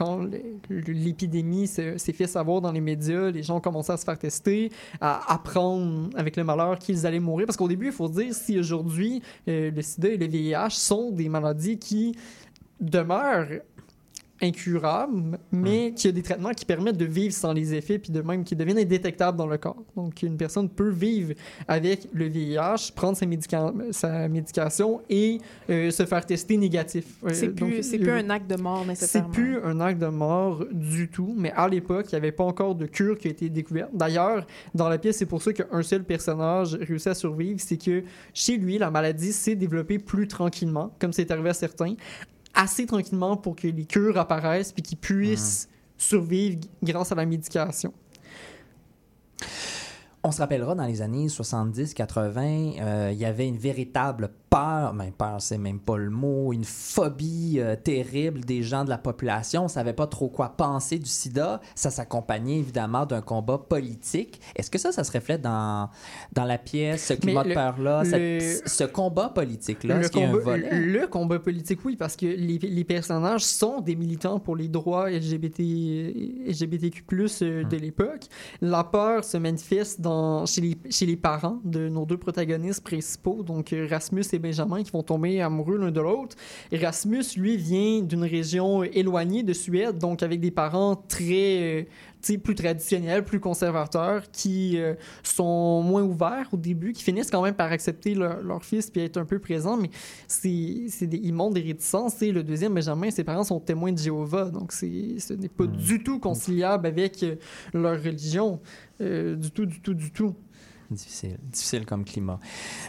on 0.00 0.30
l'épidémie 0.68 1.66
se- 1.66 1.98
s'est 1.98 2.12
fait 2.12 2.26
savoir 2.26 2.60
dans 2.60 2.72
les 2.72 2.80
médias, 2.80 3.30
les 3.30 3.42
gens 3.42 3.56
ont 3.56 3.60
commencé 3.60 3.92
à 3.92 3.96
se 3.96 4.04
faire 4.04 4.18
tester, 4.18 4.70
à 5.00 5.32
apprendre 5.32 6.10
avec 6.16 6.36
le 6.36 6.44
malheur 6.44 6.78
qu'ils 6.78 7.06
allaient 7.06 7.20
mourir. 7.20 7.46
Parce 7.46 7.56
qu'au 7.56 7.68
début, 7.68 7.86
il 7.86 7.92
faut 7.92 8.08
dire, 8.08 8.34
si 8.34 8.58
aujourd'hui, 8.58 9.22
euh, 9.48 9.70
le 9.70 9.82
sida 9.82 10.08
et 10.08 10.16
le 10.16 10.26
VIH 10.26 10.70
sont 10.70 11.10
des 11.10 11.28
maladies 11.28 11.78
qui 11.78 12.14
demeurent 12.80 13.60
incurables, 14.42 15.38
mais 15.52 15.92
qu'il 15.92 16.06
y 16.10 16.12
a 16.12 16.12
des 16.12 16.22
traitements 16.22 16.50
qui 16.52 16.64
permettent 16.64 16.96
de 16.96 17.04
vivre 17.04 17.32
sans 17.34 17.52
les 17.52 17.74
effets, 17.74 17.98
puis 17.98 18.12
de 18.12 18.20
même 18.22 18.44
qui 18.44 18.56
deviennent 18.56 18.78
indétectables 18.78 19.36
dans 19.36 19.46
le 19.46 19.58
corps. 19.58 19.82
Donc, 19.96 20.22
une 20.22 20.36
personne 20.36 20.68
peut 20.68 20.90
vivre 20.90 21.34
avec 21.68 22.08
le 22.12 22.26
VIH, 22.26 22.92
prendre 22.94 23.16
sa, 23.16 23.26
médica- 23.26 23.72
sa 23.92 24.28
médication 24.28 25.00
et 25.10 25.38
euh, 25.68 25.90
se 25.90 26.04
faire 26.06 26.24
tester 26.24 26.56
négatif. 26.56 27.04
Euh, 27.24 27.30
C'est 27.32 27.48
plus, 27.48 27.82
c'est 27.82 27.98
euh, 27.98 28.02
plus 28.02 28.10
un 28.12 28.30
acte 28.30 28.50
de 28.50 28.56
mort 28.60 28.80
c'est 28.82 28.88
nécessairement. 28.88 29.28
plus 29.30 29.58
un 29.62 29.80
acte 29.80 30.00
de 30.00 30.06
mort 30.06 30.64
du 30.72 31.08
tout, 31.08 31.34
mais 31.36 31.52
à 31.52 31.68
l'époque, 31.68 32.06
il 32.10 32.14
n'y 32.14 32.18
avait 32.18 32.32
pas 32.32 32.44
encore 32.44 32.74
de 32.74 32.86
cure 32.86 33.18
qui 33.18 33.28
a 33.28 33.30
été 33.30 33.48
découverte. 33.48 33.90
D'ailleurs, 33.94 34.46
dans 34.74 34.88
la 34.88 34.98
pièce, 34.98 35.18
c'est 35.18 35.26
pour 35.26 35.42
ça 35.42 35.52
qu'un 35.52 35.82
seul 35.82 36.04
personnage 36.04 36.74
réussit 36.74 37.08
à 37.08 37.14
survivre, 37.14 37.60
c'est 37.60 37.76
que 37.76 38.02
chez 38.34 38.56
lui, 38.56 38.78
la 38.78 38.90
maladie 38.90 39.32
s'est 39.32 39.54
développée 39.56 39.98
plus 39.98 40.26
tranquillement, 40.28 40.92
comme 40.98 41.12
c'est 41.12 41.30
arrivé 41.30 41.50
à 41.50 41.54
certains, 41.54 41.94
assez 42.54 42.86
tranquillement 42.86 43.36
pour 43.36 43.56
que 43.56 43.66
les 43.68 43.84
cures 43.84 44.18
apparaissent 44.18 44.72
puis 44.72 44.82
qu'ils 44.82 44.98
puissent 44.98 45.68
survivre 45.96 46.60
g- 46.62 46.68
grâce 46.82 47.12
à 47.12 47.14
la 47.14 47.26
médication. 47.26 47.92
On 50.22 50.30
se 50.32 50.38
rappellera 50.40 50.74
dans 50.74 50.84
les 50.84 51.00
années 51.00 51.28
70-80, 51.28 52.76
euh, 52.80 53.10
il 53.12 53.18
y 53.18 53.24
avait 53.24 53.48
une 53.48 53.56
véritable 53.56 54.30
peur, 54.50 54.92
mais 54.94 55.12
peur 55.16 55.36
c'est 55.40 55.58
même 55.58 55.78
pas 55.78 55.96
le 55.96 56.10
mot, 56.10 56.52
une 56.52 56.64
phobie 56.64 57.56
euh, 57.58 57.76
terrible 57.76 58.40
des 58.40 58.62
gens 58.62 58.84
de 58.84 58.90
la 58.90 58.98
population. 58.98 59.64
On 59.64 59.68
savait 59.68 59.92
pas 59.92 60.06
trop 60.08 60.28
quoi 60.28 60.50
penser 60.50 60.98
du 60.98 61.08
sida. 61.08 61.60
Ça 61.74 61.90
s'accompagnait 61.90 62.58
évidemment 62.58 63.06
d'un 63.06 63.20
combat 63.22 63.58
politique. 63.58 64.40
Est-ce 64.56 64.70
que 64.70 64.78
ça, 64.78 64.90
ça 64.92 65.04
se 65.04 65.12
reflète 65.12 65.40
dans, 65.42 65.88
dans 66.32 66.44
la 66.44 66.58
pièce, 66.58 67.06
ce 67.06 67.14
climat 67.14 67.44
le- 67.44 67.50
de 67.50 67.54
peur-là, 67.54 68.02
le- 68.04 68.40
ce 68.66 68.84
combat 68.84 69.28
politique-là? 69.28 69.98
le, 70.00 70.08
combat, 70.08 70.56
le 70.56 71.06
combat 71.06 71.38
politique, 71.38 71.80
oui, 71.84 71.96
parce 71.96 72.16
que 72.16 72.26
les, 72.26 72.58
les 72.58 72.84
personnages 72.84 73.44
sont 73.44 73.80
des 73.80 73.94
militants 73.96 74.40
pour 74.40 74.56
les 74.56 74.68
droits 74.68 75.08
LGBT, 75.10 75.60
LGBTQ+, 76.46 77.04
euh, 77.42 77.62
Hmm. 77.64 77.68
de 77.68 77.76
l'époque. 77.76 78.22
La 78.60 78.84
peur 78.84 79.24
se 79.24 79.36
manifeste 79.36 80.00
dans, 80.00 80.46
chez, 80.46 80.60
les, 80.60 80.76
chez 80.90 81.06
les 81.06 81.16
parents 81.16 81.58
de 81.64 81.88
nos 81.88 82.04
deux 82.06 82.16
protagonistes 82.16 82.82
principaux, 82.84 83.42
donc 83.42 83.72
euh, 83.72 83.86
Rasmus 83.88 84.24
et 84.32 84.38
Benjamin, 84.40 84.82
qui 84.82 84.90
vont 84.90 85.02
tomber 85.02 85.40
amoureux 85.40 85.78
l'un 85.78 85.90
de 85.90 86.00
l'autre. 86.00 86.36
Et 86.72 86.78
Rasmus, 86.78 87.24
lui, 87.36 87.56
vient 87.56 88.02
d'une 88.02 88.24
région 88.24 88.82
éloignée 88.82 89.42
de 89.42 89.52
Suède, 89.52 89.98
donc 89.98 90.22
avec 90.22 90.40
des 90.40 90.50
parents 90.50 90.96
très... 90.96 91.82
euh, 91.82 92.36
plus 92.44 92.54
traditionnels, 92.54 93.24
plus 93.24 93.40
conservateurs, 93.40 94.30
qui 94.30 94.78
euh, 94.78 94.92
sont 95.22 95.82
moins 95.82 96.02
ouverts 96.02 96.48
au 96.52 96.58
début, 96.58 96.92
qui 96.92 97.02
finissent 97.02 97.30
quand 97.30 97.40
même 97.40 97.54
par 97.54 97.72
accepter 97.72 98.14
leur, 98.14 98.42
leur 98.42 98.62
fils 98.62 98.90
puis 98.90 99.00
être 99.00 99.16
un 99.16 99.24
peu 99.24 99.38
présents, 99.38 99.78
mais 99.78 99.88
c'est, 100.28 100.84
c'est 100.90 101.06
des, 101.06 101.16
ils 101.16 101.32
montrent 101.32 101.54
des 101.54 101.62
réticences. 101.62 102.16
Sais, 102.16 102.30
le 102.30 102.42
deuxième, 102.42 102.74
Benjamin, 102.74 103.10
ses 103.10 103.24
parents 103.24 103.42
sont 103.42 103.58
témoins 103.58 103.92
de 103.92 103.98
Jéhovah, 103.98 104.50
donc 104.50 104.72
c'est, 104.72 105.18
ce 105.18 105.32
n'est 105.32 105.48
pas 105.48 105.64
Mm. 105.70 105.76
du 105.76 106.02
tout 106.02 106.18
conciliable 106.18 106.86
avec 106.86 107.22
euh, 107.22 107.36
leur 107.72 108.02
religion. 108.02 108.60
Euh, 109.00 109.34
du 109.36 109.50
tout, 109.50 109.66
du 109.66 109.80
tout, 109.80 109.94
du 109.94 110.10
tout. 110.10 110.34
Difficile. 110.90 111.38
Difficile 111.42 111.86
comme 111.86 112.04
climat. 112.04 112.38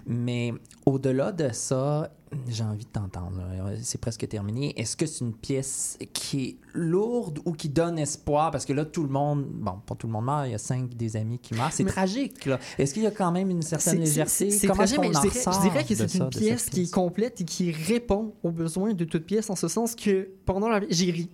Mais 0.05 0.53
au-delà 0.85 1.31
de 1.31 1.49
ça, 1.53 2.11
j'ai 2.47 2.63
envie 2.63 2.85
de 2.85 2.89
t'entendre. 2.89 3.37
là. 3.39 3.73
C'est 3.81 3.99
presque 3.99 4.27
terminé. 4.27 4.79
Est-ce 4.79 4.95
que 4.95 5.05
c'est 5.05 5.23
une 5.25 5.33
pièce 5.33 5.97
qui 6.13 6.43
est 6.43 6.57
lourde 6.73 7.39
ou 7.45 7.51
qui 7.51 7.69
donne 7.69 7.99
espoir? 7.99 8.51
Parce 8.51 8.65
que 8.65 8.73
là, 8.73 8.85
tout 8.85 9.03
le 9.03 9.09
monde, 9.09 9.45
bon, 9.45 9.79
pas 9.85 9.95
tout 9.95 10.07
le 10.07 10.13
monde 10.13 10.25
meurt, 10.25 10.47
il 10.47 10.51
y 10.51 10.55
a 10.55 10.57
cinq 10.57 10.93
des 10.95 11.15
amis 11.17 11.39
qui 11.39 11.53
meurent. 11.53 11.71
C'est 11.73 11.83
Mais- 11.83 11.91
tragique, 11.91 12.45
là. 12.45 12.59
Est-ce 12.77 12.93
qu'il 12.93 13.03
y 13.03 13.07
a 13.07 13.11
quand 13.11 13.31
même 13.31 13.49
une 13.49 13.61
certaine 13.61 13.99
légèreté? 13.99 14.49
C'est 14.51 14.67
tragique, 14.67 14.99
mais 14.99 15.07
je 15.13 15.19
dirais, 15.21 15.41
je 15.45 15.61
dirais 15.61 15.83
que 15.83 15.95
c'est 15.95 16.15
une 16.15 16.29
pièce 16.29 16.69
qui 16.69 16.83
est 16.83 16.91
complète 16.93 17.41
et 17.41 17.45
qui 17.45 17.71
répond 17.71 18.33
aux 18.43 18.51
besoins 18.51 18.93
de 18.93 19.03
toute 19.05 19.25
pièce 19.25 19.49
en 19.49 19.55
ce 19.55 19.67
sens 19.67 19.95
que 19.95 20.29
pendant 20.45 20.69
la 20.69 20.81
j'ai 20.89 21.11
ri. 21.11 21.29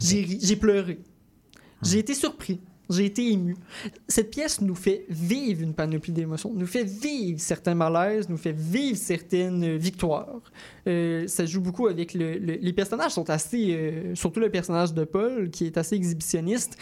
J'ai 0.00 0.22
ri, 0.22 0.38
j'ai 0.42 0.56
pleuré. 0.56 1.00
J'ai 1.82 1.98
été 1.98 2.14
surpris. 2.14 2.60
J'ai 2.90 3.04
été 3.04 3.30
ému. 3.30 3.56
Cette 4.08 4.30
pièce 4.30 4.60
nous 4.60 4.74
fait 4.74 5.06
vivre 5.08 5.62
une 5.62 5.74
panoplie 5.74 6.12
d'émotions, 6.12 6.52
nous 6.54 6.66
fait 6.66 6.84
vivre 6.84 7.38
certains 7.40 7.74
malaises, 7.74 8.28
nous 8.28 8.36
fait 8.36 8.52
vivre 8.56 8.96
certaines 8.98 9.76
victoires. 9.76 10.40
Euh, 10.86 11.26
ça 11.28 11.46
joue 11.46 11.60
beaucoup 11.60 11.86
avec 11.86 12.14
le, 12.14 12.38
le- 12.38 12.54
les 12.60 12.72
personnages 12.72 13.12
sont 13.12 13.30
assez, 13.30 13.68
euh, 13.70 14.14
surtout 14.14 14.40
le 14.40 14.50
personnage 14.50 14.92
de 14.92 15.04
Paul 15.04 15.50
qui 15.50 15.66
est 15.66 15.76
assez 15.78 15.94
exhibitionniste. 15.94 16.76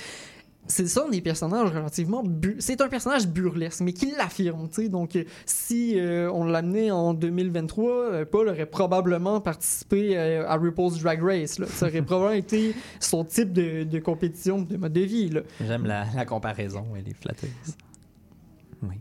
C'est 0.70 0.87
ça, 0.87 1.07
des 1.11 1.22
personnages 1.22 1.70
relativement. 1.70 2.22
C'est 2.59 2.83
un 2.83 2.88
personnage 2.88 3.26
burlesque, 3.26 3.81
mais 3.81 3.94
qui 3.94 4.11
l'affirme, 4.11 4.68
tu 4.68 4.83
sais. 4.83 4.88
Donc, 4.90 5.16
euh, 5.16 5.24
si 5.46 5.98
euh, 5.98 6.31
on 6.31 6.44
l'amenait 6.44 6.90
en 6.90 7.14
2023, 7.14 7.90
euh, 7.90 8.24
Paul 8.26 8.48
aurait 8.48 8.66
probablement 8.66 9.40
participé 9.40 10.16
euh, 10.16 10.46
à 10.46 10.57
RuPaul's 10.57 11.00
Drag 11.02 11.22
Race. 11.22 11.59
Ça 11.64 11.87
aurait 11.87 12.02
probablement 12.02 12.37
été 12.37 12.74
son 13.00 13.24
type 13.24 13.54
de, 13.54 13.98
compétition, 13.98 14.61
de 14.61 14.76
mode 14.76 14.92
de 14.92 15.00
vie. 15.00 15.31
J'aime 15.66 15.87
la, 15.87 16.24
comparaison, 16.26 16.85
elle 16.96 17.09
est 17.09 17.16
flatteuse. 17.16 17.76
Oui. 18.83 18.96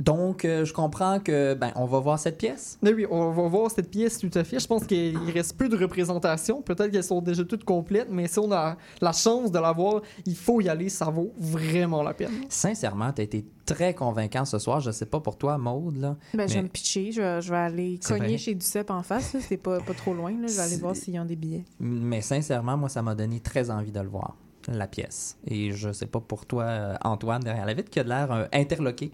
Donc, 0.00 0.44
euh, 0.44 0.64
je 0.64 0.72
comprends 0.72 1.20
que, 1.20 1.54
ben, 1.54 1.72
on 1.76 1.84
va 1.84 1.98
voir 2.00 2.18
cette 2.18 2.38
pièce. 2.38 2.78
Mais 2.82 2.92
oui, 2.92 3.06
on 3.10 3.30
va 3.32 3.48
voir 3.48 3.70
cette 3.70 3.90
pièce 3.90 4.18
tout 4.18 4.30
à 4.34 4.42
fait. 4.44 4.58
Je 4.58 4.66
pense 4.66 4.84
qu'il 4.86 5.16
reste 5.32 5.56
peu 5.56 5.68
de 5.68 5.76
représentations. 5.76 6.62
Peut-être 6.62 6.90
qu'elles 6.90 7.04
sont 7.04 7.20
déjà 7.20 7.44
toutes 7.44 7.64
complètes, 7.64 8.08
mais 8.10 8.26
si 8.26 8.38
on 8.38 8.50
a 8.50 8.76
la 9.00 9.12
chance 9.12 9.52
de 9.52 9.58
la 9.58 9.72
voir, 9.72 10.00
il 10.26 10.34
faut 10.36 10.60
y 10.60 10.68
aller. 10.68 10.88
Ça 10.88 11.06
vaut 11.10 11.32
vraiment 11.38 12.02
la 12.02 12.14
peine. 12.14 12.32
Sincèrement, 12.48 13.12
tu 13.12 13.20
as 13.20 13.24
été 13.24 13.44
très 13.66 13.94
convaincant 13.94 14.44
ce 14.44 14.58
soir. 14.58 14.80
Je 14.80 14.90
sais 14.90 15.06
pas 15.06 15.20
pour 15.20 15.36
toi, 15.36 15.58
Maude, 15.58 15.96
là. 15.98 16.16
Ben, 16.34 16.48
je 16.48 16.54
vais 16.54 16.62
me 16.62 16.68
pitcher. 16.68 17.12
Je 17.12 17.20
vais, 17.20 17.40
je 17.42 17.50
vais 17.50 17.56
aller 17.58 17.98
C'est 18.00 18.14
cogner 18.14 18.28
vrai. 18.28 18.38
chez 18.38 18.54
Ducep 18.54 18.90
en 18.90 19.02
face. 19.02 19.36
C'est 19.40 19.56
pas, 19.58 19.80
pas 19.80 19.94
trop 19.94 20.14
loin. 20.14 20.30
là. 20.32 20.46
Je 20.48 20.54
vais 20.54 20.60
aller 20.62 20.76
voir 20.78 20.96
s'ils 20.96 21.18
ont 21.20 21.24
des 21.24 21.36
billets. 21.36 21.64
Mais 21.78 22.22
sincèrement, 22.22 22.76
moi, 22.76 22.88
ça 22.88 23.02
m'a 23.02 23.14
donné 23.14 23.40
très 23.40 23.70
envie 23.70 23.92
de 23.92 24.00
le 24.00 24.08
voir, 24.08 24.34
la 24.68 24.86
pièce. 24.86 25.36
Et 25.46 25.72
je 25.72 25.92
sais 25.92 26.06
pas 26.06 26.20
pour 26.20 26.46
toi, 26.46 26.64
euh, 26.64 26.94
Antoine, 27.04 27.42
derrière 27.42 27.66
la 27.66 27.74
vitre, 27.74 27.90
qui 27.90 28.00
a 28.00 28.04
de 28.04 28.08
l'air 28.08 28.32
euh, 28.32 28.44
interloqué. 28.52 29.12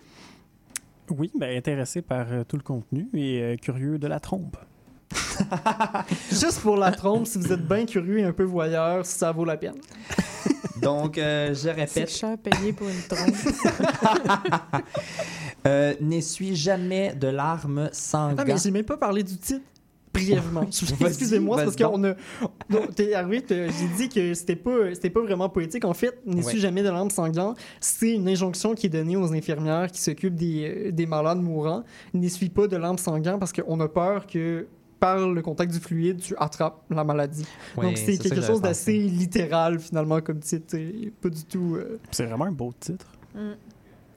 Oui, 1.11 1.31
ben, 1.39 1.57
intéressé 1.57 2.03
par 2.03 2.27
euh, 2.33 2.45
tout 2.45 2.57
le 2.57 2.63
contenu 2.63 3.09
et 3.15 3.43
euh, 3.43 3.57
curieux 3.57 3.99
de 3.99 4.07
la 4.07 4.21
trompe. 4.21 4.57
Juste 6.31 6.61
pour 6.61 6.77
la 6.77 6.93
trompe, 6.93 7.27
si 7.27 7.39
vous 7.39 7.53
êtes 7.53 7.67
bien 7.67 7.87
curieux 7.87 8.19
et 8.19 8.25
un 8.25 8.33
peu 8.33 8.43
voyeur, 8.45 9.05
ça 9.07 9.33
vaut 9.33 9.45
la 9.45 9.57
peine. 9.57 9.77
Donc, 10.83 11.17
euh, 11.19 11.49
je 11.49 11.55
C'est 11.55 11.73
répète, 11.73 12.11
cher 12.11 12.37
payé 12.39 12.73
pour 12.73 12.89
une 12.89 13.03
trompe. 13.03 13.35
euh, 15.67 15.95
n'essuie 16.01 16.55
jamais 16.55 17.15
de 17.15 17.29
larmes 17.29 17.89
sans 17.93 18.35
Ah, 18.37 18.45
mais 18.45 18.59
j'ai 18.59 18.71
même 18.71 18.85
pas 18.85 18.97
parlé 18.97 19.23
du 19.23 19.37
titre. 19.37 19.65
Brièvement. 20.25 20.63
Excusez-moi, 21.01 21.59
c'est 21.59 21.65
parce 21.65 21.77
qu'on 21.77 22.05
a. 22.05 22.15
T'es 22.95 23.15
arrivé, 23.15 23.43
t'as- 23.43 23.69
j'ai 23.69 23.89
dit 23.97 24.09
que 24.09 24.35
c'était 24.35 24.57
pas, 24.57 24.95
c'était 24.95 25.11
pas 25.11 25.21
vraiment 25.23 25.49
poétique. 25.49 25.85
En 25.85 25.95
fait, 25.95 26.19
n'essuie 26.27 26.55
Ouais. 26.55 26.61
jamais 26.61 26.83
de 26.83 26.89
larmes 26.89 27.11
sanglantes? 27.11 27.59
C'est 27.81 28.15
une 28.15 28.29
injonction 28.29 28.75
qui 28.75 28.87
est 28.87 28.91
donnée 28.91 29.17
aux 29.17 29.33
infirmières 29.33 29.91
qui 29.91 30.01
s'occupent 30.01 30.35
des, 30.35 30.87
euh, 30.89 30.93
des 30.93 31.07
malades 31.07 31.41
mourants. 31.41 31.85
N'essuie 32.15 32.49
pas 32.49 32.67
de 32.67 32.77
larmes 32.77 32.99
sanglantes 32.99 33.39
parce 33.41 33.53
qu'on 33.53 33.79
a 33.81 33.89
peur 33.89 34.27
que 34.27 34.67
par 34.99 35.29
le 35.29 35.43
contact 35.43 35.73
du 35.73 35.79
fluide, 35.79 36.21
tu 36.21 36.35
attrapes 36.39 36.83
la 36.89 37.05
maladie. 37.05 37.45
Oui, 37.77 37.85
Donc 37.87 37.99
c'est 37.99 38.17
quelque 38.17 38.41
chose 38.41 38.63
d'assez 38.63 38.99
pensé. 39.03 39.09
littéral 39.15 39.79
finalement 39.79 40.21
comme 40.23 40.39
titre. 40.41 40.77
Pas 41.21 41.29
du 41.29 41.45
tout. 41.45 41.77
euh, 41.77 41.99
C'est 42.11 42.25
vraiment 42.25 42.47
un 42.47 42.53
beau 42.53 42.73
titre. 42.81 43.07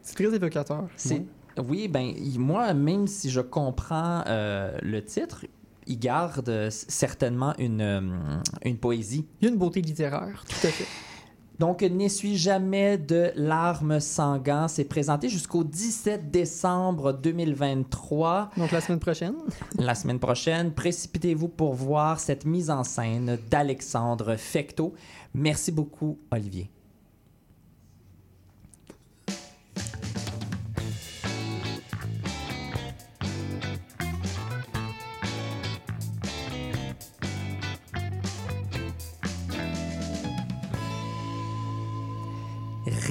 c'est 0.01 0.15
très 0.15 0.33
évocateur. 0.35 0.87
C'est- 0.95 1.23
Oui, 1.67 1.89
ben 1.89 2.13
moi, 2.37 2.73
même 2.73 3.05
si 3.07 3.29
je 3.29 3.41
comprends 3.41 4.23
euh, 4.27 4.77
le 4.81 5.03
titre, 5.03 5.45
il 5.89 5.99
garde 5.99 6.47
euh, 6.47 6.69
certainement 6.69 7.53
une, 7.57 7.81
euh, 7.81 8.01
une 8.63 8.77
poésie. 8.77 9.27
Il 9.41 9.45
y 9.45 9.47
a 9.49 9.51
une 9.51 9.57
beauté 9.57 9.81
littéraire, 9.81 10.45
tout 10.47 10.67
à 10.67 10.69
fait. 10.69 10.85
Donc, 11.57 11.81
N'essuie 11.81 12.37
jamais 12.37 12.97
de 12.97 13.31
larmes 13.35 13.99
sans 13.99 14.37
gants. 14.37 14.69
C'est 14.69 14.85
présenté 14.85 15.27
jusqu'au 15.27 15.65
17 15.65 16.31
décembre 16.31 17.11
2023. 17.11 18.51
Donc 18.55 18.71
la 18.71 18.79
semaine 18.79 18.99
prochaine. 18.99 19.35
La 19.77 19.93
semaine 19.93 20.19
prochaine, 20.19 20.71
précipitez-vous 20.71 21.49
pour 21.49 21.73
voir 21.73 22.21
cette 22.21 22.45
mise 22.45 22.69
en 22.69 22.85
scène 22.85 23.37
d'Alexandre 23.49 24.37
Fecto. 24.37 24.93
Merci 25.33 25.73
beaucoup, 25.73 26.17
Olivier. 26.31 26.69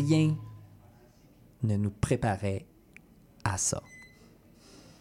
Rien 0.09 0.37
ne 1.63 1.77
nous 1.77 1.91
préparait 1.91 2.67
à 3.45 3.59
ça. 3.59 3.83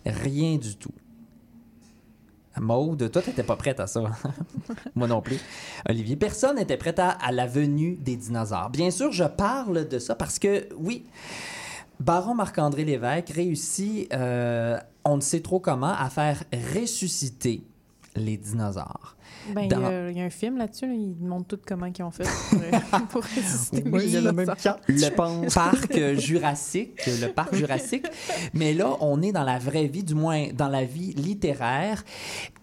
Rien 0.05 0.57
du 0.57 0.75
tout. 0.75 0.93
Maude, 2.59 3.11
toi, 3.11 3.21
t'étais 3.21 3.43
pas 3.43 3.55
prête 3.55 3.79
à 3.79 3.87
ça. 3.87 4.03
Moi 4.95 5.07
non 5.07 5.21
plus. 5.21 5.37
Olivier, 5.87 6.15
personne 6.15 6.55
n'était 6.55 6.77
prêt 6.77 6.99
à, 6.99 7.09
à 7.09 7.31
la 7.31 7.45
venue 7.45 7.95
des 7.97 8.15
dinosaures. 8.15 8.71
Bien 8.71 8.89
sûr, 8.89 9.11
je 9.11 9.25
parle 9.25 9.87
de 9.87 9.99
ça 9.99 10.15
parce 10.15 10.39
que, 10.39 10.67
oui, 10.75 11.05
Baron 11.99 12.35
Marc-André 12.35 12.83
Lévesque 12.83 13.29
réussit, 13.29 14.11
euh, 14.13 14.79
on 15.05 15.17
ne 15.17 15.21
sait 15.21 15.41
trop 15.41 15.59
comment, 15.59 15.93
à 15.93 16.09
faire 16.09 16.43
ressusciter 16.75 17.63
les 18.15 18.37
dinosaures. 18.37 19.16
Ben, 19.53 19.61
il 19.61 19.65
y 19.65 19.69
Dans- 19.69 19.85
a- 19.85 20.09
il 20.09 20.17
y, 20.17 20.21
a 20.21 20.25
un 20.25 20.29
film 20.29 20.57
là-dessus. 20.57 20.87
là. 20.87 20.93
Ils 20.93 21.15
montrent 21.19 21.47
tout 21.47 21.59
comment 21.65 21.85
ils 21.87 22.03
ont 22.03 22.11
fait 22.11 22.23
pour, 22.49 22.59
euh, 22.61 22.99
pour 23.09 23.23
résister. 23.23 23.83
Oui, 23.91 24.01
il 24.05 24.11
y 24.11 24.17
a 24.17 24.31
même 24.31 24.45
le 24.87 25.09
pense. 25.15 25.53
parc 25.53 25.95
euh, 25.97 26.15
jurassique, 26.15 26.99
le 27.07 27.27
parc 27.27 27.55
jurassique. 27.55 28.05
Mais 28.53 28.73
là, 28.73 28.95
on 29.01 29.21
est 29.21 29.31
dans 29.31 29.43
la 29.43 29.59
vraie 29.59 29.87
vie, 29.87 30.03
du 30.03 30.15
moins 30.15 30.47
dans 30.53 30.67
la 30.69 30.83
vie 30.83 31.13
littéraire. 31.13 32.03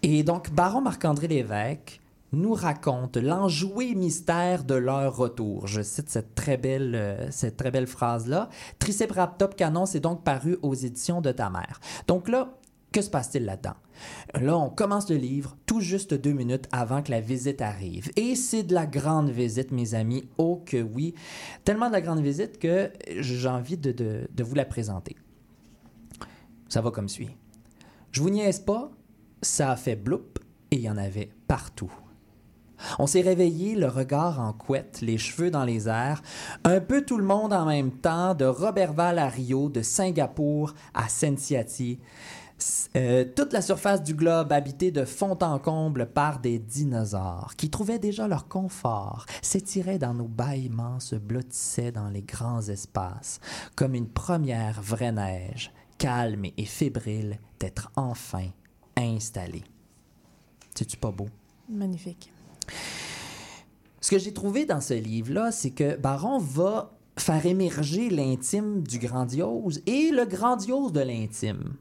Et 0.03 0.23
donc, 0.23 0.51
Baron 0.53 0.81
Marc-André 0.81 1.29
Lévesque 1.29 2.01
nous 2.33 2.53
raconte 2.55 3.16
l'enjoué 3.16 3.94
mystère 3.94 4.64
de 4.64 4.75
leur 4.75 5.16
retour. 5.16 5.68
Je 5.68 5.83
cite 5.83 6.11
cette 6.11 6.35
très 6.35 6.57
belle, 6.57 6.94
euh, 6.97 7.31
cette 7.31 7.57
très 7.57 7.70
belle 7.70 7.87
phrase-là. 7.87 8.49
Triceratops 8.81 9.55
Canon 9.57 9.87
c'est 9.87 10.01
donc 10.01 10.25
paru 10.25 10.59
aux 10.62 10.75
éditions 10.75 11.20
de 11.20 11.31
ta 11.31 11.49
mère. 11.49 11.81
Donc 12.09 12.29
là, 12.29 12.49
que 12.94 13.02
se 13.02 13.11
passe-t-il 13.11 13.44
là-dedans? 13.44 13.74
Là, 14.40 14.57
on 14.57 14.70
commence 14.70 15.11
le 15.11 15.16
livre 15.16 15.57
tout 15.66 15.80
juste 15.80 16.14
deux 16.14 16.33
minutes 16.33 16.68
avant 16.70 17.02
que 17.02 17.11
la 17.11 17.20
visite 17.20 17.61
arrive. 17.61 18.09
Et 18.14 18.37
c'est 18.37 18.62
de 18.62 18.72
la 18.72 18.87
grande 18.87 19.30
visite, 19.30 19.72
mes 19.72 19.94
amis. 19.94 20.28
Oh 20.38 20.62
que 20.64 20.80
oui. 20.80 21.12
Tellement 21.64 21.88
de 21.88 21.92
la 21.92 22.00
grande 22.00 22.20
visite 22.20 22.61
que 22.61 22.92
j'ai 23.18 23.48
envie 23.48 23.76
de, 23.76 24.28
vous 24.38 24.54
la 24.54 24.64
présenter. 24.64 25.16
Ça 26.68 26.80
va 26.80 26.92
comme 26.92 27.09
suit. 27.09 27.30
Je 28.12 28.22
vous 28.22 28.30
niaise 28.30 28.61
pas, 28.61 28.92
ça 29.42 29.72
a 29.72 29.76
fait 29.76 29.96
bloup 29.96 30.38
et 30.70 30.76
il 30.76 30.83
y 30.83 30.88
en 30.88 30.96
avait 30.96 31.30
partout. 31.48 31.92
On 33.00 33.09
s'est 33.09 33.22
réveillé, 33.22 33.74
le 33.74 33.88
regard 33.88 34.40
en 34.40 34.52
couette, 34.52 35.00
les 35.00 35.18
cheveux 35.18 35.50
dans 35.50 35.64
les 35.64 35.88
airs, 35.88 36.22
un 36.62 36.80
peu 36.80 37.04
tout 37.04 37.18
le 37.18 37.24
monde 37.24 37.52
en 37.52 37.66
même 37.66 37.90
temps, 37.90 38.35
de 38.35 38.44
Robertval 38.44 39.18
à 39.18 39.28
Rio, 39.28 39.68
de 39.68 39.83
Singapour 39.83 40.74
à 40.92 41.09
Cincinnati. 41.09 41.98
Euh, 42.97 43.25
toute 43.35 43.53
la 43.53 43.62
surface 43.62 44.03
du 44.03 44.14
globe 44.14 44.53
habitée 44.53 44.93
de 44.93 45.05
fond 45.05 45.37
en 45.40 45.59
comble 45.59 46.07
par 46.07 46.38
des 46.38 46.59
dinosaures 46.59 47.55
qui 47.57 47.69
trouvaient 47.69 47.99
déjà 47.99 48.29
leur 48.29 48.47
confort, 48.47 49.27
s'étiraient 49.43 49.99
dans 49.99 50.14
nos 50.14 50.29
bâillements, 50.29 51.01
se 51.01 51.17
blottissaient 51.17 51.90
dans 51.93 52.09
les 52.09 52.23
grands 52.23 52.62
espaces, 52.62 53.40
comme 53.75 53.95
une 53.95 54.09
première 54.09 54.81
vraie 54.81 55.12
neige, 55.12 55.73
calme 55.99 56.45
et 56.57 56.64
fébrile 56.64 57.38
d'être 57.59 57.90
enfin 57.97 58.47
installée. 58.97 59.64
C'est-tu 60.75 60.97
pas 60.97 61.11
beau? 61.11 61.27
Magnifique. 61.69 62.33
Ce 64.01 64.11
que 64.11 64.19
j'ai 64.19 64.33
trouvé 64.33 64.67
dans 64.67 64.81
ce 64.81 64.95
livre-là, 64.95 65.51
c'est 65.51 65.71
que 65.71 65.97
Baron 65.97 66.38
va 66.38 66.93
faire 67.17 67.45
émerger 67.47 68.11
l'intime 68.11 68.83
du 68.83 68.99
grandiose 68.99 69.83
et 69.87 70.11
le 70.11 70.27
grandiose 70.27 70.93
de 70.93 71.01
l'intime. 71.01 71.77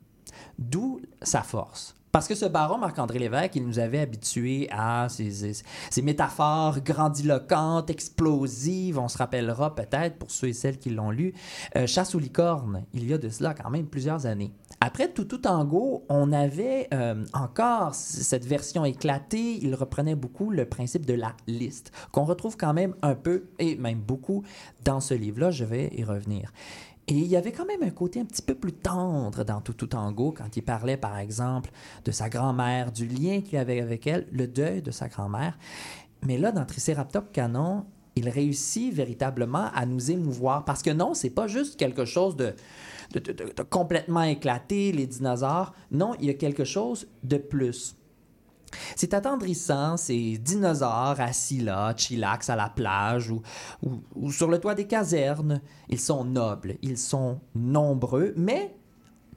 D'où 0.69 1.02
sa 1.21 1.41
force. 1.41 1.95
Parce 2.13 2.28
que 2.28 2.36
ce 2.36 2.45
baron 2.45 2.78
Marc-André 2.78 3.17
Lévesque, 3.17 3.56
il 3.56 3.65
nous 3.65 3.80
avait 3.80 3.97
habitués 3.97 4.69
à 4.71 5.08
ces, 5.10 5.63
métaphores 6.04 6.80
grandiloquentes, 6.82 7.89
explosives. 7.89 8.99
On 8.99 9.08
se 9.08 9.17
rappellera 9.17 9.73
peut-être, 9.73 10.19
pour 10.19 10.30
ceux 10.30 10.49
et 10.49 10.54
celles 10.54 10.78
qui 10.78 10.91
l'ont 10.91 11.10
lu, 11.10 11.34
euh, 11.76 11.88
Chasse 11.88 12.13
aux 12.13 12.19
licornes, 12.19 12.84
il 12.93 13.10
y 13.10 13.13
a 13.13 13.17
de 13.17 13.30
cela 13.30 13.56
quand 13.56 13.71
même 13.71 13.88
plusieurs 13.88 14.28
années. 14.28 14.54
Après 14.80 15.12
Toutou 15.12 15.39
Tango, 15.39 16.06
on 16.08 16.32
avait 16.32 16.88
euh, 16.93 17.26
encore 17.34 17.95
cette 17.95 18.45
version 18.45 18.86
éclatée. 18.86 19.58
Il 19.63 19.73
reprenait 19.73 20.13
beaucoup 20.13 20.52
le 20.52 20.65
principe 20.65 21.08
de 21.08 21.15
la 21.15 21.34
liste, 21.47 21.91
qu'on 22.12 22.26
retrouve 22.26 22.58
quand 22.58 22.76
même 22.76 22.93
un 23.02 23.15
peu, 23.15 23.45
et 23.58 23.76
même 23.76 23.99
beaucoup, 23.99 24.43
dans 24.86 24.99
ce 24.99 25.15
livre-là. 25.15 25.49
Je 25.49 25.65
vais 25.65 25.89
y 25.97 26.04
revenir. 26.04 26.52
Et 27.10 27.16
il 27.16 27.28
y 27.28 27.36
avait 27.36 27.52
quand 27.52 27.66
même 27.66 27.84
un 27.84 27.89
côté 27.89 28.22
un 28.22 28.26
petit 28.26 28.42
peu 28.42 28.56
plus 28.56 28.72
tendre 28.72 29.44
dans 29.44 29.60
Toutou 29.60 29.88
Tango 29.88 30.32
quand 30.38 30.56
il 30.56 30.62
parlait, 30.62 30.96
par 30.96 31.18
exemple, 31.18 31.70
de 32.06 32.12
sa 32.12 32.30
grand-mère, 32.30 32.92
du 32.94 33.08
lien 33.08 33.42
qu'il 33.42 33.58
avait 33.58 33.82
avec 33.82 34.08
elle, 34.08 34.26
le 34.32 34.48
deuil 34.48 34.82
de 34.82 34.92
sa 34.92 35.10
grand-mère. 35.10 35.58
Mais 36.26 36.38
là, 36.38 36.54
dans 36.54 36.66
Triceratops 36.66 37.28
Canon, 37.34 37.86
il 38.16 38.30
réussit 38.30 38.94
véritablement 38.94 39.70
à 39.74 39.86
nous 39.86 40.12
émouvoir 40.12 40.63
parce 40.63 40.82
que 40.82 40.92
non, 40.92 41.13
c'est 41.13 41.30
pas 41.32 41.48
juste 41.48 41.78
quelque 41.78 42.06
chose 42.06 42.38
de, 42.38 42.54
de- 43.13 43.20
de- 43.20 43.32
de- 43.34 43.52
de 43.54 43.63
complètement 43.63 44.22
éclaté, 44.24 44.92
les 44.94 45.08
dinosaures. 45.08 45.74
Non, 45.92 46.13
il 46.22 46.28
y 46.28 46.30
a 46.30 46.36
quelque 46.36 46.63
chose 46.63 47.08
de 47.24 47.38
plus. 47.38 47.98
C'est 48.96 49.14
attendrissant, 49.14 49.98
ces 49.98 50.38
dinosaures 50.38 51.20
assis 51.20 51.60
là, 51.60 51.94
chillax 51.96 52.50
à 52.50 52.56
la 52.56 52.70
plage 52.70 53.32
ou, 53.32 54.32
sur 54.32 54.50
le 54.50 54.60
toit 54.60 54.76
des 54.76 54.88
casernes. 54.88 55.62
Ils 55.90 56.00
sont 56.00 56.24
nobles, 56.24 56.76
ils 56.82 56.98
sont 56.98 57.40
nombreux, 57.56 58.34
mais 58.38 58.76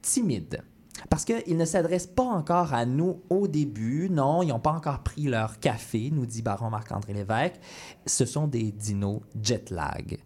timides. 0.03 0.62
Parce 1.11 1.25
qu'ils 1.25 1.57
ne 1.57 1.64
s'adressent 1.64 2.07
pas 2.07 2.25
encore 2.25 2.72
à 2.72 2.87
nous 2.87 3.22
au 3.29 3.49
début. 3.49 4.09
Non, 4.11 4.42
ils 4.42 4.49
n'ont 4.49 4.61
pas 4.61 4.72
encore 4.72 5.03
pris 5.03 5.25
leur 5.25 5.59
café, 5.61 6.11
nous 6.11 6.27
dit 6.27 6.42
Baron 6.42 6.70
Marc-André 6.70 7.12
Lévesque. 7.12 7.61
Ce 8.07 8.25
sont 8.25 8.46
des 8.46 8.72
dinos 8.72 9.20
jet 9.40 9.70
lag. 9.70 10.18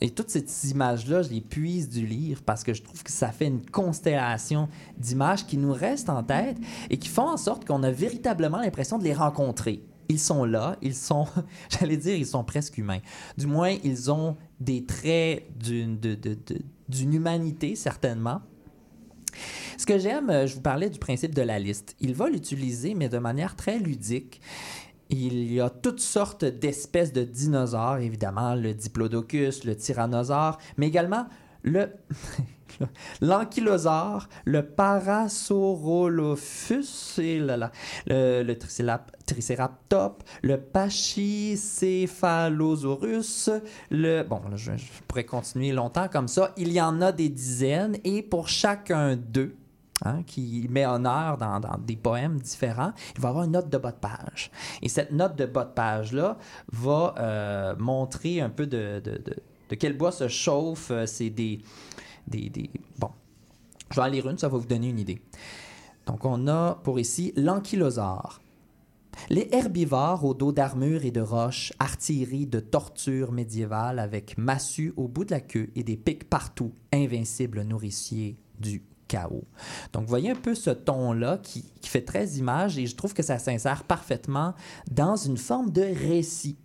Et 0.00 0.10
toutes 0.10 0.30
ces 0.30 0.70
images-là, 0.70 1.22
je 1.22 1.30
les 1.30 1.40
puise 1.40 1.88
du 1.88 2.06
livre 2.06 2.42
parce 2.42 2.62
que 2.62 2.72
je 2.72 2.82
trouve 2.82 3.02
que 3.02 3.10
ça 3.10 3.32
fait 3.32 3.46
une 3.46 3.64
constellation 3.64 4.68
d'images 4.96 5.46
qui 5.46 5.56
nous 5.56 5.72
restent 5.72 6.10
en 6.10 6.22
tête 6.22 6.56
et 6.88 6.98
qui 6.98 7.08
font 7.08 7.28
en 7.28 7.36
sorte 7.36 7.64
qu'on 7.64 7.82
a 7.82 7.90
véritablement 7.90 8.58
l'impression 8.58 8.98
de 8.98 9.04
les 9.04 9.14
rencontrer. 9.14 9.82
Ils 10.08 10.20
sont 10.20 10.44
là, 10.44 10.76
ils 10.80 10.94
sont, 10.94 11.26
j'allais 11.68 11.96
dire, 11.96 12.14
ils 12.14 12.26
sont 12.26 12.44
presque 12.44 12.78
humains. 12.78 13.00
Du 13.36 13.46
moins, 13.46 13.76
ils 13.84 14.10
ont 14.10 14.36
des 14.60 14.84
traits 14.84 15.46
d'une 15.58 17.12
humanité, 17.12 17.74
certainement. 17.74 18.40
Ce 19.76 19.86
que 19.86 19.98
j'aime, 19.98 20.30
euh, 20.30 20.46
je 20.46 20.54
vous 20.54 20.60
parlais 20.60 20.90
du 20.90 20.98
principe 20.98 21.34
de 21.34 21.42
la 21.42 21.58
liste. 21.58 21.94
Il 22.00 22.14
va 22.14 22.28
l'utiliser, 22.28 22.94
mais 22.94 23.08
de 23.08 23.18
manière 23.18 23.54
très 23.54 23.78
ludique. 23.78 24.40
Il 25.10 25.52
y 25.52 25.60
a 25.60 25.70
toutes 25.70 26.00
sortes 26.00 26.44
d'espèces 26.44 27.12
de 27.12 27.24
dinosaures, 27.24 27.98
évidemment, 27.98 28.54
le 28.54 28.74
diplodocus, 28.74 29.64
le 29.64 29.76
tyrannosaure, 29.76 30.58
mais 30.76 30.88
également 30.88 31.26
le 31.62 31.90
l'ankylosaure, 33.20 34.28
le 34.44 34.62
parasaurolophus, 34.62 37.18
le, 37.18 37.68
le 38.06 38.54
le 40.42 40.56
pachycéphalosaurus, 40.56 43.50
le... 43.90 44.22
Bon, 44.22 44.40
je 44.54 44.70
pourrais 45.06 45.24
continuer 45.24 45.72
longtemps 45.72 46.08
comme 46.08 46.28
ça. 46.28 46.52
Il 46.56 46.72
y 46.72 46.80
en 46.80 47.00
a 47.00 47.10
des 47.12 47.28
dizaines, 47.28 47.98
et 48.04 48.22
pour 48.22 48.46
chacun 48.48 49.16
d'eux, 49.16 49.56
hein, 50.04 50.22
qui 50.24 50.66
met 50.70 50.86
honneur 50.86 51.36
dans, 51.38 51.60
dans 51.60 51.76
des 51.78 51.96
poèmes 51.96 52.38
différents, 52.38 52.92
il 53.16 53.20
va 53.20 53.28
avoir 53.30 53.44
une 53.44 53.52
note 53.52 53.68
de 53.68 53.78
bas 53.78 53.92
de 53.92 53.96
page. 53.98 54.50
Et 54.82 54.88
cette 54.88 55.12
note 55.12 55.36
de 55.36 55.46
bas 55.46 55.64
de 55.64 55.72
page-là 55.72 56.36
va 56.72 57.14
euh, 57.18 57.76
montrer 57.78 58.40
un 58.40 58.50
peu 58.50 58.66
de, 58.66 59.00
de, 59.04 59.12
de- 59.18 59.36
de 59.70 59.74
quel 59.74 59.96
bois 59.96 60.12
se 60.12 60.28
chauffe. 60.28 60.90
euh, 60.90 61.04
C'est 61.06 61.30
des, 61.30 61.60
des, 62.26 62.48
des- 62.48 62.70
Bon, 62.98 63.10
je 63.90 63.96
vais 63.96 64.06
en 64.06 64.10
lire 64.10 64.28
une, 64.28 64.38
ça 64.38 64.48
va 64.48 64.56
vous 64.58 64.66
donner 64.66 64.88
une 64.88 64.98
idée. 64.98 65.20
Donc, 66.06 66.24
on 66.24 66.46
a 66.48 66.76
pour 66.84 66.98
ici 66.98 67.32
l'ankylosaure. 67.36 68.40
Les 69.30 69.48
herbivores 69.52 70.24
au 70.24 70.32
dos 70.32 70.52
d'armure 70.52 71.04
et 71.04 71.10
de 71.10 71.20
roches, 71.20 71.72
artillerie 71.80 72.46
de 72.46 72.60
tortures 72.60 73.32
médiévales 73.32 73.98
avec 73.98 74.38
massue 74.38 74.94
au 74.96 75.08
bout 75.08 75.24
de 75.24 75.32
la 75.32 75.40
queue 75.40 75.70
et 75.74 75.82
des 75.82 75.96
pics 75.96 76.30
partout, 76.30 76.72
invincibles 76.92 77.62
nourriciers 77.62 78.38
du 78.60 78.84
chaos. 79.08 79.44
Donc, 79.92 80.06
voyez 80.06 80.30
un 80.30 80.36
peu 80.36 80.54
ce 80.54 80.70
ton-là 80.70 81.38
qui, 81.42 81.64
qui 81.80 81.88
fait 81.88 82.04
très 82.04 82.26
image 82.32 82.78
et 82.78 82.86
je 82.86 82.94
trouve 82.94 83.14
que 83.14 83.22
ça 83.22 83.38
s'insère 83.38 83.84
parfaitement 83.84 84.54
dans 84.90 85.16
une 85.16 85.38
forme 85.38 85.70
de 85.70 85.82
récit. 85.82 86.56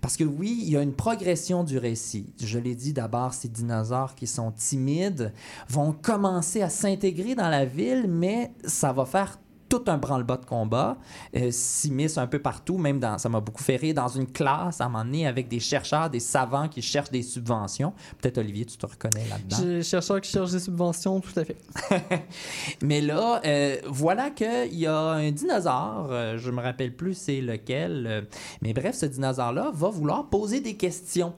Parce 0.00 0.16
que 0.16 0.24
oui, 0.24 0.60
il 0.62 0.70
y 0.70 0.76
a 0.76 0.82
une 0.82 0.94
progression 0.94 1.64
du 1.64 1.78
récit. 1.78 2.32
Je 2.38 2.58
l'ai 2.58 2.74
dit 2.74 2.92
d'abord, 2.92 3.34
ces 3.34 3.48
dinosaures 3.48 4.14
qui 4.14 4.26
sont 4.26 4.52
timides 4.52 5.32
vont 5.68 5.92
commencer 5.92 6.62
à 6.62 6.68
s'intégrer 6.68 7.34
dans 7.34 7.48
la 7.48 7.64
ville, 7.64 8.06
mais 8.08 8.52
ça 8.64 8.92
va 8.92 9.06
faire 9.06 9.38
tout 9.68 9.84
un 9.86 9.98
branle-bas 9.98 10.38
de 10.38 10.44
combat, 10.44 10.96
euh, 11.36 11.50
s'immisce 11.50 12.18
un 12.18 12.26
peu 12.26 12.38
partout, 12.38 12.78
même 12.78 12.98
dans, 12.98 13.18
ça 13.18 13.28
m'a 13.28 13.40
beaucoup 13.40 13.62
fait 13.62 13.76
rire, 13.76 13.94
dans 13.94 14.08
une 14.08 14.26
classe 14.26 14.80
à 14.80 14.86
un 14.86 14.88
moment 14.88 15.04
donné 15.04 15.26
avec 15.26 15.48
des 15.48 15.60
chercheurs, 15.60 16.10
des 16.10 16.20
savants 16.20 16.68
qui 16.68 16.82
cherchent 16.82 17.10
des 17.10 17.22
subventions. 17.22 17.92
Peut-être 18.20 18.38
Olivier, 18.38 18.64
tu 18.64 18.76
te 18.76 18.86
reconnais 18.86 19.26
là-dedans. 19.28 19.82
Chercheurs 19.82 20.20
qui 20.20 20.30
cherchent 20.30 20.52
des 20.52 20.60
subventions, 20.60 21.20
tout 21.20 21.38
à 21.38 21.44
fait. 21.44 21.56
Mais 22.82 23.00
là, 23.00 23.40
euh, 23.44 23.76
voilà 23.86 24.30
qu'il 24.30 24.74
y 24.74 24.86
a 24.86 24.98
un 24.98 25.30
dinosaure, 25.30 26.08
euh, 26.10 26.38
je 26.38 26.50
me 26.50 26.60
rappelle 26.60 26.94
plus 26.94 27.14
c'est 27.14 27.40
lequel, 27.40 28.06
euh, 28.06 28.22
mais 28.62 28.72
bref, 28.72 28.94
ce 28.94 29.06
dinosaure-là 29.06 29.70
va 29.74 29.88
vouloir 29.88 30.28
poser 30.28 30.60
des 30.60 30.76
questions. 30.76 31.34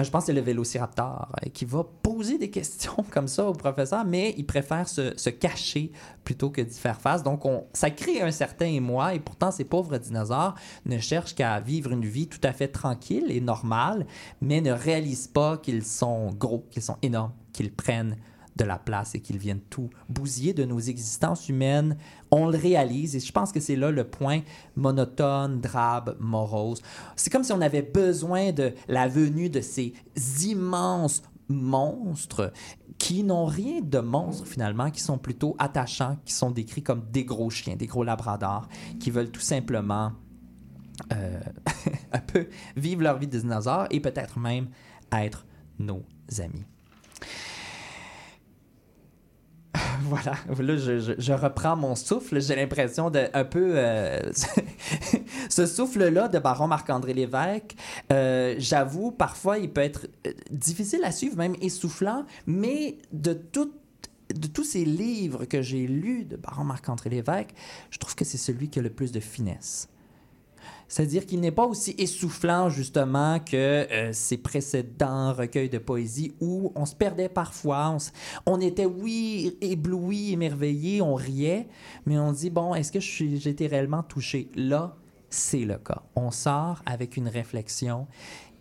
Euh, 0.00 0.04
je 0.04 0.10
pense 0.10 0.24
que 0.24 0.26
c'est 0.26 0.32
le 0.32 0.40
vélociraptor 0.40 1.28
euh, 1.44 1.48
qui 1.52 1.64
va 1.64 1.84
poser 2.02 2.38
des 2.38 2.50
questions 2.50 2.96
comme 3.10 3.28
ça 3.28 3.46
au 3.46 3.52
professeur, 3.52 4.04
mais 4.04 4.34
il 4.36 4.46
préfère 4.46 4.88
se, 4.88 5.16
se 5.16 5.30
cacher 5.30 5.92
plutôt 6.24 6.50
que 6.50 6.60
d'y 6.60 6.78
faire 6.78 7.00
face. 7.00 7.22
Donc, 7.22 7.44
on, 7.44 7.66
ça 7.72 7.90
crée 7.90 8.22
un 8.22 8.30
certain 8.30 8.66
émoi 8.66 9.14
et 9.14 9.20
pourtant, 9.20 9.50
ces 9.50 9.64
pauvres 9.64 9.98
dinosaures 9.98 10.54
ne 10.86 10.98
cherchent 10.98 11.34
qu'à 11.34 11.60
vivre 11.60 11.92
une 11.92 12.04
vie 12.04 12.28
tout 12.28 12.40
à 12.42 12.52
fait 12.52 12.68
tranquille 12.68 13.26
et 13.28 13.40
normale, 13.40 14.06
mais 14.40 14.60
ne 14.60 14.72
réalisent 14.72 15.28
pas 15.28 15.58
qu'ils 15.58 15.84
sont 15.84 16.32
gros, 16.32 16.66
qu'ils 16.70 16.82
sont 16.82 16.96
énormes, 17.02 17.32
qu'ils 17.52 17.72
prennent 17.72 18.16
de 18.58 18.64
la 18.64 18.78
place 18.78 19.14
et 19.14 19.20
qu'ils 19.20 19.38
viennent 19.38 19.62
tout 19.70 19.88
bousiller 20.08 20.52
de 20.52 20.64
nos 20.64 20.80
existences 20.80 21.48
humaines. 21.48 21.96
On 22.30 22.48
le 22.48 22.58
réalise 22.58 23.16
et 23.16 23.20
je 23.20 23.32
pense 23.32 23.52
que 23.52 23.60
c'est 23.60 23.76
là 23.76 23.90
le 23.90 24.04
point 24.04 24.40
monotone, 24.76 25.60
drabe, 25.60 26.16
morose. 26.18 26.82
C'est 27.16 27.30
comme 27.30 27.44
si 27.44 27.52
on 27.52 27.60
avait 27.60 27.82
besoin 27.82 28.52
de 28.52 28.74
la 28.88 29.08
venue 29.08 29.48
de 29.48 29.60
ces 29.60 29.94
immenses 30.42 31.22
monstres 31.48 32.52
qui 32.98 33.22
n'ont 33.22 33.46
rien 33.46 33.80
de 33.80 33.98
monstres 34.00 34.46
finalement, 34.46 34.90
qui 34.90 35.00
sont 35.00 35.18
plutôt 35.18 35.54
attachants, 35.58 36.18
qui 36.24 36.32
sont 36.32 36.50
décrits 36.50 36.82
comme 36.82 37.04
des 37.10 37.24
gros 37.24 37.48
chiens, 37.48 37.76
des 37.76 37.86
gros 37.86 38.04
labradors, 38.04 38.68
qui 39.00 39.10
veulent 39.10 39.30
tout 39.30 39.40
simplement 39.40 40.12
euh, 41.12 41.40
un 42.12 42.18
peu 42.18 42.48
vivre 42.76 43.02
leur 43.02 43.18
vie 43.18 43.28
de 43.28 43.38
dinosaure 43.38 43.86
et 43.90 44.00
peut-être 44.00 44.38
même 44.38 44.68
être 45.12 45.46
nos 45.78 46.02
amis. 46.38 46.64
Voilà, 50.46 50.72
là, 50.74 50.76
je, 50.76 51.32
reprends 51.32 51.76
mon 51.76 51.94
souffle. 51.94 52.40
J'ai 52.40 52.56
l'impression 52.56 53.10
de 53.10 53.26
un 53.34 53.44
peu. 53.44 53.72
euh, 53.76 54.20
ce 55.50 55.66
souffle-là 55.66 56.28
de 56.28 56.38
Baron 56.38 56.66
Marc-André 56.66 57.14
Lévesque, 57.14 57.76
euh, 58.12 58.54
j'avoue, 58.58 59.10
parfois, 59.10 59.58
il 59.58 59.70
peut 59.70 59.82
être 59.82 60.06
euh, 60.26 60.32
difficile 60.50 61.04
à 61.04 61.12
suivre, 61.12 61.36
même 61.36 61.56
essoufflant, 61.60 62.24
mais 62.46 62.98
de 63.12 63.38
De 64.34 64.46
tous 64.46 64.64
ces 64.64 64.84
livres 64.84 65.44
que 65.44 65.62
j'ai 65.62 65.86
lus 65.86 66.24
de 66.24 66.36
Baron 66.36 66.64
Marc-André 66.64 67.10
Lévesque, 67.10 67.50
je 67.90 67.98
trouve 67.98 68.14
que 68.14 68.24
c'est 68.24 68.38
celui 68.38 68.68
qui 68.68 68.78
a 68.78 68.82
le 68.82 68.90
plus 68.90 69.12
de 69.12 69.20
finesse. 69.20 69.88
C'est-à-dire 70.88 71.26
qu'il 71.26 71.40
n'est 71.40 71.52
pas 71.52 71.66
aussi 71.66 71.94
essoufflant, 71.98 72.70
justement, 72.70 73.38
que 73.38 73.56
euh, 73.56 74.12
ses 74.12 74.38
précédents 74.38 75.34
recueils 75.34 75.68
de 75.68 75.78
poésie 75.78 76.32
où 76.40 76.72
on 76.74 76.86
se 76.86 76.94
perdait 76.94 77.28
parfois. 77.28 77.96
On, 78.46 78.60
était, 78.60 78.86
oui, 78.86 79.56
ébloui, 79.60 80.32
émerveillé, 80.32 81.02
on 81.02 81.14
riait, 81.14 81.68
mais 82.06 82.18
on 82.18 82.32
dit, 82.32 82.50
bon, 82.50 82.74
est-ce 82.74 82.90
que 82.90 83.00
j'ai 83.00 83.48
été 83.48 83.66
réellement 83.66 84.02
touché? 84.02 84.48
Là, 84.56 84.96
c'est 85.28 85.64
le 85.64 85.76
cas. 85.76 86.02
On 86.16 86.30
sort 86.30 86.82
avec 86.86 87.18
une 87.18 87.28
réflexion 87.28 88.06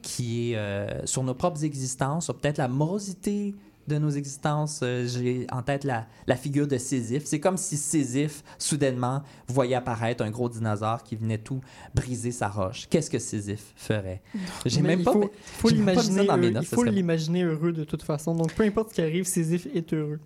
qui 0.02 0.52
est 0.52 0.58
euh, 0.58 1.06
sur 1.06 1.24
nos 1.24 1.34
propres 1.34 1.64
existences, 1.64 2.26
sur 2.26 2.38
peut-être 2.38 2.58
la 2.58 2.68
morosité 2.68 3.56
de 3.88 3.98
nos 3.98 4.10
existences. 4.10 4.82
Euh, 4.84 5.08
J'ai 5.08 5.48
en 5.52 5.62
tête 5.62 5.84
la, 5.84 6.06
la 6.28 6.36
figure 6.36 6.68
de 6.68 6.78
Sisyphe. 6.78 7.26
C'est 7.26 7.40
comme 7.40 7.58
si 7.58 7.78
Sisyphe, 7.78 8.44
soudainement, 8.58 9.24
voyait 9.48 9.76
apparaître 9.76 10.24
un 10.24 10.30
gros 10.30 10.50
dinosaure 10.50 11.04
qui 11.04 11.16
venait 11.16 11.38
tout 11.38 11.62
briser 11.96 12.32
sa 12.32 12.50
roche. 12.50 12.88
Qu'est-ce 12.90 13.10
que 13.10 13.20
Sisyphe 13.20 13.74
ferait? 13.76 14.22
J'ai 14.66 14.82
même 14.82 15.00
il 15.00 15.06
pas... 15.06 15.14
faut, 15.14 15.32
faut 15.42 15.70
l'imaginer 15.70 16.26
dans 16.26 16.38
mes 16.38 16.48
heureux- 16.48 16.54
notes, 16.54 16.64
il 16.64 16.68
faut 16.76 16.82
serait 16.82 16.92
l'imaginer 16.92 17.44
heureux 17.44 17.72
de 17.74 17.84
toute 17.84 18.04
façon. 18.04 18.36
Donc 18.36 18.54
peu 18.54 18.64
importe 18.64 18.90
ce 18.90 18.96
qui 18.96 19.02
arrive, 19.02 19.26
Sisyphe 19.26 19.68
est 19.74 19.94
heureux. 19.94 20.20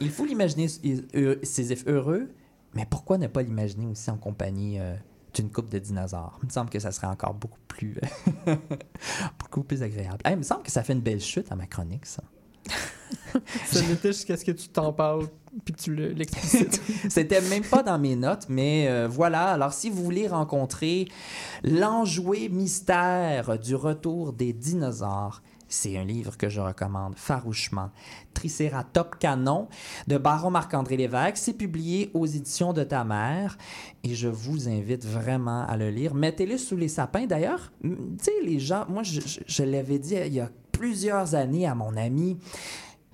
Il 0.00 0.10
faut 0.10 0.24
l'imaginer 0.24 0.68
Sisyphe 1.42 1.84
heureux, 1.86 2.28
mais 2.74 2.86
pourquoi 2.88 3.18
ne 3.18 3.26
pas 3.26 3.42
l'imaginer 3.42 3.86
aussi 3.86 4.10
en 4.10 4.16
compagnie 4.18 4.78
euh, 4.78 4.94
d'une 5.34 5.50
coupe 5.50 5.70
de 5.70 5.78
dinosaures? 5.78 6.38
Il 6.42 6.46
me 6.46 6.52
semble 6.52 6.70
que 6.70 6.78
ça 6.78 6.92
serait 6.92 7.06
encore 7.06 7.34
beaucoup 7.34 7.58
plus, 7.68 7.96
beaucoup 9.38 9.62
plus 9.62 9.82
agréable. 9.82 10.18
Hey, 10.24 10.34
il 10.34 10.38
me 10.38 10.42
semble 10.42 10.62
que 10.62 10.70
ça 10.70 10.82
fait 10.82 10.92
une 10.92 11.00
belle 11.00 11.20
chute 11.20 11.50
à 11.50 11.56
ma 11.56 11.66
chronique, 11.66 12.06
ça. 12.06 12.22
Ça 13.66 13.80
l'était 13.82 14.12
jusqu'à 14.12 14.36
ce 14.36 14.44
que 14.44 14.52
tu 14.52 14.68
t'en 14.68 14.92
parles 14.92 15.26
puis 15.64 15.74
tu 15.74 15.94
le- 15.94 16.08
l'explicites. 16.12 16.80
C'était 17.08 17.40
même 17.40 17.64
pas 17.64 17.82
dans 17.82 17.98
mes 17.98 18.14
notes, 18.14 18.44
mais 18.48 18.86
euh, 18.88 19.08
voilà. 19.10 19.48
Alors, 19.52 19.72
si 19.72 19.88
vous 19.88 20.04
voulez 20.04 20.28
rencontrer 20.28 21.08
l'enjoué 21.64 22.48
mystère 22.50 23.58
du 23.58 23.74
retour 23.74 24.32
des 24.34 24.52
dinosaures, 24.52 25.42
c'est 25.68 25.96
un 25.96 26.04
livre 26.04 26.36
que 26.36 26.48
je 26.48 26.60
recommande 26.60 27.14
farouchement. 27.16 27.90
Triceratops 28.34 29.18
Canon 29.18 29.68
de 30.06 30.18
Baron 30.18 30.50
Marc-André 30.50 30.96
Lévesque. 30.96 31.36
C'est 31.36 31.54
publié 31.54 32.10
aux 32.14 32.26
éditions 32.26 32.72
de 32.72 32.84
ta 32.84 33.04
mère 33.04 33.58
et 34.04 34.14
je 34.14 34.28
vous 34.28 34.68
invite 34.68 35.04
vraiment 35.04 35.66
à 35.66 35.76
le 35.76 35.90
lire. 35.90 36.14
Mettez-le 36.14 36.58
sous 36.58 36.76
les 36.76 36.88
sapins. 36.88 37.26
D'ailleurs, 37.26 37.72
tu 37.82 37.96
sais, 38.20 38.32
les 38.44 38.58
gens, 38.58 38.86
moi, 38.88 39.02
je, 39.02 39.62
l'avais 39.62 39.98
dit 39.98 40.14
il 40.14 40.34
y 40.34 40.40
a 40.40 40.50
plusieurs 40.72 41.34
années 41.34 41.66
à 41.66 41.74
mon 41.74 41.96
ami. 41.96 42.38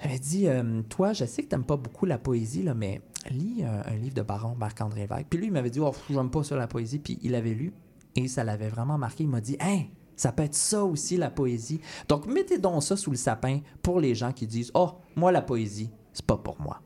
J'avais 0.03 0.19
dit, 0.19 0.49
euh, 0.49 0.83
toi, 0.89 1.13
je 1.13 1.25
sais 1.25 1.45
que 1.45 1.49
t'aimes 1.49 1.65
pas 1.65 1.77
beaucoup 1.77 2.07
la 2.07 2.19
poésie, 2.19 2.65
là, 2.65 2.75
mais 2.75 3.01
lis 3.31 3.63
euh, 3.63 3.83
un 3.87 3.95
livre 3.95 4.15
de 4.15 4.23
Baron 4.23 4.57
Marc-André 4.57 5.03
Lévesque. 5.03 5.27
Puis 5.31 5.39
lui, 5.39 5.47
il 5.47 5.53
m'avait 5.53 5.71
dit, 5.71 5.79
oh, 5.79 5.93
j'aime 6.11 6.31
pas 6.31 6.43
ça 6.43 6.57
la 6.57 6.67
poésie. 6.67 6.99
Puis 6.99 7.19
il 7.23 7.37
avait 7.37 7.55
lu 7.55 7.73
et 8.17 8.29
ça 8.29 8.43
l'avait 8.43 8.69
vraiment 8.69 8.99
marqué. 8.99 9.23
Il 9.23 9.31
m'a 9.31 9.41
dit, 9.41 9.57
hein, 9.61 9.83
ça 10.17 10.33
peut 10.33 10.45
être 10.45 10.55
ça 10.55 10.85
aussi 10.85 11.17
la 11.17 11.31
poésie. 11.31 11.81
Donc 12.09 12.27
mettez 12.27 12.59
donc 12.59 12.83
ça 12.83 12.97
sous 12.97 13.11
le 13.11 13.17
sapin 13.17 13.61
pour 13.83 14.01
les 14.01 14.15
gens 14.15 14.33
qui 14.33 14.47
disent, 14.47 14.71
oh, 14.75 14.93
moi 15.17 15.33
la 15.33 15.43
poésie, 15.43 15.91
c'est 16.13 16.27
pas 16.27 16.37
pour 16.37 16.61
moi. 16.61 16.81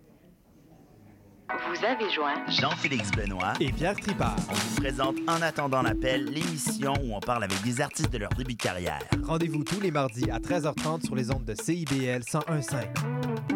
Vous 1.48 1.84
avez 1.84 2.10
joint 2.10 2.34
Jean-Félix 2.48 3.10
Benoît. 3.12 3.52
Et 3.60 3.70
Pierre 3.70 3.94
Tripart. 3.94 4.36
On 4.50 4.54
vous 4.54 4.80
présente 4.80 5.16
En 5.28 5.40
attendant 5.42 5.82
l'appel, 5.82 6.24
l'émission 6.24 6.94
où 7.04 7.14
on 7.14 7.20
parle 7.20 7.44
avec 7.44 7.62
des 7.62 7.80
artistes 7.80 8.12
de 8.12 8.18
leur 8.18 8.30
début 8.30 8.54
de 8.54 8.62
carrière. 8.62 9.00
Rendez-vous 9.24 9.62
tous 9.62 9.80
les 9.80 9.90
mardis 9.90 10.28
à 10.30 10.38
13h30 10.38 11.06
sur 11.06 11.14
les 11.14 11.30
ondes 11.30 11.44
de 11.44 11.54
CIBL 11.54 12.22
101.5. 12.22 13.55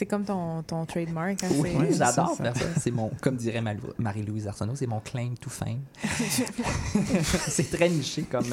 C'est 0.00 0.06
comme 0.06 0.24
ton, 0.24 0.62
ton 0.62 0.86
trademark. 0.86 1.44
Hein, 1.44 1.48
Oui, 1.58 1.72
c'est- 1.90 1.98
j'adore 1.98 2.34
faire 2.34 2.56
ça. 2.56 2.64
C'est 2.80 2.90
mon, 2.90 3.10
comme 3.20 3.36
dirait 3.36 3.62
Marie-Louise 3.98 4.48
Arsenault, 4.48 4.74
c'est 4.74 4.86
mon 4.86 5.00
claim 5.00 5.34
to 5.38 5.50
fame. 5.50 5.80
c'est 7.48 7.70
très 7.70 7.90
niché 7.90 8.22
comme. 8.22 8.46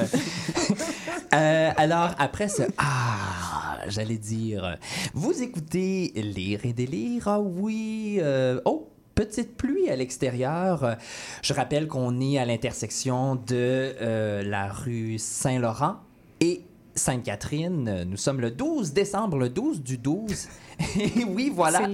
Euh, 1.34 1.72
alors, 1.78 2.12
après 2.20 2.50
ce 2.50 2.64
Ah, 2.78 3.78
j'allais 3.88 4.18
dire, 4.18 4.78
vous 5.14 5.42
écoutez 5.42 6.12
Lire 6.18 6.60
et 6.66 6.74
délire. 6.74 7.30
Ah 7.30 7.40
oui. 7.40 8.18
euh, 8.22 8.60
oh! 8.66 8.90
Petite 9.16 9.56
pluie 9.56 9.90
à 9.90 9.96
l'extérieur. 9.96 10.84
Euh, 10.84 10.96
Je 11.42 11.54
rappelle 11.54 11.88
qu'on 11.88 12.20
est 12.20 12.38
à 12.40 12.46
l'intersection 12.46 13.36
de 13.36 13.46
euh, 14.02 14.44
la 14.44 14.68
rue 14.68 15.18
Saint-Laurent 15.18 15.96
et 16.42 16.62
Sainte-Catherine. 16.98 18.04
Nous 18.10 18.18
sommes 18.18 18.42
le 18.42 18.52
12 18.52 18.94
décembre, 18.94 19.38
le 19.38 19.50
12 19.50 19.82
du 19.82 19.98
12. 19.98 20.48
Et 21.00 21.24
oui, 21.24 21.52
voilà. 21.54 21.88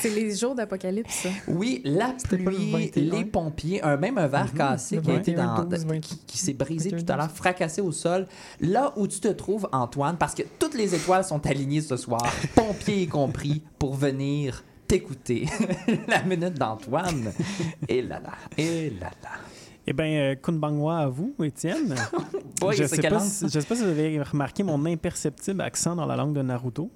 C'est 0.00 0.10
les, 0.10 0.34
jours 0.34 0.54
d'apocalypse. 0.54 1.26
Oui, 1.48 1.80
la 1.84 2.14
le 2.30 2.38
pluie, 2.38 2.72
21. 2.72 3.02
les 3.16 3.24
pompiers, 3.24 3.82
un, 3.82 3.96
même 3.96 4.18
un 4.18 4.26
verre 4.28 4.52
cassé 4.52 4.96
Le 4.96 5.02
qui 5.02 5.10
a 5.10 5.14
été 5.14 5.34
21, 5.34 5.54
dans, 5.56 5.64
12, 5.64 5.86
20. 5.86 6.00
qui, 6.00 6.18
qui 6.18 6.38
s'est 6.38 6.52
brisé 6.52 6.90
21, 6.90 7.04
tout 7.04 7.12
à 7.12 7.16
l'heure, 7.16 7.30
fracassé 7.30 7.80
au 7.80 7.92
sol. 7.92 8.26
Là 8.60 8.92
où 8.96 9.06
tu 9.06 9.20
te 9.20 9.28
trouves, 9.28 9.68
Antoine, 9.72 10.16
parce 10.16 10.34
que 10.34 10.42
toutes 10.58 10.74
les 10.74 10.94
étoiles 10.94 11.24
sont 11.24 11.44
alignées 11.46 11.80
ce 11.80 11.96
soir, 11.96 12.32
pompiers 12.54 13.02
y 13.02 13.08
compris, 13.08 13.62
pour 13.78 13.94
venir 13.94 14.64
t'écouter. 14.86 15.46
la 16.08 16.22
minute 16.22 16.54
d'Antoine. 16.54 17.32
Et 17.88 18.02
là 18.02 18.20
là, 18.20 18.32
et 18.56 18.90
là 18.90 19.10
là. 19.22 19.30
Eh 19.90 19.94
bien, 19.94 20.36
Kunbangwa 20.36 20.98
à 20.98 21.08
vous, 21.08 21.34
Étienne. 21.42 21.94
Oui, 22.60 22.74
je 22.76 22.84
sais 22.84 23.00
pas 23.00 23.20
si, 23.20 23.44
je 23.48 23.60
sais 23.60 23.66
pas 23.66 23.76
si 23.76 23.84
vous 23.84 23.90
avez 23.90 24.20
remarqué 24.20 24.64
mon 24.64 24.84
imperceptible 24.84 25.60
accent 25.60 25.94
dans 25.94 26.06
la 26.06 26.16
langue 26.16 26.34
de 26.34 26.42
Naruto. 26.42 26.90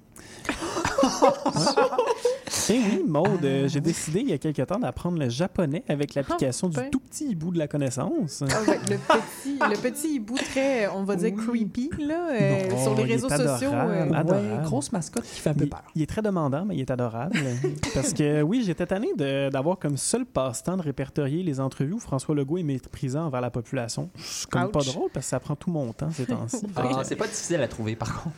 Eh 2.69 2.73
oui, 2.73 3.03
Maude, 3.07 3.43
euh, 3.43 3.67
j'ai 3.67 3.81
décidé 3.81 4.19
il 4.21 4.29
y 4.29 4.33
a 4.33 4.37
quelque 4.37 4.61
temps 4.61 4.79
d'apprendre 4.79 5.17
le 5.17 5.27
japonais 5.29 5.83
avec 5.89 6.13
l'application 6.13 6.69
du 6.69 6.77
tout 6.91 6.99
petit 6.99 7.31
hibou 7.31 7.51
de 7.51 7.57
la 7.57 7.67
connaissance. 7.67 8.43
Ah 8.49 8.61
ouais, 8.67 8.79
le, 8.89 8.97
petit, 8.97 9.59
le 9.59 9.77
petit 9.81 10.15
hibou 10.15 10.35
très, 10.35 10.87
on 10.87 11.03
va 11.03 11.15
dire, 11.15 11.33
Oui. 11.35 11.45
creepy, 11.67 11.89
là, 11.99 12.29
euh, 12.31 12.69
Non, 12.69 12.83
sur 12.83 12.95
les 12.95 13.03
il 13.03 13.09
est 13.09 13.13
réseaux 13.13 13.29
sociaux. 13.29 13.69
adorable. 13.69 13.91
euh, 13.91 14.13
Adorable. 14.13 14.47
Ouais, 14.47 14.63
grosse 14.63 14.91
mascotte 14.91 15.23
qui 15.25 15.39
fait 15.39 15.49
un 15.49 15.53
peu 15.55 15.63
Il, 15.65 15.69
peur. 15.69 15.83
il 15.95 16.01
est 16.03 16.05
très 16.05 16.21
demandant, 16.21 16.63
mais 16.65 16.75
il 16.75 16.81
est 16.81 16.91
adorable. 16.91 17.37
parce 17.93 18.13
que 18.13 18.41
oui, 18.43 18.63
j'étais 18.65 18.85
tanné 18.85 19.09
d'avoir 19.51 19.79
comme 19.79 19.97
seul 19.97 20.25
passe-temps 20.25 20.77
de 20.77 20.83
répertorier 20.83 21.43
les 21.43 21.59
entrevues 21.59 21.93
où 21.93 21.99
François 21.99 22.35
Legault 22.35 22.59
est 22.59 22.63
méprisant 22.63 23.25
envers 23.25 23.41
la 23.41 23.49
population. 23.51 24.09
C'est 24.17 24.49
comme 24.49 24.69
pas 24.71 24.79
Ouch. 24.79 24.85
drôle 24.93 25.09
parce 25.13 25.25
que 25.25 25.29
ça 25.31 25.39
prend 25.39 25.55
tout 25.55 25.71
mon 25.71 25.91
temps 25.91 26.11
ces 26.11 26.25
temps-ci. 26.25 26.65
Ah, 26.75 27.01
c'est 27.03 27.15
pas 27.15 27.27
difficile 27.27 27.61
à 27.61 27.67
trouver, 27.67 27.95
par 27.95 28.23
contre. 28.23 28.35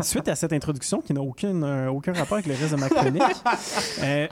Suite 0.00 0.28
à 0.28 0.34
cette 0.34 0.52
introduction 0.52 1.00
qui 1.00 1.12
n'a 1.14 1.20
aucun, 1.22 1.62
euh, 1.62 1.88
aucun 1.88 2.12
rapport 2.12 2.34
avec 2.34 2.46
le 2.46 2.54
reste 2.54 2.71
de 2.72 2.76
ma 2.76 2.88
chronique, 2.88 3.22
euh, 4.02 4.26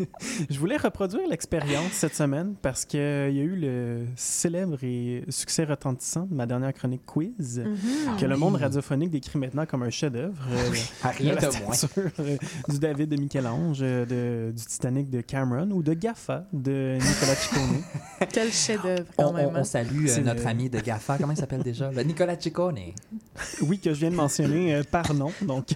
je 0.50 0.58
voulais 0.58 0.76
reproduire 0.76 1.26
l'expérience 1.28 1.92
cette 1.92 2.14
semaine 2.14 2.54
parce 2.60 2.84
qu'il 2.84 3.00
y 3.00 3.02
a 3.02 3.28
eu 3.42 3.56
le 3.56 4.06
célèbre 4.16 4.78
et 4.82 5.24
succès 5.28 5.64
retentissant 5.64 6.26
de 6.26 6.34
ma 6.34 6.46
dernière 6.46 6.72
chronique 6.72 7.04
quiz 7.06 7.60
mhm. 7.64 8.16
que 8.18 8.26
le 8.26 8.36
monde 8.36 8.56
radiophonique 8.56 9.10
décrit 9.10 9.38
maintenant 9.38 9.66
comme 9.66 9.82
un 9.82 9.90
chef-d'œuvre. 9.90 10.34
euh, 10.52 10.72
À 11.02 11.08
rien 11.08 11.34
de 11.34 11.40
moins. 11.64 11.74
euh, 12.20 12.36
du 12.68 12.78
David 12.78 13.08
de 13.10 13.16
Michel-Ange, 13.16 13.78
euh, 13.82 14.52
du 14.52 14.64
Titanic 14.64 15.10
de 15.10 15.20
Cameron 15.20 15.70
ou 15.70 15.82
de 15.82 15.94
Gaffa 15.94 16.44
de 16.52 16.94
Nicolas 16.94 17.34
Ciccone. 17.34 17.82
Quel 18.32 18.52
chef-d'œuvre, 18.52 19.04
On, 19.18 19.24
quand 19.24 19.32
même. 19.32 19.46
on- 19.48 19.54
hein. 19.56 19.60
on 19.60 19.64
salue 19.64 20.04
euh, 20.04 20.08
C'est 20.08 20.22
notre 20.22 20.42
le- 20.42 20.48
ami 20.48 20.70
de 20.70 20.80
GAFA. 20.80 21.18
Comment 21.18 21.32
il 21.32 21.38
s'appelle 21.38 21.62
déjà? 21.62 21.90
Le 21.90 22.02
Nicolas 22.02 22.38
Ciccone. 22.38 22.78
oui, 23.62 23.78
que 23.78 23.92
je 23.92 23.98
viens 24.00 24.10
de 24.10 24.16
mentionner 24.16 24.74
euh, 24.74 24.82
par 24.88 25.12
nom. 25.14 25.32
Donc, 25.42 25.68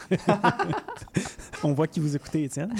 on 1.68 1.74
voit 1.74 1.86
qui 1.86 2.00
vous 2.00 2.16
écoutez, 2.16 2.44
Étienne. 2.44 2.72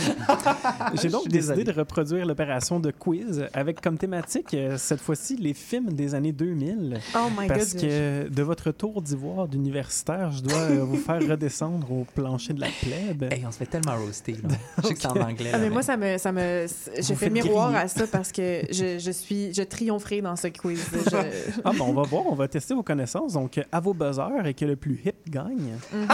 J'ai 0.95 1.09
donc 1.09 1.25
décidé 1.29 1.39
désolé. 1.57 1.65
de 1.65 1.73
reproduire 1.73 2.27
l'opération 2.27 2.81
de 2.81 2.91
quiz 2.91 3.47
avec 3.53 3.81
comme 3.81 3.99
thématique, 3.99 4.55
euh, 4.55 4.77
cette 4.79 5.01
fois-ci, 5.01 5.37
les 5.37 5.55
films 5.55 5.93
des 5.93 6.15
années 6.15 6.33
2000. 6.33 6.99
Oh 7.15 7.19
my 7.39 7.47
Parce 7.49 7.75
god. 7.75 7.83
que 7.83 8.29
de 8.29 8.43
votre 8.43 8.71
tour 8.73 9.03
d'ivoire 9.03 9.49
d'universitaire, 9.49 10.33
je 10.33 10.43
dois 10.43 10.59
euh, 10.59 10.85
vous 10.85 10.97
faire 10.97 11.21
redescendre 11.21 11.91
au 11.93 12.05
plancher 12.15 12.53
de 12.55 12.61
la 12.61 12.69
plèbe. 12.81 13.33
Hey, 13.33 13.45
on 13.47 13.53
se 13.53 13.59
fait 13.59 13.67
tellement 13.67 13.97
roaster. 13.97 14.37
Je 14.83 14.87
sais 14.89 14.95
que 14.95 15.01
c'est 15.01 15.07
en 15.09 15.17
anglais. 15.21 15.51
Ah, 15.53 15.59
là, 15.59 15.65
mais 15.65 15.71
moi, 15.71 15.83
ça 15.83 15.97
me, 15.97 16.17
ça 16.19 16.33
me, 16.33 16.67
j'ai 16.97 17.03
fait 17.03 17.15
faites 17.15 17.33
miroir 17.33 17.69
griller. 17.71 17.85
à 17.85 17.89
ça 17.89 18.07
parce 18.07 18.33
que 18.33 18.63
je, 18.71 18.99
je 18.99 19.11
suis, 19.11 19.53
je 19.53 19.63
triompherai 19.63 20.21
dans 20.23 20.37
ce 20.37 20.49
quiz. 20.49 20.85
Je- 20.93 21.61
Ah, 21.65 21.73
bon, 21.77 21.87
on 21.89 21.93
va 21.93 22.03
voir, 22.03 22.25
on 22.27 22.35
va 22.35 22.49
tester 22.49 22.75
vos 22.75 22.83
connaissances. 22.83 23.33
Donc, 23.35 23.61
à 23.71 23.81
vos 23.81 23.93
buzzers 23.95 24.47
et 24.47 24.55
que 24.55 24.65
le 24.65 24.77
plus 24.77 25.01
hip 25.05 25.15
gagne. 25.29 25.75
Mhm. 25.93 26.07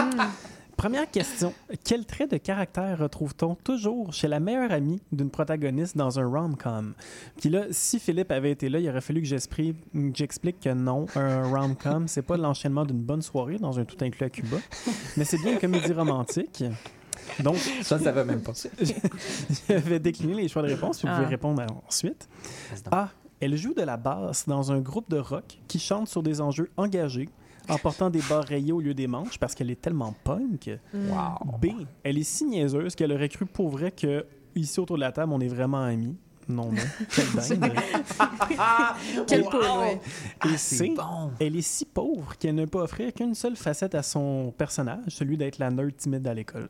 Première 0.77 1.09
question. 1.09 1.53
Quel 1.85 2.05
trait 2.05 2.27
de 2.27 2.37
caractère 2.37 2.99
retrouve-t-on 2.99 3.55
toujours 3.55 4.11
chez 4.13 4.27
la 4.27 4.39
meilleure 4.39 4.71
amie 4.71 5.01
d'une 5.11 5.29
protagoniste 5.29 5.95
dans 5.97 6.19
un 6.19 6.27
rom-com? 6.27 6.93
Puis 7.39 7.49
là, 7.49 7.63
si 7.71 7.97
Philippe 7.99 8.31
avait 8.31 8.51
été 8.51 8.67
là, 8.69 8.79
il 8.79 8.89
aurait 8.89 9.01
fallu 9.01 9.21
que 9.21 9.27
j'explique 9.27 10.59
que 10.59 10.73
non, 10.73 11.05
un 11.15 11.43
rom-com, 11.47 12.07
c'est 12.07 12.21
pas 12.23 12.35
l'enchaînement 12.37 12.83
d'une 12.85 13.01
bonne 13.01 13.21
soirée 13.21 13.57
dans 13.57 13.79
un 13.79 13.85
tout 13.85 13.97
inclus 14.03 14.25
à 14.25 14.29
Cuba, 14.29 14.57
mais 15.17 15.23
c'est 15.23 15.37
bien 15.37 15.53
une 15.53 15.59
comédie 15.59 15.93
romantique. 15.93 16.63
Donc, 17.39 17.55
Ça, 17.81 17.97
ça 17.97 18.11
va 18.11 18.23
même 18.25 18.41
pas. 18.41 18.51
je 18.81 19.73
vais 19.73 19.99
décliner 19.99 20.33
les 20.35 20.47
choix 20.49 20.61
de 20.61 20.67
réponse, 20.67 20.99
puis 20.99 21.07
vous 21.07 21.13
pouvez 21.13 21.25
Ah. 21.25 21.29
répondre 21.29 21.63
ensuite. 21.87 22.27
A. 22.91 23.09
Elle 23.41 23.55
joue 23.57 23.73
de 23.73 23.81
la 23.81 23.97
basse 23.97 24.47
dans 24.47 24.71
un 24.71 24.79
groupe 24.79 25.09
de 25.09 25.17
rock 25.17 25.57
qui 25.67 25.77
chante 25.79 26.07
sur 26.07 26.23
des 26.23 26.39
enjeux 26.41 26.69
engagés 26.77 27.27
en 27.69 27.77
portant 27.77 28.09
des 28.09 28.21
barres 28.29 28.45
rayées 28.45 28.71
au 28.71 28.79
lieu 28.81 28.93
des 28.93 29.07
manches 29.07 29.37
parce 29.39 29.55
qu'elle 29.55 29.71
est 29.71 29.81
tellement 29.81 30.13
punk. 30.23 30.69
Wow. 30.93 31.57
B. 31.61 31.67
Elle 32.03 32.17
est 32.17 32.23
si 32.23 32.45
niaiseuse 32.45 32.95
qu'elle 32.95 33.11
aurait 33.11 33.29
cru 33.29 33.45
pour 33.45 33.69
vrai 33.69 33.91
que 33.91 34.25
ici 34.55 34.79
autour 34.79 34.95
de 34.97 35.01
la 35.01 35.11
table, 35.11 35.31
on 35.33 35.39
est 35.39 35.47
vraiment 35.47 35.81
amis. 35.83 36.15
Non, 36.47 36.71
non. 36.71 36.77
Quelle 37.15 37.59
dingue. 37.59 37.73
Quel 39.27 39.41
Wow. 39.41 39.49
poule, 39.49 39.59
ouais. 39.61 39.93
Et 39.95 39.99
Ah, 40.41 40.47
c'est 40.57 40.75
C. 40.77 40.93
bon. 40.95 41.31
Elle 41.39 41.55
est 41.55 41.61
si 41.61 41.85
pauvre 41.85 42.37
qu'elle 42.37 42.53
ne 42.55 42.65
peut 42.65 42.79
offrir 42.79 43.11
qu'une 43.13 43.33
seule 43.33 43.55
facette 43.55 43.95
à 43.95 44.03
son 44.03 44.53
personnage, 44.57 45.03
celui 45.07 45.37
d'être 45.37 45.57
la 45.57 45.71
nerd 45.71 45.95
timide 45.97 46.27
à 46.27 46.33
l'école. 46.33 46.69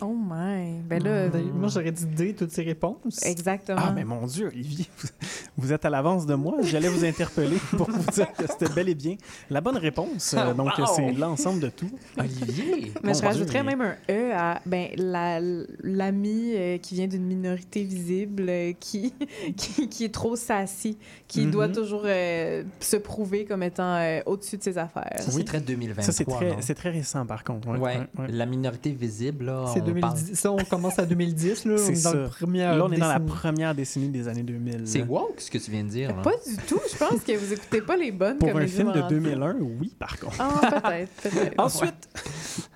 Oh 0.00 0.14
my. 0.14 0.80
Ben 0.88 1.02
là, 1.02 1.28
Ben, 1.28 1.44
Moi, 1.54 1.68
j'aurais 1.68 1.92
dit 1.92 2.04
D, 2.06 2.34
toutes 2.34 2.50
ces 2.50 2.62
réponses. 2.62 3.22
exactement. 3.24 3.78
Ah, 3.80 3.92
mais 3.94 4.04
mon 4.04 4.26
Dieu, 4.26 4.48
Olivier, 4.48 4.86
vous, 4.98 5.08
vous 5.56 5.72
êtes 5.72 5.84
à 5.84 5.90
l'avance 5.90 6.26
de 6.26 6.34
moi. 6.34 6.56
J'allais 6.62 6.88
vous 6.88 7.04
interpeller 7.04 7.56
pour 7.76 7.90
vous 7.90 8.10
dire 8.12 8.32
que 8.32 8.46
c'était 8.46 8.72
bel 8.74 8.88
et 8.88 8.94
bien 8.94 9.16
la 9.50 9.60
bonne 9.60 9.76
réponse. 9.76 10.34
Euh, 10.36 10.52
donc, 10.54 10.76
Wow. 10.76 10.86
c'est 10.96 11.12
l'ensemble 11.12 11.60
de 11.60 11.68
tout. 11.68 11.90
Olivier. 12.18 12.92
Mais 13.02 13.14
je 13.14 13.22
rajouterais 13.22 13.62
même 13.62 13.80
un 13.80 13.94
E 14.10 14.32
à 14.34 14.60
ben, 14.66 14.88
la- 14.96 15.40
l'ami 15.82 16.52
euh, 16.56 16.78
qui 16.78 16.94
vient 16.94 17.06
d'une 17.06 17.24
minorité 17.24 17.84
visible, 17.84 18.46
euh, 18.48 18.72
qui, 18.78 19.14
qui, 19.56 19.88
qui 19.88 20.04
est 20.04 20.12
trop 20.14 20.36
sassy, 20.36 20.98
qui 21.28 21.42
Mhm. 21.46 21.50
doit 21.50 21.68
toujours 21.68 22.02
euh, 22.04 22.62
se 22.80 22.96
prouver 22.96 23.44
comme 23.44 23.62
étant 23.62 23.94
euh, 23.96 24.20
au-dessus 24.26 24.56
de 24.58 24.62
ses 24.62 24.76
affaires. 24.78 25.10
Ça, 25.18 25.30
c'est 25.30 25.36
Oui. 25.36 25.44
très 25.44 25.60
2023. 25.60 26.04
Ça, 26.04 26.12
c'est 26.60 26.74
très, 26.74 26.90
récent, 26.90 27.24
par 27.26 27.44
contre. 27.44 27.68
Ouais, 27.68 27.78
ouais, 27.78 27.98
ouais. 28.18 28.26
la 28.28 28.46
minorité 28.46 28.90
visible, 28.90 29.46
là. 29.46 29.66
C'est 29.84 29.90
on 29.90 29.94
2010. 29.94 30.34
Ça, 30.34 30.52
on 30.52 30.56
commence 30.64 30.98
à 30.98 31.06
2010. 31.06 31.64
Là. 31.64 31.74
On 31.74 31.78
C'est 31.78 31.92
est 31.92 32.02
dans 32.04 32.10
ça. 32.10 32.16
le 32.16 32.28
première 32.28 32.76
Là, 32.76 32.84
on 32.84 32.92
est 32.92 32.98
dans 32.98 33.08
la 33.08 33.20
première 33.20 33.74
décennie 33.74 34.08
des 34.08 34.28
années 34.28 34.42
2000. 34.42 34.82
C'est 34.86 35.02
woke 35.02 35.40
ce 35.40 35.50
que 35.50 35.58
tu 35.58 35.70
viens 35.70 35.84
de 35.84 35.88
dire. 35.88 36.14
là. 36.14 36.22
Pas 36.22 36.32
du 36.46 36.56
tout. 36.66 36.80
Je 36.90 36.96
pense 36.96 37.20
que 37.22 37.36
vous 37.36 37.52
écoutez 37.52 37.80
pas 37.82 37.96
les 37.96 38.12
bonnes 38.12 38.38
Pour 38.38 38.56
un 38.56 38.66
film 38.66 38.92
de 38.92 39.00
romantiques. 39.00 39.18
2001, 39.22 39.54
oui, 39.80 39.92
par 39.98 40.18
contre. 40.18 40.36
Ah, 40.38 40.80
peut-être. 40.80 41.54
Ensuite, 41.58 42.08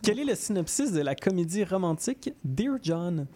quel 0.03 0.19
est 0.21 0.25
le 0.25 0.35
synopsis 0.35 0.93
de 0.93 1.01
la 1.01 1.15
comédie 1.15 1.65
romantique 1.65 2.33
Dear 2.45 2.77
John? 2.83 3.27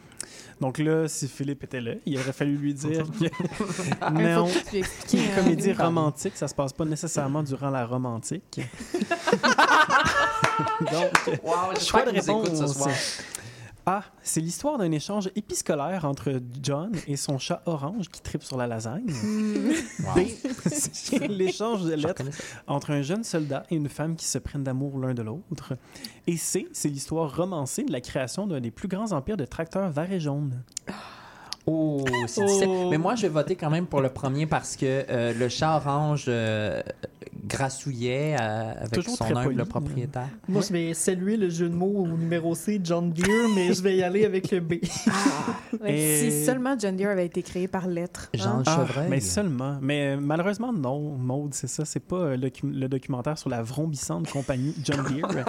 Donc 0.60 0.78
là, 0.78 1.08
si 1.08 1.26
Philippe 1.26 1.64
était 1.64 1.80
là, 1.80 1.92
il 2.06 2.16
aurait 2.18 2.32
fallu 2.32 2.56
lui 2.56 2.72
dire 2.72 3.04
que 3.18 3.24
Mais 4.12 4.34
non, 4.36 4.46
faut 4.46 4.60
que 4.60 4.70
tu 4.70 4.76
expliques, 4.78 5.12
une 5.24 5.30
euh, 5.32 5.42
comédie 5.42 5.68
pardon. 5.74 5.84
romantique, 6.00 6.32
ça 6.36 6.46
se 6.46 6.54
passe 6.54 6.72
pas 6.72 6.84
nécessairement 6.84 7.42
durant 7.42 7.70
la 7.70 7.84
romantique. 7.84 8.60
Donc, 10.80 11.40
Wow, 11.42 11.52
choix 11.80 12.04
de 12.04 12.10
écoutent 12.16 12.46
ce 12.54 12.62
réponse. 12.62 12.76
soir. 12.76 12.90
A. 13.86 14.04
C'est 14.22 14.40
l'histoire 14.40 14.78
d'un 14.78 14.92
échange 14.92 15.30
épiscolaire 15.34 16.04
entre 16.04 16.40
John 16.62 16.92
et 17.08 17.16
son 17.16 17.38
chat 17.38 17.62
orange 17.66 18.08
qui 18.08 18.20
tripe 18.20 18.42
sur 18.42 18.56
la 18.56 18.66
lasagne. 18.66 19.12
Wow. 20.02 20.14
B. 20.14 20.26
C'est 20.66 21.28
l'échange 21.28 21.84
de 21.84 21.94
lettres 21.94 22.24
entre 22.66 22.90
un 22.90 23.02
jeune 23.02 23.24
soldat 23.24 23.64
et 23.70 23.76
une 23.76 23.88
femme 23.88 24.16
qui 24.16 24.26
se 24.26 24.38
prennent 24.38 24.64
d'amour 24.64 24.98
l'un 24.98 25.14
de 25.14 25.22
l'autre. 25.22 25.74
Et 26.26 26.36
C, 26.36 26.68
c'est 26.72 26.88
l'histoire 26.88 27.34
romancée 27.34 27.84
de 27.84 27.92
la 27.92 28.00
création 28.00 28.46
d'un 28.46 28.60
des 28.60 28.70
plus 28.70 28.88
grands 28.88 29.12
empires 29.12 29.36
de 29.36 29.44
tracteurs 29.44 29.90
verts 29.90 30.12
et 30.12 30.20
jaunes. 30.20 30.62
Oh, 31.66 32.04
c'est 32.26 32.44
difficile. 32.44 32.88
Mais 32.90 32.98
moi, 32.98 33.14
je 33.14 33.22
vais 33.22 33.28
voter 33.28 33.54
quand 33.54 33.70
même 33.70 33.86
pour 33.86 34.00
le 34.00 34.08
premier 34.08 34.46
parce 34.46 34.76
que 34.76 35.04
euh, 35.08 35.32
le 35.32 35.48
chat 35.48 35.76
orange 35.76 36.24
euh, 36.28 36.82
grassouillait 37.44 38.36
euh, 38.40 38.72
avec 38.78 38.92
Toujours 38.92 39.16
son 39.16 39.24
humble 39.36 39.54
poli. 39.56 39.68
propriétaire. 39.68 40.28
Moi, 40.48 40.62
je 40.66 40.72
vais 40.72 40.94
saluer 40.94 41.36
le 41.36 41.48
jeu 41.50 41.68
de 41.68 41.74
mots 41.74 42.04
au 42.04 42.08
numéro 42.08 42.54
C, 42.54 42.80
John 42.82 43.10
Deere, 43.12 43.48
mais 43.54 43.72
je 43.72 43.82
vais 43.82 43.96
y 43.96 44.02
aller 44.02 44.24
avec 44.24 44.50
le 44.50 44.60
B. 44.60 44.74
Ouais, 45.80 45.94
Et- 45.98 46.30
Si 46.30 46.44
seulement 46.44 46.76
John 46.78 46.96
Deere 46.96 47.10
avait 47.10 47.24
été 47.26 47.42
créé 47.42 47.66
par 47.66 47.86
lettres. 47.88 48.28
hein. 48.34 48.38
Jean 48.38 48.62
Ah, 48.66 48.76
Chevreuil. 48.86 49.08
mais 49.08 49.20
seulement. 49.20 49.78
Mais 49.80 50.14
euh, 50.14 50.20
malheureusement, 50.20 50.72
non, 50.72 51.16
Maude, 51.16 51.54
c'est 51.54 51.66
ça. 51.66 51.84
C'est 51.86 52.00
pas 52.00 52.16
euh, 52.16 52.36
le, 52.36 52.48
docu- 52.48 52.70
le 52.70 52.88
documentaire 52.88 53.38
sur 53.38 53.48
la 53.48 53.62
vrombissante 53.62 54.30
compagnie 54.30 54.74
John 54.84 55.02
Deere. 55.10 55.44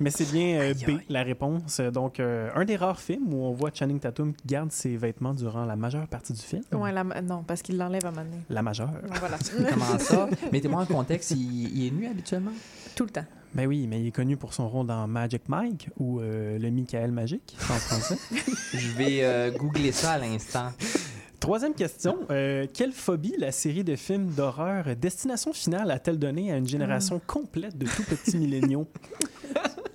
mais 0.00 0.10
c'est 0.10 0.30
bien 0.32 0.60
euh, 0.60 0.74
B, 0.74 0.98
la 1.10 1.22
réponse. 1.22 1.80
Donc, 1.92 2.20
euh, 2.20 2.48
un 2.54 2.64
des 2.64 2.76
rares 2.76 2.98
films 3.00 3.32
où 3.34 3.42
on 3.44 3.52
voit 3.52 3.70
Channing 3.72 4.00
Tatum 4.00 4.32
qui 4.34 4.46
garde 4.46 4.72
ses 4.72 4.96
vêtements 4.96 5.34
durant 5.34 5.64
la 5.66 5.76
majeure 5.76 6.06
partie 6.08 6.32
du 6.32 6.40
film. 6.42 6.62
Ouais, 6.72 6.90
la- 6.92 7.04
non, 7.22 7.44
parce 7.46 7.60
qu'il 7.62 7.76
l'enlève 7.76 8.04
à 8.06 8.08
un 8.08 8.12
moment 8.12 8.24
donné. 8.24 8.42
La 8.48 8.62
majeure. 8.62 8.90
Voilà. 9.20 9.36
Comment 9.70 9.98
ça? 9.98 10.28
Mettez-moi 10.52 10.82
en 10.82 10.86
contexte, 10.86 11.32
il, 11.36 11.78
il 11.78 11.86
est 11.86 11.90
nu 11.90 12.06
habituellement? 12.06 12.52
Tout 12.94 13.04
le 13.04 13.10
temps. 13.10 13.26
Ben 13.56 13.66
oui, 13.66 13.86
mais 13.88 14.02
il 14.02 14.08
est 14.08 14.12
connu 14.12 14.36
pour 14.36 14.52
son 14.52 14.68
rôle 14.68 14.86
dans 14.86 15.06
Magic 15.06 15.48
Mike 15.48 15.88
ou 15.98 16.20
euh, 16.20 16.58
le 16.58 16.70
Michael 16.70 17.10
Magique 17.10 17.56
en 17.70 17.74
français. 17.74 18.18
Je 18.74 18.90
vais 18.90 19.24
euh, 19.24 19.50
googler 19.50 19.92
ça 19.92 20.12
à 20.12 20.18
l'instant. 20.18 20.72
Troisième 21.40 21.72
question. 21.72 22.18
Euh, 22.30 22.66
quelle 22.72 22.92
phobie 22.92 23.34
la 23.38 23.52
série 23.52 23.82
de 23.82 23.96
films 23.96 24.32
d'horreur 24.34 24.94
Destination 24.96 25.54
Finale 25.54 25.90
a-t-elle 25.90 26.18
donné 26.18 26.52
à 26.52 26.58
une 26.58 26.66
génération 26.66 27.18
complète 27.26 27.78
de 27.78 27.86
tout 27.86 28.02
petits 28.02 28.36
milléniaux? 28.36 28.86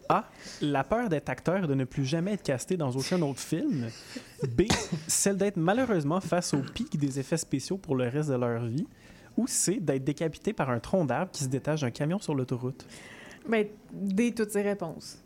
A. 0.10 0.26
La 0.62 0.84
peur 0.84 1.10
d'être 1.10 1.30
acteur 1.30 1.64
et 1.64 1.68
de 1.68 1.76
ne 1.76 1.86
plus 1.86 2.06
jamais 2.06 2.34
être 2.34 2.44
casté 2.44 2.78
dans 2.78 2.92
aucun 2.92 3.22
autre 3.22 3.40
film. 3.40 3.90
B. 4.58 4.64
Celle 5.08 5.38
d'être 5.38 5.58
malheureusement 5.58 6.20
face 6.20 6.54
au 6.56 6.62
pic 6.62 6.98
des 6.98 7.20
effets 7.20 7.38
spéciaux 7.38 7.78
pour 7.78 7.96
le 7.96 8.08
reste 8.08 8.30
de 8.30 8.36
leur 8.36 8.66
vie. 8.66 8.88
Ou 9.38 9.48
C. 9.48 9.80
D'être 9.80 10.04
décapité 10.04 10.54
par 10.54 10.70
un 10.70 10.80
tronc 10.80 11.06
d'arbre 11.06 11.32
qui 11.32 11.44
se 11.44 11.50
détache 11.50 11.82
d'un 11.82 11.92
camion 11.92 12.20
sur 12.20 12.36
l'autoroute? 12.36 12.86
Ben, 13.48 13.66
dès 13.92 14.32
toutes 14.32 14.52
ces 14.52 14.62
réponses. 14.62 15.18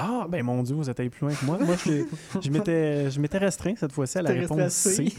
Ah, 0.00 0.26
ben 0.28 0.44
mon 0.44 0.62
Dieu, 0.62 0.76
vous 0.76 0.88
êtes 0.88 1.00
allé 1.00 1.10
plus 1.10 1.26
loin 1.26 1.34
que 1.34 1.44
moi. 1.44 1.58
Moi, 1.60 1.74
je, 1.84 2.04
je 2.40 2.50
m'étais, 2.50 3.10
je 3.10 3.20
m'étais 3.20 3.38
restreint 3.38 3.74
cette 3.76 3.90
fois-ci 3.90 4.18
à 4.18 4.22
la 4.22 4.30
réponse. 4.30 4.72
C. 4.72 5.12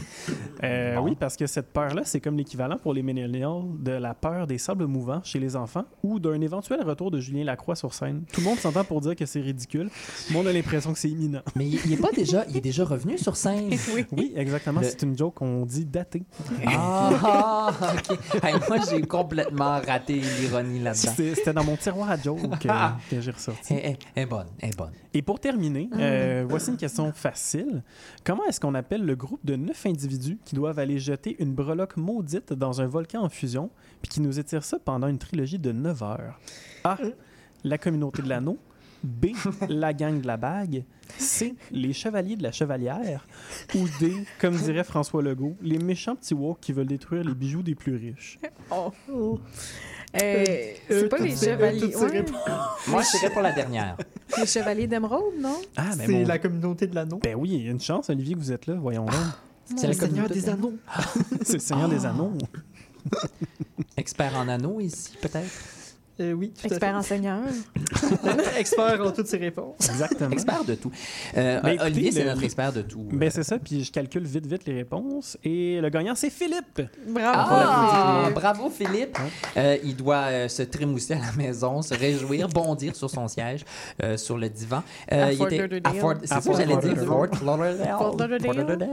Euh, 0.64 0.96
Oui, 1.00 1.14
parce 1.20 1.36
que 1.36 1.46
cette 1.46 1.70
peur-là, 1.70 2.00
c'est 2.06 2.20
comme 2.20 2.38
l'équivalent 2.38 2.78
pour 2.78 2.94
les 2.94 3.02
millennials 3.02 3.62
de 3.78 3.92
la 3.92 4.14
peur 4.14 4.46
des 4.46 4.56
sables 4.56 4.86
mouvants 4.86 5.20
chez 5.22 5.38
les 5.38 5.54
enfants 5.54 5.84
ou 6.02 6.18
d'un 6.18 6.40
éventuel 6.40 6.82
retour 6.82 7.10
de 7.10 7.20
Julien 7.20 7.44
Lacroix 7.44 7.76
sur 7.76 7.92
scène. 7.92 8.22
Tout 8.32 8.40
le 8.40 8.46
monde 8.46 8.58
s'entend 8.58 8.84
pour 8.84 9.02
dire 9.02 9.14
que 9.14 9.26
c'est 9.26 9.40
ridicule. 9.40 9.90
Moi, 10.30 10.42
on 10.42 10.46
a 10.46 10.52
l'impression 10.52 10.94
que 10.94 10.98
c'est 10.98 11.10
imminent. 11.10 11.42
Mais 11.56 11.66
il, 11.66 11.78
il 11.84 11.92
est 11.92 12.00
pas 12.00 12.12
déjà, 12.12 12.46
il 12.48 12.56
est 12.56 12.60
déjà 12.62 12.84
revenu 12.86 13.18
sur 13.18 13.36
scène. 13.36 13.68
oui. 13.94 14.06
Oui, 14.12 14.32
exactement. 14.34 14.80
Le- 14.80 14.86
C'est 14.86 15.02
une 15.02 15.16
joke 15.16 15.34
qu'on 15.34 15.66
dit 15.66 15.84
datée. 15.84 16.22
Ah, 16.66 17.70
ok. 18.10 18.18
Hey, 18.42 18.54
moi, 18.66 18.78
j'ai 18.90 19.02
complètement 19.02 19.78
raté 19.86 20.14
l'ironie 20.14 20.78
là-dedans. 20.80 21.12
C'était 21.16 21.52
dans 21.52 21.64
mon 21.64 21.76
tiroir 21.76 22.10
à 22.10 22.16
joke 22.16 22.40
euh, 22.66 22.88
que 23.10 23.20
j'ai 23.20 23.30
ressorti. 23.30 23.74
Elle, 23.74 23.96
est 24.16 24.26
bonne, 24.26 24.46
elle 24.60 24.69
est 24.70 24.76
bonne. 24.76 24.92
Et 25.14 25.22
pour 25.22 25.40
terminer, 25.40 25.88
euh, 25.94 26.44
voici 26.48 26.70
une 26.70 26.76
question 26.76 27.12
facile. 27.12 27.82
Comment 28.24 28.44
est-ce 28.46 28.60
qu'on 28.60 28.74
appelle 28.74 29.04
le 29.04 29.16
groupe 29.16 29.44
de 29.44 29.56
neuf 29.56 29.86
individus 29.86 30.38
qui 30.44 30.54
doivent 30.54 30.78
aller 30.78 30.98
jeter 30.98 31.36
une 31.40 31.54
breloque 31.54 31.96
maudite 31.96 32.52
dans 32.52 32.80
un 32.80 32.86
volcan 32.86 33.22
en 33.22 33.28
fusion, 33.28 33.70
puis 34.02 34.10
qui 34.10 34.20
nous 34.20 34.38
étire 34.38 34.64
ça 34.64 34.78
pendant 34.78 35.08
une 35.08 35.18
trilogie 35.18 35.58
de 35.58 35.72
9 35.72 36.02
heures? 36.02 36.40
A. 36.84 36.96
La 37.64 37.78
communauté 37.78 38.22
de 38.22 38.28
l'anneau. 38.28 38.58
B. 39.02 39.28
La 39.68 39.92
gang 39.92 40.20
de 40.20 40.26
la 40.26 40.36
bague. 40.36 40.84
C. 41.18 41.54
Les 41.70 41.92
chevaliers 41.92 42.36
de 42.36 42.42
la 42.42 42.52
chevalière. 42.52 43.26
Ou 43.74 43.86
D. 43.98 44.12
Comme 44.38 44.56
dirait 44.56 44.84
François 44.84 45.22
Legault, 45.22 45.56
les 45.62 45.78
méchants 45.78 46.16
petits 46.16 46.34
woks 46.34 46.60
qui 46.60 46.72
veulent 46.72 46.86
détruire 46.86 47.24
les 47.24 47.34
bijoux 47.34 47.62
des 47.62 47.74
plus 47.74 47.96
riches. 47.96 48.38
Oh. 48.70 49.40
Euh, 50.16 50.44
c'est 50.88 51.04
euh, 51.04 51.08
pas 51.08 51.18
les 51.18 51.36
chevaliers. 51.36 51.94
ouais. 51.94 52.24
Moi, 52.88 53.02
je 53.02 53.18
dirais 53.18 53.32
pour 53.32 53.42
la 53.42 53.52
dernière. 53.52 53.96
Les 54.38 54.46
chevaliers 54.46 54.86
d'émeraude, 54.86 55.34
non? 55.40 55.56
Ah, 55.76 55.86
ben, 55.96 56.04
C'est 56.06 56.12
mon- 56.12 56.26
la 56.26 56.38
communauté 56.38 56.86
de 56.86 56.94
l'anneau. 56.94 57.18
ben 57.22 57.34
oui, 57.36 57.50
il 57.52 57.64
y 57.64 57.68
a 57.68 57.70
une 57.72 57.80
chance, 57.80 58.10
Olivier, 58.10 58.34
que 58.34 58.38
vous 58.40 58.52
êtes 58.52 58.66
là. 58.66 58.74
Voyons 58.74 59.04
donc. 59.06 59.14
C'est 59.76 59.86
le 59.88 59.92
la 59.92 59.98
Seigneur 59.98 60.28
des 60.28 60.42
de- 60.42 60.50
Anneaux. 60.50 60.74
C'est 61.42 61.54
le 61.54 61.58
Seigneur 61.58 61.88
des 61.88 62.06
Anneaux. 62.06 62.32
Expert 63.96 64.36
en 64.36 64.48
anneaux 64.48 64.80
ici, 64.80 65.16
peut-être? 65.20 65.48
Euh, 66.20 66.32
oui, 66.32 66.50
tout 66.54 66.64
à 66.64 66.66
Expert 66.68 66.90
fait. 66.90 66.96
enseigneur. 66.96 67.40
expert 68.58 69.00
en 69.00 69.10
toutes 69.10 69.26
ses 69.26 69.38
réponses. 69.38 69.88
Exactement. 69.88 70.30
Expert 70.30 70.64
de 70.64 70.74
tout. 70.74 70.90
Euh, 71.36 71.60
Ben, 71.62 71.68
écoutez, 71.70 71.86
Olivier, 71.86 72.12
c'est 72.12 72.24
notre 72.24 72.42
expert 72.44 72.72
de 72.72 72.82
tout. 72.82 73.06
Ben, 73.12 73.30
c'est 73.30 73.42
ça, 73.42 73.58
puis 73.58 73.84
je 73.84 73.90
calcule 73.90 74.24
vite, 74.24 74.46
vite 74.46 74.66
les 74.66 74.74
réponses. 74.74 75.38
Et 75.44 75.80
le 75.80 75.88
gagnant, 75.88 76.14
c'est 76.14 76.30
Philippe. 76.30 76.82
Bravo. 77.08 77.38
Ah, 77.52 78.28
bravo 78.34 78.70
Philippe. 78.70 79.16
Euh, 79.56 79.76
il 79.82 79.96
doit 79.96 80.24
euh, 80.28 80.48
se 80.48 80.62
trémousser 80.62 81.14
à 81.14 81.18
la 81.20 81.32
maison, 81.36 81.80
se 81.82 81.94
réjouir, 81.94 82.48
bondir 82.54 82.94
sur 82.94 83.08
son 83.10 83.26
siège, 83.28 83.64
euh, 84.02 84.16
sur 84.16 84.36
le 84.36 84.48
divan. 84.48 84.82
Euh, 85.12 85.24
À 85.26 85.32
il 85.32 85.38
Fort 85.38 85.46
était- 85.46 85.58
Lauderdale. 85.62 85.96
à 85.96 86.00
Fort- 86.00 86.14
C'est 86.20 86.26
ça 86.28 86.40
que 86.40 86.56
j'allais 86.56 86.72
Fort 86.74 86.82
dire. 86.82 86.96
Fort 86.96 88.56
Lauderdale. 88.56 88.88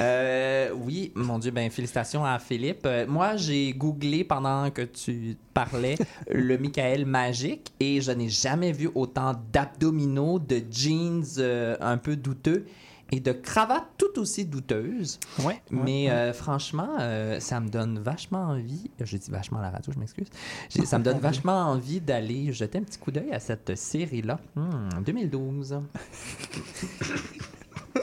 Euh, 0.00 0.70
oui, 0.84 1.12
mon 1.14 1.38
Dieu, 1.38 1.50
ben 1.50 1.70
félicitations 1.70 2.24
à 2.24 2.38
Philippe. 2.38 2.82
Euh, 2.86 3.04
moi, 3.06 3.36
j'ai 3.36 3.72
googlé 3.72 4.24
pendant 4.24 4.70
que 4.70 4.82
tu 4.82 5.36
parlais 5.54 5.96
le 6.38 6.58
Michael 6.58 7.04
magique 7.04 7.72
et 7.80 8.00
je 8.00 8.12
n'ai 8.12 8.28
jamais 8.28 8.72
vu 8.72 8.88
autant 8.94 9.34
d'abdominaux, 9.52 10.38
de 10.38 10.62
jeans 10.70 11.24
euh, 11.38 11.76
un 11.80 11.98
peu 11.98 12.16
douteux 12.16 12.64
et 13.10 13.20
de 13.20 13.32
cravates 13.32 13.88
tout 13.96 14.18
aussi 14.18 14.44
douteuses. 14.44 15.18
Ouais. 15.44 15.62
Mais 15.70 16.10
euh, 16.10 16.32
franchement, 16.32 16.96
euh, 17.00 17.40
ça 17.40 17.58
me 17.60 17.68
donne 17.68 17.98
vachement 17.98 18.42
envie. 18.42 18.90
Je 19.00 19.16
dis 19.16 19.30
vachement 19.30 19.58
à 19.58 19.62
la 19.62 19.70
radio, 19.70 19.92
je 19.92 19.98
m'excuse. 19.98 20.28
Ça 20.68 20.98
me 20.98 21.04
donne 21.04 21.18
vachement 21.22 21.70
envie 21.70 22.00
d'aller 22.00 22.52
jeter 22.52 22.78
un 22.78 22.82
petit 22.82 22.98
coup 22.98 23.10
d'œil 23.10 23.32
à 23.32 23.40
cette 23.40 23.74
série-là. 23.76 24.38
Hmm, 24.54 25.02
2012. 25.04 25.80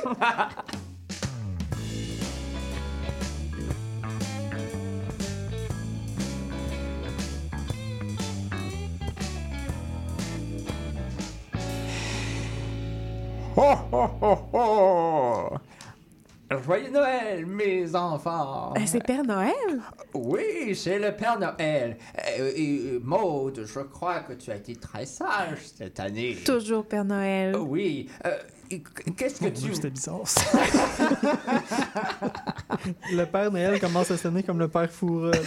Ho, 13.57 13.73
ho, 13.91 14.09
ho, 14.21 14.37
ho! 14.53 15.57
Joyeux 16.63 16.91
Noël, 16.91 17.45
mes 17.45 17.95
enfants! 17.95 18.73
Euh, 18.77 18.81
C'est 18.85 19.03
Père 19.03 19.23
Noël? 19.23 19.53
Oui, 20.13 20.75
c'est 20.75 20.99
le 20.99 21.11
Père 21.15 21.39
Noël. 21.39 21.97
Euh, 22.39 22.51
et, 22.55 22.79
euh, 22.95 22.99
Maude, 23.03 23.63
je 23.65 23.79
crois 23.79 24.19
que 24.19 24.33
tu 24.33 24.51
as 24.51 24.55
été 24.57 24.75
très 24.75 25.05
sage 25.05 25.59
cette 25.77 25.99
année. 25.99 26.35
Toujours 26.45 26.85
Père 26.85 27.05
Noël. 27.05 27.55
Oui. 27.57 28.09
Euh, 28.25 28.37
et 28.71 28.81
Qu'est-ce 29.15 29.39
que 29.41 29.49
tu... 29.49 29.73
C'était 29.73 29.89
bizarre, 29.89 30.27
ça. 30.27 30.41
Le 33.11 33.23
Père 33.25 33.51
Noël 33.51 33.79
commence 33.79 34.11
à 34.11 34.17
sonner 34.17 34.43
comme 34.43 34.59
le 34.59 34.67
Père 34.67 34.89
Foura. 34.91 35.31
là. 35.31 35.37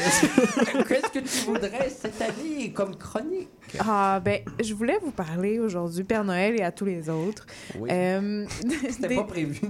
Qu'est-ce 0.88 1.10
que 1.12 1.18
tu 1.20 1.46
voudrais 1.46 1.90
cette 1.90 2.20
année 2.22 2.72
comme 2.72 2.96
chronique? 2.96 3.48
Ah, 3.80 4.20
ben, 4.24 4.40
je 4.62 4.74
voulais 4.74 4.98
vous 5.02 5.10
parler 5.10 5.58
aujourd'hui, 5.58 6.04
Père 6.04 6.24
Noël 6.24 6.56
et 6.58 6.62
à 6.62 6.72
tous 6.72 6.84
les 6.84 7.08
autres. 7.08 7.46
Oui. 7.78 7.88
Euh, 7.92 8.46
C'était 8.90 9.08
des- 9.08 9.16
pas 9.16 9.24
prévu. 9.24 9.60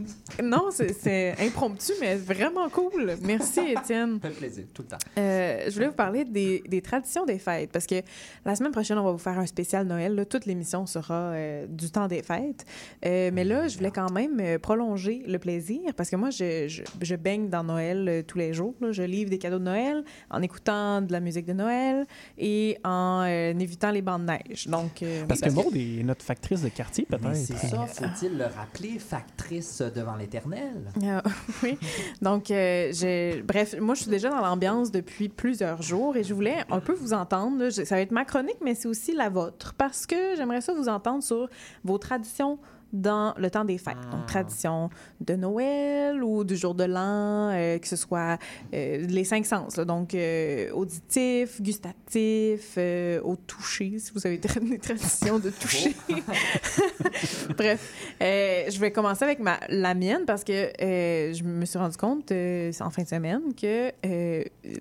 Non, 0.43 0.69
c'est- 0.71 1.35
impromptu, 1.41 1.93
mais 2.01 2.17
vraiment 2.17 2.69
cool. 2.69 3.15
Merci, 3.23 3.61
Étienne. 3.61 4.19
Ça 4.23 4.29
fait 4.31 4.35
plaisir, 4.35 4.65
tout 4.75 4.83
le 4.83 4.89
temps. 4.89 4.99
Euh, 5.19 5.65
je 5.69 5.75
voulais 5.75 5.89
vous 5.89 5.93
parler 5.95 6.25
des, 6.25 6.63
des 6.69 6.83
traditions 6.83 7.25
des 7.25 7.39
fêtes 7.39 7.71
parce 7.73 7.87
que 7.87 7.97
la 8.45 8.55
semaine 8.55 8.73
prochaine, 8.73 8.99
on 8.99 9.05
va 9.05 9.13
vous 9.13 9.19
faire 9.19 9.39
un 9.39 9.47
spécial 9.47 9.87
Noël. 9.87 10.15
là. 10.15 10.25
Toute 10.25 10.47
l'émission 10.47 10.87
sera 10.87 11.33
euh, 11.33 11.67
du 11.69 11.91
temps 11.91 12.09
des 12.09 12.23
fêtes. 12.23 12.65
Mais 13.05 13.45
là, 13.45 13.69
je 13.69 13.77
voulais 13.77 13.91
quand 13.91 14.11
même 14.13 14.59
prolonger 14.59 15.23
le 15.27 15.39
plaisir 15.39 15.81
parce 15.97 16.11
que 16.11 16.17
moi, 16.17 16.31
je, 16.31 16.69
je, 16.69 16.83
je 17.01 17.17
baigne 17.17 17.49
dans 17.49 17.65
Noël 17.65 18.25
tous 18.27 18.39
les 18.39 18.53
jours. 18.53 18.75
là. 18.81 18.93
Je 18.93 19.03
livre 19.03 19.31
des 19.31 19.39
cadeaux 19.39 19.59
de 19.59 19.65
Noël 19.65 20.05
en 20.31 20.43
écoutant 20.43 21.01
de 21.03 21.13
la 21.13 21.21
musique 21.21 21.47
de 21.47 21.53
Noël 21.53 22.07
et 22.39 22.79
en 22.85 23.23
euh, 23.27 23.53
les 23.93 24.03
bancs 24.03 24.21
de 24.21 24.27
neige. 24.27 24.67
Donc, 24.67 25.03
euh, 25.03 25.25
Parce 25.27 25.41
que 25.41 25.51
Maud 25.51 25.75
est 25.77 26.03
notre 26.05 26.25
factrice 26.25 26.63
de 26.63 26.69
quartier, 26.69 27.07
peut-être. 27.09 27.35
c'est 27.35 27.57
ça, 27.57 27.87
faut-il 27.87 28.37
le 28.39 28.45
rappeler, 28.45 28.99
factrice 28.99 29.83
devant 29.95 30.17
l'éternel? 30.17 30.73
Ah, 31.05 31.23
oui. 31.63 31.79
Donc, 32.23 32.51
euh, 32.51 32.91
j'ai- 32.93 33.43
bref, 33.43 33.75
moi, 33.81 33.95
je 33.95 34.03
suis 34.03 34.11
déjà 34.11 34.29
dans 34.31 34.41
l'ambiance 34.41 34.91
depuis 34.91 35.29
plusieurs 35.29 35.81
jours 35.83 36.17
et 36.17 36.23
je 36.25 36.35
voulais 36.35 36.59
un 36.71 36.81
peu 36.81 36.93
vous 36.93 37.13
entendre. 37.13 37.59
là. 37.59 37.71
Ça 37.71 37.95
va 37.95 38.01
être 38.01 38.11
ma 38.13 38.25
chronique, 38.25 38.59
mais 38.63 38.75
c'est 38.75 38.89
aussi 38.89 39.13
la 39.15 39.29
vôtre 39.29 39.75
parce 39.79 40.07
que 40.07 40.37
j'aimerais 40.37 40.61
ça 40.61 40.73
vous 40.75 40.89
entendre 40.89 41.23
sur 41.23 41.49
vos 41.85 41.99
traditions 41.99 42.59
dans 42.93 43.35
le 43.37 43.51
temps 43.51 43.65
des 43.65 43.79
fêtes. 43.79 43.97
Donc, 44.11 44.27
tradition 44.27 44.91
de 45.21 45.35
Noël 45.35 46.23
ou 46.23 46.45
du 46.45 46.57
jour 46.57 46.75
de 46.75 46.85
l'an, 46.85 47.51
euh, 47.51 47.79
que 47.79 47.87
ce 47.87 47.97
soit 47.97 48.39
euh, 48.75 49.07
les 49.07 49.25
cinq 49.25 49.47
sens. 49.47 49.77
là. 49.77 49.85
donc, 49.85 50.15
euh, 50.15 50.71
auditif, 50.73 51.61
gustatif, 51.61 52.79
au 53.23 53.37
toucher, 53.37 53.99
si 53.99 54.13
vous 54.15 54.27
avez 54.27 54.39
des 54.63 54.79
traditions 54.79 55.39
de 55.39 55.51
toucher. 55.51 55.95
Bref, 57.57 58.17
euh, 58.23 58.65
je 58.71 58.79
vais 58.81 58.91
commencer 58.91 59.25
avec 59.25 59.41
ma, 59.41 59.59
la 59.69 59.95
mienne 59.95 60.25
parce 60.27 60.45
que 60.45 60.71
je 60.81 61.43
me 61.43 61.65
suis 61.65 61.79
rendu 61.79 61.97
compte 61.97 62.33
en 62.33 62.91
fin 62.91 63.03
de 63.03 63.09
semaine 63.09 63.55
que 63.55 63.93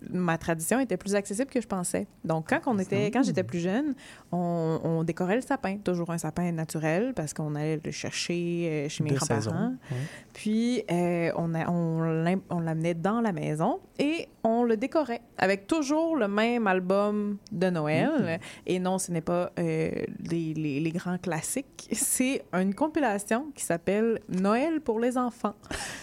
ma 0.09 0.37
tradition 0.37 0.79
était 0.79 0.97
plus 0.97 1.15
accessible 1.15 1.49
que 1.49 1.61
je 1.61 1.67
pensais. 1.67 2.07
Donc, 2.23 2.49
quand, 2.49 2.61
on 2.67 2.79
était, 2.79 3.07
quand 3.11 3.23
j'étais 3.23 3.43
plus 3.43 3.59
jeune, 3.59 3.95
on, 4.31 4.79
on 4.83 5.03
décorait 5.03 5.35
le 5.35 5.41
sapin, 5.41 5.77
toujours 5.77 6.11
un 6.11 6.17
sapin 6.17 6.51
naturel 6.51 7.13
parce 7.15 7.33
qu'on 7.33 7.55
allait 7.55 7.79
le 7.83 7.91
chercher 7.97 8.69
euh, 8.85 8.89
chez 8.89 9.03
mes 9.03 9.09
grands-parents. 9.11 9.73
ouais. 9.91 9.97
Puis, 10.33 10.83
euh, 10.91 11.31
on, 11.35 11.53
a- 11.55 11.67
on 11.69 12.37
on 12.49 12.59
l'amenait 12.59 12.93
dans 12.93 13.21
la 13.21 13.31
maison 13.31 13.79
et 13.97 14.27
on 14.43 14.63
le 14.63 14.77
décorait 14.77 15.21
avec 15.37 15.65
toujours 15.67 16.15
le 16.15 16.27
même 16.27 16.67
album 16.67 17.37
de 17.51 17.69
Noël. 17.69 18.39
Et 18.65 18.79
non, 18.79 18.99
ce 18.99 19.11
n'est 19.11 19.21
pas 19.21 19.51
euh, 19.59 19.89
les, 20.29 20.53
les- 20.53 20.79
les 20.79 20.91
grands 20.91 21.17
classiques. 21.17 21.87
C'est 21.91 22.43
une 22.53 22.73
compilation 22.75 23.47
qui 23.55 23.63
s'appelle 23.63 24.19
Noël 24.29 24.79
pour 24.81 24.99
les 24.99 25.17
enfants. 25.17 25.55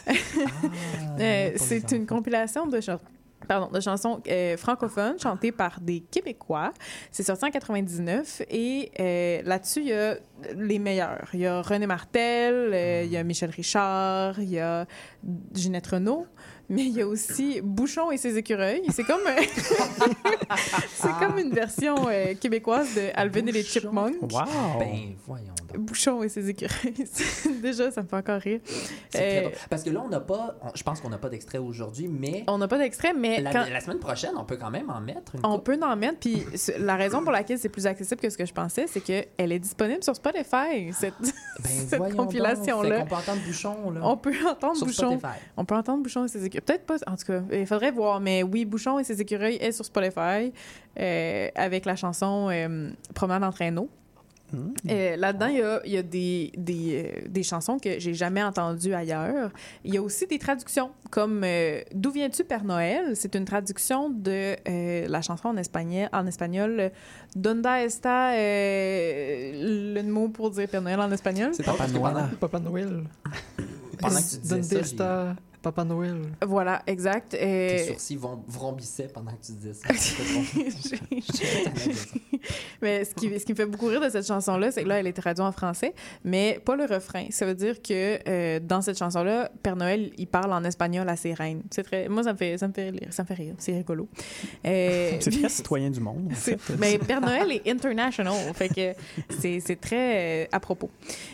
Euh, 1.20 1.52
c'est 1.56 1.92
une 1.92 2.06
compilation 2.06 2.66
de 2.66 2.80
chansons. 2.80 3.04
Pardon, 3.46 3.70
de 3.70 3.80
chansons 3.80 4.20
euh, 4.28 4.56
francophones 4.56 5.18
chantées 5.18 5.52
par 5.52 5.80
des 5.80 6.00
Québécois. 6.00 6.72
C'est 7.10 7.22
sorti 7.22 7.44
en 7.44 7.50
99 7.50 8.42
et 8.50 8.90
euh, 9.00 9.42
là-dessus, 9.44 9.80
il 9.80 9.88
y 9.88 9.92
a 9.92 10.16
les 10.56 10.78
meilleurs. 10.78 11.28
Il 11.32 11.40
y 11.40 11.46
a 11.46 11.62
René 11.62 11.86
Martel, 11.86 12.70
euh, 12.72 13.02
il 13.04 13.10
y 13.10 13.16
a 13.16 13.24
Michel 13.24 13.50
Richard, 13.50 14.40
il 14.40 14.50
y 14.50 14.58
a 14.58 14.86
Ginette 15.54 15.86
Renault, 15.86 16.26
mais 16.68 16.82
il 16.82 16.92
y 16.92 17.02
a 17.02 17.06
aussi 17.06 17.60
Bouchon 17.62 18.10
et 18.10 18.16
ses 18.16 18.36
écureuils. 18.36 18.82
C'est 18.90 19.04
comme, 19.04 19.22
c'est 20.94 21.12
comme 21.18 21.38
une 21.38 21.52
version 21.52 22.08
euh, 22.08 22.34
québécoise 22.34 22.94
de 22.94 23.08
Alvin 23.14 23.46
et 23.46 23.52
les 23.52 23.62
Chipmunks. 23.62 24.20
Wow! 24.22 24.78
Ben, 24.78 25.14
voyons. 25.26 25.54
Bouchon 25.78 26.22
et 26.22 26.28
ses 26.28 26.48
écureuils. 26.48 26.94
Déjà, 27.62 27.90
ça 27.90 28.02
me 28.02 28.08
fait 28.08 28.16
encore 28.16 28.40
rire. 28.40 28.60
Euh. 29.16 29.50
Parce 29.70 29.82
que 29.82 29.90
là, 29.90 30.02
on 30.04 30.08
n'a 30.08 30.20
pas... 30.20 30.56
on- 30.62 30.70
je 30.74 30.82
pense 30.82 31.00
qu'on 31.00 31.08
n'a 31.10 31.18
pas 31.18 31.28
d'extrait 31.28 31.58
aujourd'hui, 31.58 32.08
mais... 32.08 32.44
On 32.48 32.58
n'a 32.58 32.68
pas 32.68 32.78
d'extrait, 32.78 33.12
mais 33.14 33.40
La, 33.40 33.52
quand- 33.52 33.66
la 33.70 33.80
semaine 33.80 33.98
prochaine, 33.98 34.32
on 34.36 34.44
peut 34.44 34.56
quand 34.56 34.70
même 34.70 34.90
en 34.90 35.00
mettre 35.00 35.34
une 35.34 35.40
On 35.44 35.58
peut 35.58 35.78
en 35.82 35.96
mettre, 35.96 36.18
puis 36.18 36.44
la 36.78 36.96
raison 36.96 37.22
pour 37.22 37.32
laquelle 37.32 37.58
c'est 37.58 37.68
plus 37.68 37.86
accessible 37.86 38.20
que 38.20 38.30
ce 38.30 38.36
que 38.38 38.46
je 38.46 38.52
pensais, 38.52 38.86
c'est 38.86 39.00
qu'elle 39.00 39.26
est 39.52 39.58
disponible 39.58 40.02
sur 40.02 40.14
Spotify, 40.16 40.92
cette, 40.92 41.14
Ben, 41.20 41.70
cette 41.88 42.14
compilation-là. 42.16 43.00
Qu'on 43.00 43.06
peut 43.06 43.14
entendre 43.16 43.40
Bouchon, 43.46 43.90
là. 43.90 44.00
On 44.02 44.16
peut 44.16 44.32
entendre 44.48 44.76
Sur 44.76 44.86
Bouchon. 44.86 45.18
Spotify. 45.18 45.38
On 45.56 45.64
peut 45.64 45.74
entendre 45.74 46.02
Bouchon 46.02 46.24
et 46.24 46.28
ses 46.28 46.44
écureuils. 46.44 46.64
Peut-être 46.64 46.86
pas, 46.86 46.96
en 47.06 47.16
tout 47.16 47.24
cas, 47.26 47.42
il 47.52 47.66
faudrait 47.66 47.90
voir, 47.92 48.20
mais 48.20 48.42
oui, 48.42 48.64
Bouchon 48.64 48.98
et 48.98 49.04
ses 49.04 49.20
écureuils 49.20 49.56
est 49.56 49.72
sur 49.72 49.84
Spotify 49.84 50.52
euh, 51.00 51.48
avec 51.54 51.84
la 51.84 51.96
chanson 51.96 52.48
euh, 52.50 52.90
Promenade 53.14 53.44
en 53.44 53.50
traîneau. 53.52 53.88
Euh, 54.88 55.16
Là-dedans, 55.16 55.46
il 55.48 55.58
y 55.58 55.62
a, 55.62 55.80
il 55.84 55.92
y 55.92 55.96
a 55.96 56.02
des, 56.02 56.52
des, 56.56 57.04
euh, 57.24 57.28
des 57.28 57.42
chansons 57.42 57.78
que 57.78 57.98
j'ai 57.98 58.14
jamais 58.14 58.42
entendues 58.42 58.94
ailleurs. 58.94 59.50
Il 59.84 59.92
y 59.94 59.96
a 59.98 60.02
aussi 60.02 60.26
des 60.26 60.38
traductions, 60.38 60.90
comme 61.10 61.42
euh, 61.44 61.80
D'où 61.92 62.10
viens-tu, 62.12 62.44
Père 62.44 62.62
Noël? 62.64 63.16
C'est 63.16 63.34
une 63.34 63.44
traduction 63.46 64.10
de 64.10 64.54
euh, 64.68 65.06
la 65.08 65.22
chanson 65.22 65.48
en 65.48 65.56
espagnol, 65.56 66.08
en 66.12 66.26
espagnol 66.26 66.92
Donde 67.34 67.66
está 67.66 68.34
euh, 68.34 69.94
le 69.94 70.02
mot 70.02 70.28
pour 70.28 70.50
dire 70.50 70.68
Père 70.68 70.82
Noël 70.82 71.00
en 71.00 71.10
espagnol? 71.10 71.50
C'est 71.52 71.64
que 71.64 71.70
pendant, 71.70 72.28
Papa 72.38 72.58
Noël. 72.60 73.04
pendant 73.98 74.14
que 74.16 74.20
tu 74.30 74.36
disais 74.38 74.54
Donde 74.54 74.62
ça, 74.64 74.74
j'ai- 74.76 74.80
está 74.82 75.36
Papa 75.64 75.84
Noël? 75.84 76.20
Voilà, 76.46 76.82
exact. 76.86 77.30
tes 77.32 77.40
Euh, 77.42 77.86
sourcils 77.88 78.16
vont, 78.16 78.42
vrombissaient 78.46 79.08
pendant 79.08 79.32
que 79.32 79.44
tu 79.44 79.52
disais 79.52 79.72
ça. 79.74 79.88
mais 82.82 83.04
ce 83.04 83.14
qui, 83.14 83.38
ce 83.38 83.44
qui 83.44 83.52
me 83.52 83.56
fait 83.56 83.66
beaucoup 83.66 83.86
rire 83.86 84.00
de 84.00 84.08
cette 84.10 84.26
chanson-là, 84.26 84.70
c'est 84.70 84.82
que 84.82 84.88
là, 84.88 85.00
elle 85.00 85.06
est 85.06 85.12
traduite 85.12 85.40
en 85.40 85.52
français, 85.52 85.94
mais 86.24 86.60
pas 86.64 86.76
le 86.76 86.84
refrain. 86.84 87.26
Ça 87.30 87.46
veut 87.46 87.54
dire 87.54 87.80
que 87.82 88.18
euh, 88.28 88.60
dans 88.60 88.82
cette 88.82 88.98
chanson-là, 88.98 89.50
Père 89.62 89.76
Noël, 89.76 90.10
il 90.18 90.26
parle 90.26 90.52
en 90.52 90.62
espagnol 90.64 91.08
à 91.08 91.16
ses 91.16 91.34
reines. 91.34 91.62
C'est 91.70 91.82
très, 91.82 92.08
moi, 92.08 92.22
ça 92.22 92.32
me 92.32 92.38
fait, 92.38 92.58
ça 92.58 92.68
me 92.68 92.72
fait 92.72 92.90
rire. 92.90 93.08
Ça 93.10 93.22
me 93.22 93.26
fait 93.28 93.34
rire. 93.34 93.54
C'est 93.58 93.72
rigolo. 93.72 94.08
Euh, 94.66 95.12
C'est 95.20 95.30
très 95.30 95.48
citoyen 95.48 95.90
du 95.90 96.00
monde. 96.00 96.28
en 96.30 96.34
c'est- 96.34 96.58
fait. 96.60 96.76
mais 96.78 96.98
Père 96.98 97.20
Noël 97.20 97.50
est 97.52 97.68
international, 97.70 98.34
fait 98.54 98.68
que 98.68 98.94
c'est 99.40 99.80
très 99.80 100.44
euh, 100.44 100.46
à 100.52 100.60
propos. 100.60 100.90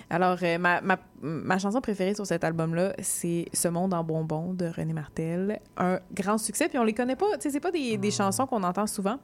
Alors, 0.09 0.39
euh, 0.43 0.59
ma, 0.59 0.81
ma, 0.81 0.99
ma 1.20 1.59
chanson 1.59 1.81
préférée 1.81 2.14
sur 2.14 2.26
cet 2.26 2.45
album-là, 2.45 2.95
c'est 3.01 3.47
Ce 3.53 3.68
monde 3.68 3.93
en 3.95 4.05
bonbons. 4.05 4.20
Bonbons 4.25 4.53
de 4.55 4.66
René 4.66 4.93
Martel. 4.93 5.61
Un 5.77 6.01
grand 6.14 6.39
succès. 6.39 6.68
Puis 6.68 6.79
on 6.79 6.85
les 6.85 6.95
connaît 6.95 7.16
pas. 7.16 7.27
Tu 7.35 7.43
sais, 7.43 7.51
c'est 7.51 7.61
pas 7.61 7.71
des, 7.71 7.97
des 7.97 8.11
chansons 8.11 8.47
qu'on 8.47 8.62
entend 8.62 8.87
souvent, 8.87 9.18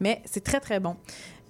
mais 0.00 0.22
c'est 0.24 0.42
très, 0.44 0.60
très 0.60 0.80
bon. 0.80 0.96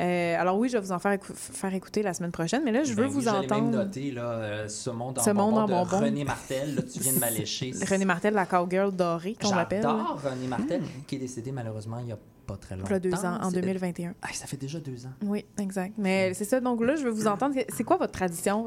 Euh, 0.01 0.37
alors 0.41 0.57
oui, 0.57 0.69
je 0.71 0.79
vais 0.79 0.83
vous 0.83 0.93
en 0.93 0.99
faire, 0.99 1.13
écou- 1.13 1.35
faire 1.35 1.75
écouter 1.75 2.03
la 2.03 2.15
semaine 2.15 2.31
prochaine, 2.33 2.63
mais 2.65 2.73
là, 2.73 2.85
je 2.85 2.95
veux 2.95 3.05
Ben 3.05 3.11
vous 3.11 3.19
oui, 3.19 3.25
j'allais 3.25 3.45
entendre. 3.53 3.63
même 3.65 3.71
noter, 3.71 4.11
là, 4.13 4.23
euh, 4.31 4.69
ce 4.69 4.89
monde 4.89 5.19
en 5.19 5.23
Ce 5.23 5.31
monde 5.31 5.59
en 5.59 5.67
de. 5.67 5.95
René 5.95 6.25
Martel. 6.25 6.75
Là, 6.75 6.83
tu 6.83 7.01
viens 7.01 7.13
de 7.13 7.19
m'allécher. 7.19 7.73
René 7.89 8.07
Martel, 8.07 8.33
la 8.33 8.47
cowgirl 8.47 8.93
dorée, 8.93 9.37
qu'on 9.41 9.55
l'appelle. 9.55 9.83
J'adore 9.83 10.19
René 10.25 10.47
Martel, 10.47 10.83
qui 11.07 11.17
est 11.17 11.19
décédé 11.19 11.53
malheureusement 11.53 11.99
il 11.99 12.07
n'y 12.07 12.13
a 12.13 12.19
pas 12.53 12.57
très 12.57 12.77
longtemps. 12.77 12.89
Il 12.89 12.93
y 12.93 12.97
a 12.97 12.99
deux 13.01 13.15
ans, 13.25 13.39
en 13.41 13.51
C'est- 13.51 13.61
2021. 13.61 14.15
Ah, 14.23 14.29
ça 14.33 14.47
fait 14.47 14.57
déjà 14.57 14.81
deux 14.81 15.07
ans. 15.07 15.13
Oui, 15.25 15.45
exact. 15.59 15.95
Mais 15.99 16.35
c'est 16.35 16.45
ça. 16.45 16.61
Donc 16.61 16.81
là, 16.83 16.97
je 16.97 17.05
veux 17.05 17.11
vous 17.11 17.27
entendre. 17.27 17.55
C'est 17.69 17.85
quoi 17.85 17.97
votre 17.97 18.13
tradition? 18.13 18.67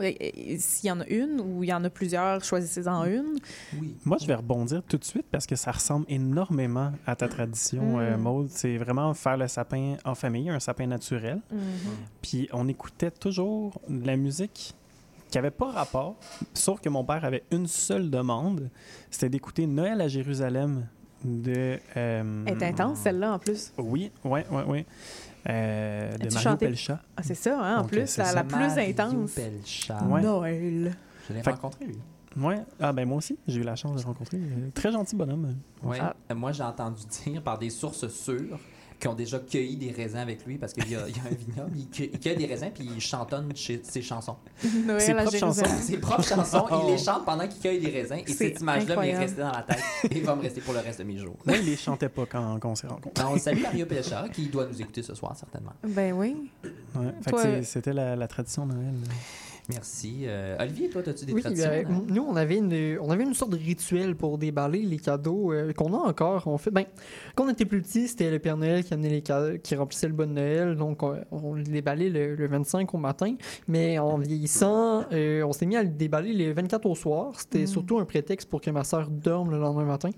S'il 0.60 0.88
y 0.88 0.92
en 0.92 1.00
a 1.02 1.08
une 1.08 1.42
ou 1.42 1.64
il 1.64 1.70
y 1.70 1.74
en 1.74 1.84
a 1.84 1.90
plusieurs, 1.90 2.44
choisissez-en 2.44 3.06
une. 3.06 3.36
Oui. 3.80 3.96
Moi, 4.06 4.18
je 4.22 4.26
vais 4.28 4.36
rebondir 4.36 4.82
tout 4.88 4.98
de 4.98 5.04
suite 5.04 5.26
parce 5.32 5.46
que 5.46 5.56
ça 5.56 5.72
ressemble 5.72 6.06
énormément 6.10 6.92
à 7.06 7.16
ta 7.16 7.28
tradition, 7.28 7.98
Mm. 7.98 8.00
euh, 8.00 8.18
Maude. 8.18 8.48
C'est 8.50 8.78
vraiment 8.78 9.14
faire 9.14 9.38
le 9.38 9.48
sapin 9.48 9.96
en 10.06 10.16
famille, 10.16 10.50
un 10.50 10.60
sapin 10.60 10.88
naturel. 10.88 11.40
Puis 12.22 12.50
on 12.54 12.68
écoutait 12.68 13.12
toujours 13.12 13.80
de 13.90 14.06
la 14.08 14.16
musique 14.16 14.74
qui 15.30 15.38
avait 15.40 15.52
pas 15.52 15.72
rapport, 15.72 16.16
sauf 16.54 16.80
que 16.80 16.90
mon 16.90 17.04
père 17.04 17.26
avait 17.26 17.44
une 17.52 17.66
seule 17.66 18.12
demande, 18.12 18.70
c'était 19.10 19.30
d'écouter 19.30 19.66
Noël 19.66 20.00
à 20.00 20.08
Jérusalem 20.08 20.86
de... 21.24 21.80
euh, 21.98 22.44
Elle 22.46 22.62
est 22.62 22.64
intense, 22.66 23.00
celle-là, 23.00 23.34
en 23.34 23.40
plus. 23.40 23.72
Oui, 23.78 24.12
oui, 24.24 24.42
oui, 24.52 24.62
oui. 24.68 24.86
Euh, 25.50 26.12
de 26.18 26.24
Mario 26.26 26.40
chanté? 26.40 26.68
Pelcha. 26.68 27.02
Ah, 27.18 27.22
c'est 27.24 27.36
ça, 27.36 27.60
hein, 27.60 27.78
en 27.78 27.82
Donc, 27.82 27.92
plus, 27.92 28.18
la, 28.18 28.26
ça. 28.26 28.34
la 28.34 28.44
plus 28.44 28.56
Mario 28.58 28.90
intense. 28.92 29.32
Pelchat. 29.32 30.04
Ouais. 30.06 30.22
Noël. 30.22 30.96
Je 31.28 31.34
l'ai 31.34 31.44
Fait- 31.44 31.52
rencontré, 31.52 31.86
lui. 31.86 31.98
Ouais. 32.36 32.60
Ah 32.80 32.92
ben 32.94 33.08
moi 33.08 33.18
aussi, 33.18 33.38
j'ai 33.48 33.60
eu 33.60 33.64
la 33.64 33.76
chance 33.76 33.96
de 33.96 34.02
le 34.02 34.08
rencontrer. 34.08 34.40
Très 34.74 34.92
gentil 34.92 35.16
bonhomme. 35.16 35.56
Ouais. 35.84 36.00
Ah. 36.02 36.16
Euh, 36.32 36.36
Moi, 36.36 36.52
j'ai 36.52 36.64
entendu 36.64 37.04
dire 37.26 37.44
par 37.44 37.60
des 37.60 37.70
sources 37.70 38.08
sûres 38.08 38.58
qui 39.04 39.08
ont 39.10 39.14
déjà 39.16 39.38
cueilli 39.40 39.76
des 39.76 39.92
raisins 39.92 40.16
avec 40.20 40.46
lui 40.46 40.58
parce 40.58 40.72
qu'il 40.72 40.90
y, 40.90 40.96
a 40.96 41.06
il 41.10 41.16
y 41.16 41.20
a 41.20 41.24
un 41.24 41.36
vignoble, 41.36 41.72
il 41.76 41.90
cueille, 41.90 42.10
il 42.14 42.20
cueille 42.22 42.38
des 42.38 42.46
raisins 42.46 42.72
puis 42.74 42.90
il 42.96 43.02
chantonne 43.02 43.54
chez- 43.54 43.82
ses 43.84 44.02
chansons. 44.02 44.38
Noël 44.86 45.02
Ses 45.02 45.14
propres 45.14 45.38
chansons. 45.38 45.64
Ses 45.82 45.98
propres 45.98 46.24
chansons, 46.24 46.66
il 46.86 46.92
les 46.94 46.98
chante 46.98 47.26
pendant 47.26 47.46
qu'il 47.48 47.60
cueille 47.62 47.82
des 47.82 47.90
raisins 47.92 48.22
et 48.26 48.32
cette 48.32 48.62
image-là 48.62 48.96
m'est 48.96 49.18
restée 49.18 49.42
dans 49.42 49.52
la 49.52 49.64
tête 49.64 49.84
et 50.10 50.22
va 50.22 50.36
me 50.36 50.42
rester 50.42 50.62
pour 50.62 50.74
le 50.74 50.80
reste 50.80 51.00
de 51.00 51.04
mes 51.04 51.18
jours. 51.18 51.36
Moi, 51.46 51.58
il 51.58 51.66
les 51.66 51.76
chantait 51.76 52.08
pas 52.08 52.26
quand, 52.26 52.58
quand 52.60 52.70
on 52.72 52.76
s'est 52.76 52.88
rencontrés. 52.88 53.22
Alors, 53.22 53.34
on 53.34 53.38
salue 53.40 53.62
Mario 53.62 53.86
Pelchat 53.86 54.30
qui 54.30 54.48
doit 54.48 54.66
nous 54.68 54.82
écouter 54.82 55.04
ce 55.04 55.14
soir 55.16 55.36
certainement. 55.36 55.74
Ben 55.86 56.14
oui. 56.14 56.50
Ouais. 56.96 57.12
Toi, 57.28 57.62
c'était 57.64 57.92
la, 57.94 58.16
la 58.16 58.28
tradition 58.30 58.66
de 58.66 58.74
Noël. 58.74 58.94
Merci. 59.70 60.24
Euh, 60.26 60.58
Olivier, 60.60 60.90
toi, 60.90 61.02
as-tu 61.08 61.26
des 61.26 61.32
Oui, 61.34 61.42
traditions? 61.42 61.70
ben, 61.70 61.88
hein? 61.90 62.04
nous, 62.10 62.22
on 62.24 62.36
avait, 62.36 62.58
une, 62.58 62.98
on 63.02 63.10
avait 63.10 63.24
une 63.24 63.34
sorte 63.34 63.52
de 63.52 63.58
rituel 63.58 64.14
pour 64.16 64.38
déballer 64.38 64.82
les 64.82 64.98
cadeaux 64.98 65.54
euh, 65.54 65.72
qu'on 65.72 65.94
a 65.94 65.98
encore. 65.98 66.44
On 66.48 66.58
fait, 66.58 66.70
ben, 66.72 66.84
quand 67.36 67.46
on 67.46 67.50
était 67.50 67.64
plus 67.66 67.82
petit, 67.82 68.10
c'était 68.10 68.30
le 68.30 68.40
Père 68.40 68.58
Noël 68.58 68.84
qui 68.84 68.94
amenait 68.94 69.10
les 69.10 69.22
cadeaux, 69.22 69.58
qui 69.64 69.76
remplissait 69.76 70.08
le 70.08 70.14
bon 70.14 70.34
Noël. 70.34 70.76
Donc, 70.76 71.02
on, 71.02 71.16
on 71.32 71.54
les 71.54 71.64
déballait 71.64 72.10
le, 72.10 72.36
le 72.36 72.48
25 72.48 72.94
au 72.94 72.98
matin. 72.98 73.36
Mais 73.70 73.98
en 74.00 74.18
vieillissant, 74.18 75.06
euh, 75.14 75.44
on 75.44 75.54
s'est 75.54 75.66
mis 75.66 75.78
à 75.78 75.84
le 75.84 75.90
déballer 75.90 76.34
le 76.34 76.52
24 76.52 76.86
au 76.86 76.96
soir. 76.96 77.32
C'était 77.40 77.64
Mm. 77.64 77.68
surtout 77.68 78.00
un 78.00 78.06
prétexte 78.06 78.50
pour 78.50 78.60
que 78.60 78.70
ma 78.70 78.84
sœur 78.84 79.10
dorme 79.10 79.52
le 79.52 79.60
lendemain 79.60 79.86
matin. 79.86 80.10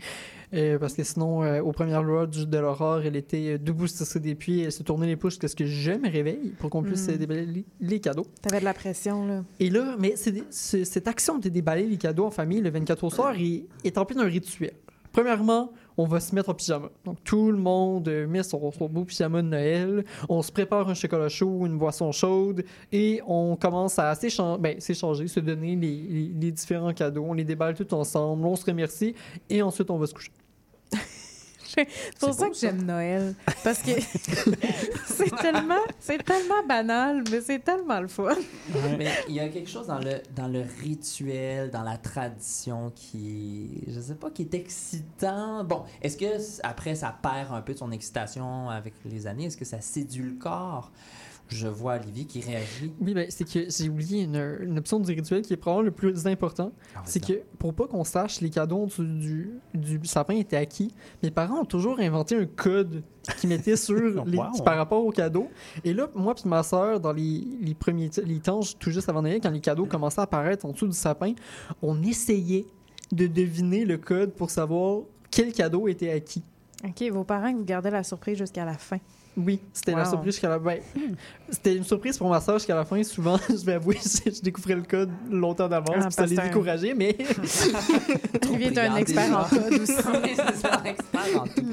Euh, 0.56 0.80
parce 0.80 0.94
que 0.94 1.04
sinon, 1.04 1.44
euh, 1.44 1.62
aux 1.62 1.72
premières 1.74 2.02
lois 2.04 2.28
du- 2.28 2.46
de 2.46 2.58
l'aurore, 2.58 3.02
elle 3.04 3.16
était 3.16 3.56
euh, 3.56 3.58
debout 3.58 3.88
sur 3.88 4.22
des 4.22 4.36
pieds, 4.36 4.64
elle 4.64 4.72
se 4.72 4.84
tournait 4.84 5.08
les 5.08 5.16
pouces 5.18 5.34
jusqu'à 5.34 5.48
ce 5.50 5.56
que 5.56 5.66
je 5.66 5.92
me 5.92 6.10
réveille 6.10 6.54
pour 6.60 6.70
qu'on 6.70 6.82
puisse 6.84 7.08
Mm. 7.08 7.12
euh, 7.12 7.18
déballer 7.18 7.66
les- 7.82 8.00
cadeaux. 8.00 8.26
T'avais 8.42 8.60
de 8.60 8.66
la 8.66 8.74
pression, 8.74 9.26
là. 9.28 9.44
Et 9.60 9.70
là, 9.70 9.96
mais 10.00 10.16
cette 10.16 11.08
action 11.08 11.40
de 11.40 11.50
déballer 11.50 11.86
les 11.88 11.98
cadeaux 11.98 12.26
en 12.26 12.32
famille 12.32 12.62
le 12.62 12.70
24 12.70 13.04
au 13.04 13.10
soir 13.10 13.34
est, 13.38 13.66
est 13.84 13.98
emplie 13.98 14.16
d'un 14.16 14.26
rituel. 14.26 14.72
Premièrement, 15.12 15.72
on 15.98 16.06
va 16.06 16.20
se 16.20 16.36
mettre 16.36 16.50
en 16.50 16.54
pyjama. 16.54 16.90
Donc, 17.06 17.18
tout 17.24 17.50
le 17.50 17.58
monde 17.58 18.10
met 18.28 18.44
son, 18.44 18.70
son 18.74 18.90
beau 18.90 19.06
pyjama 19.06 19.42
de 19.42 19.48
Noël. 19.48 20.04
On 20.28 20.42
se 20.42 20.52
prépare 20.52 20.90
un 20.90 20.94
chocolat 20.94 21.30
chaud, 21.30 21.66
une 21.66 21.78
boisson 21.78 22.12
chaude 22.12 22.66
et 22.92 23.22
on 23.26 23.56
commence 23.56 23.98
à 23.98 24.14
ben, 24.60 24.80
s'échanger, 24.80 25.28
se 25.30 25.40
donner 25.40 25.78
les, 25.78 26.02
les- 26.02 26.32
les 26.38 26.52
différents 26.52 26.94
cadeaux. 26.94 27.24
On 27.28 27.34
les 27.34 27.46
déballe 27.46 27.76
tout 27.76 27.94
ensemble, 27.94 28.46
on 28.46 28.58
se 28.58 28.66
remercie 28.66 29.16
et 29.50 29.62
ensuite 29.62 29.90
on 29.90 29.98
va 29.98 30.06
se 30.06 30.14
coucher. 30.14 30.32
C'est 31.76 32.20
pour 32.20 32.34
ça 32.34 32.50
que 32.50 32.56
j'aime 32.56 32.84
Noël. 32.86 33.36
Parce 33.64 33.80
que 33.80 33.92
c'est 35.06 35.36
tellement, 35.42 35.82
c'est 36.00 36.24
tellement 36.24 36.64
banal, 36.68 37.24
mais 37.32 37.42
c'est 37.42 37.60
tellement 37.60 38.00
le 38.00 38.08
fun. 38.08 38.36
Mais 38.98 39.10
il 39.28 39.36
y 39.36 39.40
a 39.40 39.50
quelque 39.50 39.70
chose 39.70 39.88
dans 39.88 40.00
le, 40.00 40.22
dans 40.36 40.48
le 40.48 40.64
rituel, 40.82 41.70
dans 41.72 41.84
la 41.84 41.98
tradition 41.98 42.92
qui, 42.96 43.84
je 43.88 44.00
sais 44.00 44.16
pas, 44.16 44.30
qui 44.32 44.44
est 44.44 44.54
excitant. 44.54 45.64
Bon, 45.64 45.84
est-ce 46.02 46.18
que 46.18 46.26
après 46.64 46.96
ça 46.96 47.18
perd 47.22 47.54
un 47.54 47.62
peu 47.62 47.74
de 47.74 47.80
son 47.80 47.92
excitation 47.92 48.70
avec 48.70 48.94
les 49.06 49.28
années? 49.28 49.46
Est-ce 49.46 49.58
que 49.58 49.66
ça 49.66 49.82
séduit 49.82 50.24
le 50.24 50.34
corps? 50.34 50.92
Je 51.48 51.68
vois 51.68 51.96
Olivier 51.96 52.26
qui 52.26 52.42
réagit. 52.42 52.92
Oui, 53.00 53.14
ben, 53.14 53.28
c'est 53.30 53.44
que 53.48 53.70
j'ai 53.70 53.88
oublié 53.88 54.24
une, 54.24 54.58
une 54.62 54.78
option 54.80 55.00
du 55.00 55.12
rituel 55.12 55.44
qui 55.44 55.54
est 55.54 55.58
probablement 55.58 55.86
le 55.86 55.92
plus 55.92 56.26
important. 56.28 56.72
C'est 57.04 57.24
que 57.26 57.34
pour 57.60 57.74
pas 57.74 57.88
qu'on 57.88 58.04
sache 58.04 58.42
les 58.42 58.50
cadeaux 58.50 58.88
du, 58.98 59.52
du, 59.74 60.00
du 60.00 60.08
sapin 60.08 60.34
étaient 60.36 60.58
acquis, 60.58 60.92
mes 61.22 61.30
parents 61.32 61.60
ont 61.62 61.66
toujours 61.66 62.00
inventé 62.00 62.36
un 62.36 62.46
code 62.48 63.04
qu'ils 63.40 63.50
mettaient 63.50 63.76
sur 63.76 64.26
les, 64.26 64.38
Wow. 64.38 64.64
par 64.64 64.76
rapport 64.78 65.06
aux 65.06 65.12
cadeaux. 65.12 65.50
Et 65.84 65.94
là, 65.94 66.10
moi 66.16 66.34
puis 66.34 66.50
ma 66.50 66.64
soeur, 66.64 67.00
dans 67.00 67.14
les, 67.14 67.44
les 67.62 67.76
premiers 67.76 68.10
les 68.26 68.40
temps 68.40 68.62
tout 68.80 68.90
juste 68.92 69.08
avant 69.10 69.22
Noël, 69.22 69.40
quand 69.42 69.52
les 69.52 69.62
cadeaux 69.62 69.86
commençaient 69.86 70.22
à 70.22 70.24
apparaître 70.24 70.66
en 70.66 70.72
dessous 70.72 70.88
du 70.88 70.96
sapin, 70.98 71.34
on 71.82 72.02
essayait 72.02 72.66
de 73.12 73.28
deviner 73.28 73.86
le 73.86 73.98
code 74.00 74.34
pour 74.34 74.50
savoir 74.50 75.02
quel 75.30 75.54
cadeau 75.54 75.88
était 75.88 76.10
acquis. 76.10 76.44
OK, 76.84 77.04
vos 77.12 77.24
parents, 77.24 77.54
vous 77.54 77.64
gardez 77.64 77.92
la 77.92 78.04
surprise 78.04 78.38
jusqu'à 78.38 78.66
la 78.66 78.74
fin. 78.78 78.98
Oui, 79.38 79.60
c'était 79.74 79.92
la 79.92 80.04
Wow. 80.04 80.10
surprise 80.12 80.34
jusqu'à 80.34 80.50
la 80.50 80.60
ben, 80.60 80.80
C'était 81.50 81.76
une 81.76 81.84
surprise 81.84 82.18
pour 82.18 82.30
ma 82.30 82.40
soeur 82.40 82.58
jusqu'à 82.58 82.76
la 82.76 82.86
fin. 82.86 83.04
Souvent, 83.04 83.38
je 83.50 83.66
vais 83.66 83.74
avouer, 83.74 83.98
je, 84.26 84.42
découvrais 84.42 84.76
le 84.76 84.84
code 84.84 85.10
longtemps 85.30 85.68
d'avance, 85.68 85.96
Ah, 85.98 86.06
puis 86.06 86.14
ça 86.14 86.26
les 86.26 86.36
décourageait, 86.38 86.94
mais 86.94 87.18
Olivier 88.50 88.68
est 88.68 88.78
un 88.78 88.96
expert 88.96 89.38
en 89.38 89.44
code 89.44 89.74
aussi. 89.82 89.92
Oui, 89.92 90.32
c'est 90.36 90.56
ça, 90.56 90.80
un 90.80 90.84
expert 90.86 91.42
en 91.42 91.48
tout. 91.48 91.64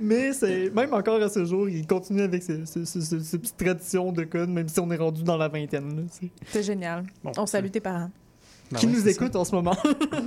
Mais 0.00 0.32
c'est 0.32 0.70
même 0.70 0.92
encore 0.92 1.20
à 1.22 1.28
ce 1.28 1.44
jour, 1.44 1.68
il 1.68 1.86
continue 1.86 2.22
avec 2.22 2.42
ce, 2.42 2.64
ce- 2.64 2.84
ce- 2.84 3.00
ce- 3.00 3.20
cette 3.20 3.40
petite 3.42 3.56
tradition 3.56 4.12
de 4.12 4.24
code, 4.24 4.48
même 4.50 4.68
si 4.68 4.78
on 4.80 4.90
est 4.90 4.96
rendu 4.96 5.22
dans 5.22 5.36
la 5.36 5.48
vingtaine. 5.48 6.06
C'est 6.46 6.62
génial. 6.62 7.04
Bon, 7.22 7.32
On 7.36 7.46
salue 7.46 7.68
tes 7.70 7.80
parents. 7.80 8.10
Ben 8.70 8.76
qui 8.78 8.86
ouais, 8.86 8.92
nous 8.92 8.98
c'est 8.98 9.12
ça. 9.14 9.24
écoute 9.24 9.34
en 9.36 9.44
ce 9.46 9.54
moment, 9.54 9.74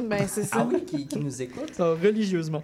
Ben, 0.10 0.26
c'est 0.28 0.44
ça. 0.46 0.58
Ah 0.62 0.68
oui, 0.72 0.84
qui, 0.84 1.06
qui 1.06 1.20
nous 1.20 1.42
écoute. 1.44 1.74
Ah, 1.80 1.94
religieusement. 2.02 2.64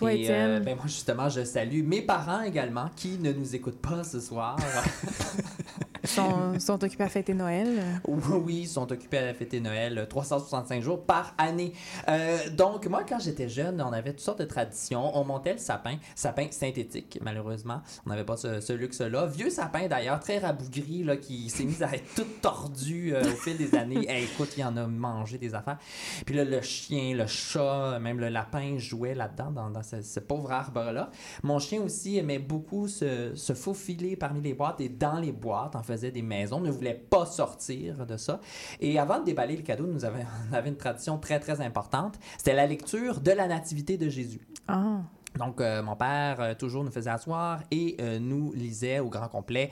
Toi, 0.00 0.14
Et, 0.14 0.30
euh, 0.30 0.60
ben 0.60 0.76
moi, 0.76 0.86
justement, 0.86 1.28
je 1.28 1.44
salue 1.44 1.84
mes 1.84 2.00
parents 2.00 2.40
également 2.40 2.88
qui 2.96 3.18
ne 3.18 3.32
nous 3.34 3.54
écoutent 3.54 3.82
pas 3.82 4.02
ce 4.02 4.18
soir. 4.18 4.56
sont, 6.10 6.84
occupés 6.84 7.04
à 7.04 7.08
fêter 7.08 7.34
Noël? 7.34 7.68
Oui, 8.30 8.60
ils 8.62 8.68
sont 8.68 8.90
occupés 8.90 9.18
à 9.18 9.34
fêter 9.34 9.60
Noël 9.60 9.98
euh, 9.98 10.06
365 10.06 10.82
jours 10.82 11.04
par 11.04 11.34
année. 11.38 11.72
Euh, 12.08 12.38
donc, 12.50 12.86
moi, 12.86 13.04
quand 13.08 13.18
j'étais 13.18 13.48
jeune, 13.48 13.82
on 13.82 13.92
avait 13.92 14.10
toutes 14.10 14.20
sortes 14.20 14.40
de 14.40 14.44
traditions. 14.44 15.16
On 15.16 15.24
montait 15.24 15.52
le 15.52 15.58
sapin, 15.58 15.96
sapin 16.14 16.46
synthétique, 16.50 17.18
malheureusement. 17.22 17.82
On 18.06 18.10
n'avait 18.10 18.24
pas 18.24 18.36
ce, 18.36 18.72
luxe-là. 18.72 19.26
Vieux 19.26 19.50
sapin, 19.50 19.88
d'ailleurs, 19.88 20.20
très 20.20 20.38
rabougri, 20.38 21.04
là, 21.04 21.16
qui 21.16 21.50
s'est 21.50 21.64
mis 21.64 21.82
à 21.82 21.94
être 21.94 22.14
tout 22.14 22.26
tordu 22.40 23.14
euh, 23.14 23.22
au 23.22 23.36
fil 23.36 23.56
des 23.56 23.74
années. 23.74 24.06
Eh, 24.08 24.24
écoute, 24.24 24.54
il 24.56 24.64
en 24.64 24.76
a 24.76 24.86
mangé 24.86 25.38
des 25.38 25.54
affaires. 25.54 25.78
Puis 26.24 26.34
là, 26.34 26.44
le 26.44 26.60
chien, 26.62 27.14
le 27.14 27.26
chat, 27.26 27.98
même 28.00 28.20
le 28.20 28.28
lapin 28.28 28.78
jouaient 28.78 29.14
là-dedans, 29.14 29.70
dans, 29.70 29.82
ce, 29.82 30.20
pauvre 30.20 30.52
arbre-là. 30.52 31.10
Mon 31.42 31.58
chien 31.58 31.80
aussi 31.82 32.16
aimait 32.16 32.38
beaucoup 32.38 32.88
se, 32.88 33.34
se 33.34 33.52
faufiler 33.52 34.16
parmi 34.16 34.40
les 34.40 34.54
boîtes 34.54 34.80
et 34.80 34.88
dans 34.88 35.18
les 35.18 35.32
boîtes, 35.32 35.76
en 35.76 35.82
des 36.08 36.22
maisons, 36.22 36.60
ne 36.60 36.70
voulait 36.70 36.94
pas 36.94 37.26
sortir 37.26 38.06
de 38.06 38.16
ça. 38.16 38.40
Et 38.80 38.98
avant 38.98 39.20
de 39.20 39.24
déballer 39.24 39.56
le 39.56 39.62
cadeau, 39.62 39.86
nous 39.86 40.04
avions, 40.04 40.24
on 40.50 40.54
avait 40.54 40.68
une 40.68 40.76
tradition 40.76 41.18
très, 41.18 41.40
très 41.40 41.60
importante. 41.60 42.18
C'était 42.38 42.54
la 42.54 42.66
lecture 42.66 43.20
de 43.20 43.30
la 43.32 43.46
Nativité 43.46 43.98
de 43.98 44.08
Jésus. 44.08 44.40
Ah. 44.68 45.02
Donc, 45.38 45.60
euh, 45.60 45.82
mon 45.82 45.96
père 45.96 46.36
euh, 46.40 46.54
toujours 46.54 46.82
nous 46.84 46.90
faisait 46.90 47.10
asseoir 47.10 47.60
et 47.70 47.96
euh, 48.00 48.18
nous 48.18 48.52
lisait 48.54 48.98
au 48.98 49.08
grand 49.08 49.28
complet 49.28 49.70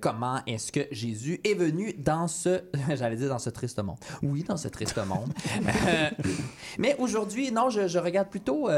comment 0.00 0.40
est-ce 0.46 0.70
que 0.72 0.80
Jésus 0.90 1.40
est 1.44 1.54
venu 1.54 1.92
dans 1.94 2.28
ce, 2.28 2.62
j'allais 2.94 3.16
dire 3.16 3.28
dans 3.28 3.38
ce 3.38 3.50
triste 3.50 3.82
monde. 3.82 3.96
Oui, 4.22 4.42
dans 4.44 4.56
ce 4.56 4.68
triste 4.68 4.98
monde. 5.06 5.32
Mais 6.78 6.94
aujourd'hui, 6.98 7.50
non, 7.50 7.68
je, 7.70 7.88
je 7.88 7.98
regarde 7.98 8.28
plutôt 8.28 8.68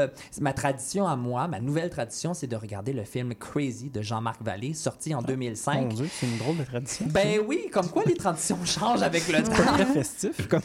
ma 0.41 0.53
tradition 0.53 1.07
à 1.07 1.15
moi, 1.15 1.47
ma 1.47 1.59
nouvelle 1.59 1.89
tradition, 1.89 2.33
c'est 2.33 2.47
de 2.47 2.55
regarder 2.55 2.93
le 2.93 3.03
film 3.03 3.35
Crazy 3.35 3.89
de 3.89 4.01
Jean-Marc 4.01 4.41
Vallée, 4.41 4.73
sorti 4.73 5.13
en 5.13 5.21
2005. 5.21 5.81
Mon 5.81 5.87
Dieu, 5.89 6.09
c'est 6.11 6.25
une 6.27 6.37
drôle 6.37 6.57
de 6.57 6.63
tradition. 6.63 7.05
Ben 7.09 7.39
oui, 7.47 7.67
comme 7.71 7.89
quoi 7.89 8.03
les 8.05 8.15
traditions 8.15 8.57
changent 8.65 9.03
avec 9.03 9.27
le 9.27 9.43
pas 9.43 9.49
temps. 9.49 9.73
très 9.73 9.85
festif. 9.85 10.47
Comme... 10.49 10.61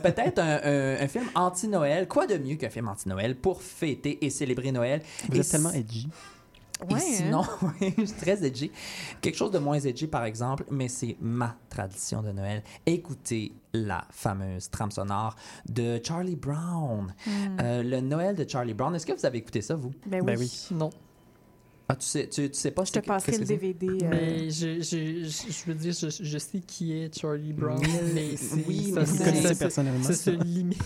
Peut-être 0.00 0.38
un, 0.38 0.60
un- 0.64 1.02
un 1.02 1.08
film 1.08 1.26
anti-Noël. 1.34 2.08
Quoi 2.08 2.26
de 2.26 2.36
mieux 2.38 2.56
qu'un 2.56 2.70
film 2.70 2.88
anti-Noël 2.88 3.36
pour 3.36 3.62
fêter 3.62 4.24
et 4.24 4.30
célébrer 4.30 4.72
Noël? 4.72 4.77
Vous 5.28 5.36
Et 5.36 5.40
êtes 5.40 5.48
tellement 5.48 5.72
edgy. 5.72 6.08
et 6.88 6.94
Ouais, 6.94 7.00
sinon, 7.00 7.42
oui, 7.80 7.92
je 7.98 8.04
suis 8.04 8.16
très 8.16 8.44
edgy. 8.44 8.70
Quelque 9.20 9.36
chose 9.36 9.50
de 9.50 9.58
moins 9.58 9.80
edgy, 9.80 10.06
par 10.06 10.24
exemple, 10.24 10.64
mais 10.70 10.86
c'est 10.88 11.16
ma 11.20 11.56
tradition 11.68 12.22
de 12.22 12.30
Noël. 12.30 12.62
Écoutez 12.86 13.52
la 13.72 14.04
fameuse 14.10 14.70
trame 14.70 14.90
sonore 14.92 15.34
de 15.68 16.00
Charlie 16.04 16.36
Brown. 16.36 17.12
Hmm. 17.26 17.30
Euh, 17.60 17.82
le 17.82 18.00
Noël 18.00 18.36
de 18.36 18.48
Charlie 18.48 18.74
Brown. 18.74 18.94
Est-ce 18.94 19.06
que 19.06 19.12
vous 19.12 19.26
avez 19.26 19.38
écouté 19.38 19.60
ça, 19.60 19.74
vous? 19.74 19.90
Ben 20.06 20.20
oui. 20.20 20.26
Ben 20.26 20.38
oui. 20.38 20.66
Non. 20.70 20.90
Ah, 21.90 21.96
tu 21.96 22.04
sais, 22.06 22.28
tu, 22.28 22.50
tu 22.50 22.58
sais 22.58 22.70
pas 22.70 22.84
Je 22.84 22.92
te 22.92 22.98
passerai 22.98 23.38
le 23.38 23.46
DVD. 23.46 23.86
euh, 23.86 24.08
Mais 24.10 24.50
je, 24.50 24.80
je, 24.82 25.24
je, 25.24 25.52
je 25.52 25.64
veux 25.66 25.74
dire, 25.74 25.92
je, 25.94 26.08
je 26.22 26.38
sais 26.38 26.58
qui 26.60 26.92
est 26.92 27.18
Charlie 27.18 27.54
Brown, 27.54 27.80
mais 28.12 28.36
c'est 28.36 28.62
oui, 28.66 28.90
ça- 28.92 29.00
mais 29.00 29.04
Vous 29.06 29.16
c'est- 29.16 29.24
connaissez 29.24 29.54
ça- 29.54 29.64
personnellement. 29.64 30.04
ça 30.04 30.12
se 30.12 30.28
limite. 30.30 30.78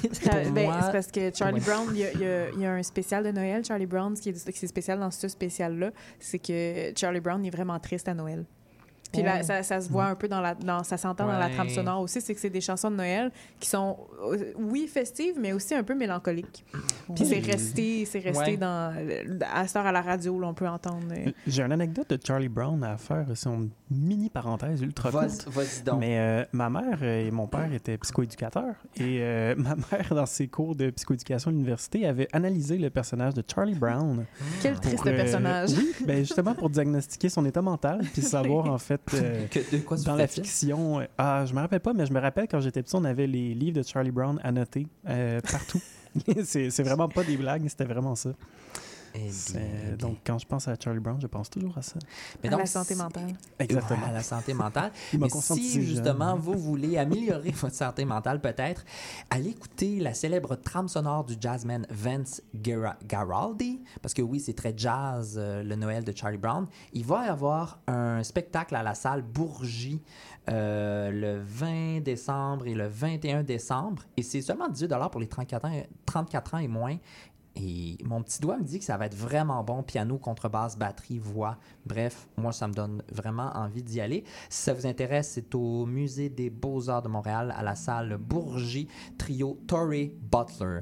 Ben, 0.55 0.65
moi- 0.65 0.79
c'est 0.87 0.93
parce 0.93 1.09
que 1.09 1.35
Charlie 1.35 1.59
Ouais. 1.59 1.67
Brown, 1.67 1.89
il 1.93 1.99
y, 1.99 2.05
a, 2.05 2.13
il 2.13 2.21
y 2.21 2.25
a- 2.25 2.51
il 2.51 2.61
y 2.61 2.65
a 2.67 2.73
un 2.75 2.83
spécial 2.85 3.25
de 3.25 3.33
Noël, 3.33 3.65
Charlie 3.65 3.87
Brown, 3.87 4.15
ce 4.15 4.23
qui 4.23 4.29
est, 4.29 4.51
qui 4.53 4.65
est 4.65 4.69
spécial 4.69 5.01
dans 5.01 5.11
ce 5.11 5.27
spécial-là, 5.27 5.91
c'est 6.21 6.39
que 6.39 6.93
Charlie 6.97 7.21
Brown 7.21 7.45
est 7.45 7.51
vraiment 7.51 7.81
triste 7.81 8.07
à 8.07 8.15
Noël. 8.15 8.45
Puis 9.13 9.23
là, 9.23 9.39
Oh. 9.41 9.45
ça, 9.45 9.63
ça 9.63 9.81
se 9.81 9.89
voit 9.91 10.07
un 10.07 10.15
peu 10.15 10.27
dans 10.29 10.41
la, 10.41 10.55
dans, 10.55 10.83
ça 10.85 10.97
s'entend 10.97 11.27
dans 11.27 11.39
la 11.39 11.47
Ouais. 11.47 11.53
trame 11.55 11.69
sonore 11.69 12.01
aussi, 12.01 12.21
c'est 12.21 12.35
que 12.35 12.41
c'est 12.41 12.51
des 12.51 12.61
chansons 12.61 12.91
de 12.91 12.97
Noël 12.97 13.31
qui 13.61 13.69
sont, 13.69 13.97
euh, 14.31 14.53
oui, 14.59 14.89
festives, 14.89 15.35
mais 15.39 15.53
aussi 15.53 15.75
un 15.75 15.83
peu 15.83 15.95
mélancoliques. 15.95 16.65
Puis 17.15 17.27
c'est 17.27 17.41
resté, 17.41 18.05
c'est 18.07 18.21
resté 18.21 18.53
Ouais. 18.53 18.57
dans, 18.57 18.93
à 19.53 19.67
cette 19.67 19.77
heure 19.77 19.87
à 19.87 19.93
la 19.93 20.03
radio, 20.03 20.39
là, 20.41 20.49
on 20.49 20.55
peut 20.55 20.69
entendre. 20.69 21.07
euh, 21.13 21.31
J'ai 21.47 21.63
une 21.63 21.73
anecdote 21.73 22.09
de 22.11 22.19
Charlie 22.25 22.49
Brown 22.49 22.83
à 22.85 22.97
faire. 22.97 23.27
C'est 23.35 23.49
une 23.49 23.71
mini 23.91 24.31
parenthèse 24.31 24.81
ultra 24.83 25.11
courte. 25.11 25.25
Vas- 25.49 25.63
Vas-y 25.63 25.83
donc. 25.85 26.01
Mais 26.01 26.19
euh, 26.19 26.45
ma 26.53 26.71
mère 26.71 27.03
et 27.03 27.31
mon 27.31 27.47
père 27.47 27.73
étaient 27.73 27.99
psychoéducateurs. 27.99 28.77
Et 28.97 29.19
euh, 29.21 29.55
ma 29.59 29.75
mère, 29.75 30.15
dans 30.15 30.27
ses 30.27 30.49
cours 30.49 30.75
de 30.75 30.91
psychoéducation 30.91 31.51
à 31.51 31.53
l'université, 31.53 32.07
avait 32.07 32.29
analysé 32.33 32.79
le 32.79 32.89
personnage 32.91 33.35
de 33.35 33.43
Charlie 33.53 33.75
Brown. 33.75 34.25
Quel 34.63 34.75
pour, 34.75 34.83
triste 34.83 35.07
euh, 35.07 35.17
personnage. 35.17 35.71
Oui, 35.77 35.93
ben 36.07 36.19
justement 36.19 36.55
pour 36.55 36.71
diagnostiquer 36.71 37.29
son 37.29 37.45
état 37.45 37.61
mental, 37.63 38.01
puis 38.13 38.23
savoir 38.23 38.71
en 38.71 38.79
fait. 38.79 39.02
Euh, 39.15 39.47
Que- 39.51 39.77
de 39.77 39.83
quoi 39.83 39.97
dans 39.99 40.17
la 40.17 40.27
fiction, 40.27 41.01
euh, 41.01 41.05
ah, 41.19 41.45
je 41.47 41.55
me 41.55 41.61
rappelle 41.61 41.81
pas, 41.81 41.93
mais 41.93 42.07
je 42.07 42.13
me 42.13 42.21
rappelle 42.21 42.47
quand 42.49 42.61
j'étais 42.61 42.83
petit, 42.83 42.95
on 42.97 43.05
avait 43.05 43.27
les 43.27 43.55
livres 43.55 43.79
de 43.79 43.83
Charlie 43.87 44.11
Brown 44.11 44.39
annotés 44.43 44.87
euh, 45.09 45.41
partout. 45.41 45.81
c'est 46.45 46.83
vraiment 46.83 47.09
pas 47.09 47.25
des 47.25 47.37
blagues, 47.37 47.67
c'était 47.69 47.85
vraiment 47.85 48.15
ça. 48.15 48.31
Eh 49.15 49.19
bien, 49.19 49.31
C'est- 49.33 49.59
bien. 49.59 49.97
Donc, 49.99 50.19
quand 50.25 50.39
je 50.39 50.47
pense 50.47 50.69
à 50.69 50.75
Charlie 50.83 51.01
Brown, 51.01 51.21
je 51.21 51.27
pense 51.27 51.51
toujours 51.51 51.77
à 51.79 51.83
ça. 51.83 51.99
Mais 52.43 52.49
à 52.49 52.53
donc, 52.53 52.61
la 52.61 52.67
santé 52.67 52.95
mentale. 52.95 53.35
Exactement. 53.59 54.01
Ouais, 54.01 54.09
à 54.09 54.13
la 54.13 54.23
santé 54.23 54.55
mentale. 54.55 54.91
Mais 55.19 55.29
si 55.29 55.73
jeune. 55.75 55.83
justement 55.83 56.37
vous 56.37 56.55
voulez 56.59 56.97
améliorer 56.99 57.51
votre 57.53 57.75
santé 57.75 58.05
mentale, 58.05 58.41
peut-être, 58.41 58.85
allez 59.31 59.51
écouter 59.51 60.01
la 60.01 60.15
célèbre 60.15 60.57
trame 60.57 60.89
sonore 60.89 61.25
du 61.25 61.35
jazzman 61.41 61.87
Vince 61.91 62.43
Gara- 62.55 62.97
Garaldi, 63.07 63.83
parce 64.01 64.15
que 64.15 64.23
oui, 64.23 64.41
c'est 64.41 64.55
très 64.55 64.73
jazz, 64.77 65.35
euh, 65.37 65.63
le 65.63 65.77
Noël 65.77 66.05
de 66.05 66.17
Charlie 66.17 66.39
Brown. 66.39 66.67
Il 66.93 67.05
va 67.05 67.27
y 67.27 67.29
avoir 67.29 67.81
un 67.87 68.23
spectacle 68.23 68.75
à 68.77 68.83
la 68.83 68.95
salle 68.95 69.23
Bourgie 69.23 70.03
euh, 70.51 71.11
le 71.13 71.41
20 71.45 72.01
décembre 72.01 72.67
et 72.67 72.75
le 72.75 72.89
21 72.89 73.43
décembre, 73.45 74.03
et 74.17 74.23
c'est 74.23 74.41
seulement 74.43 74.69
18 74.69 74.93
pour 75.11 75.21
les 75.21 75.29
34 75.29 75.65
ans, 75.67 75.83
34 76.05 76.55
ans 76.55 76.59
et 76.59 76.67
moins. 76.69 76.97
Et 77.57 77.99
mon 78.05 78.23
petit 78.23 78.41
doigt 78.41 78.57
me 78.57 78.65
dit 78.65 78.79
que 78.79 78.85
ça 78.85 78.97
va 78.97 79.07
être 79.07 79.15
vraiment 79.15 79.63
bon. 79.63 79.83
Piano, 79.83 80.19
contrebasse, 80.19 80.79
batterie, 80.79 81.19
voix. 81.19 81.59
Bref, 81.85 82.29
moi, 82.37 82.53
ça 82.53 82.67
me 82.67 82.73
donne 82.73 83.03
vraiment 83.13 83.51
envie 83.55 83.83
d'y 83.83 84.01
aller. 84.01 84.25
Si 84.49 84.63
ça 84.63 84.73
vous 84.73 84.87
intéresse, 84.87 85.31
c'est 85.35 85.55
au 85.55 85.85
Musée 85.87 86.29
des 86.29 86.51
Beaux-Arts 86.51 87.03
de 87.03 87.09
Montréal, 87.09 87.55
à 87.57 87.63
la 87.63 87.75
salle 87.75 88.17
Bourgie, 88.17 88.89
trio 89.19 89.59
Torrey 89.67 90.15
Butler. 90.31 90.81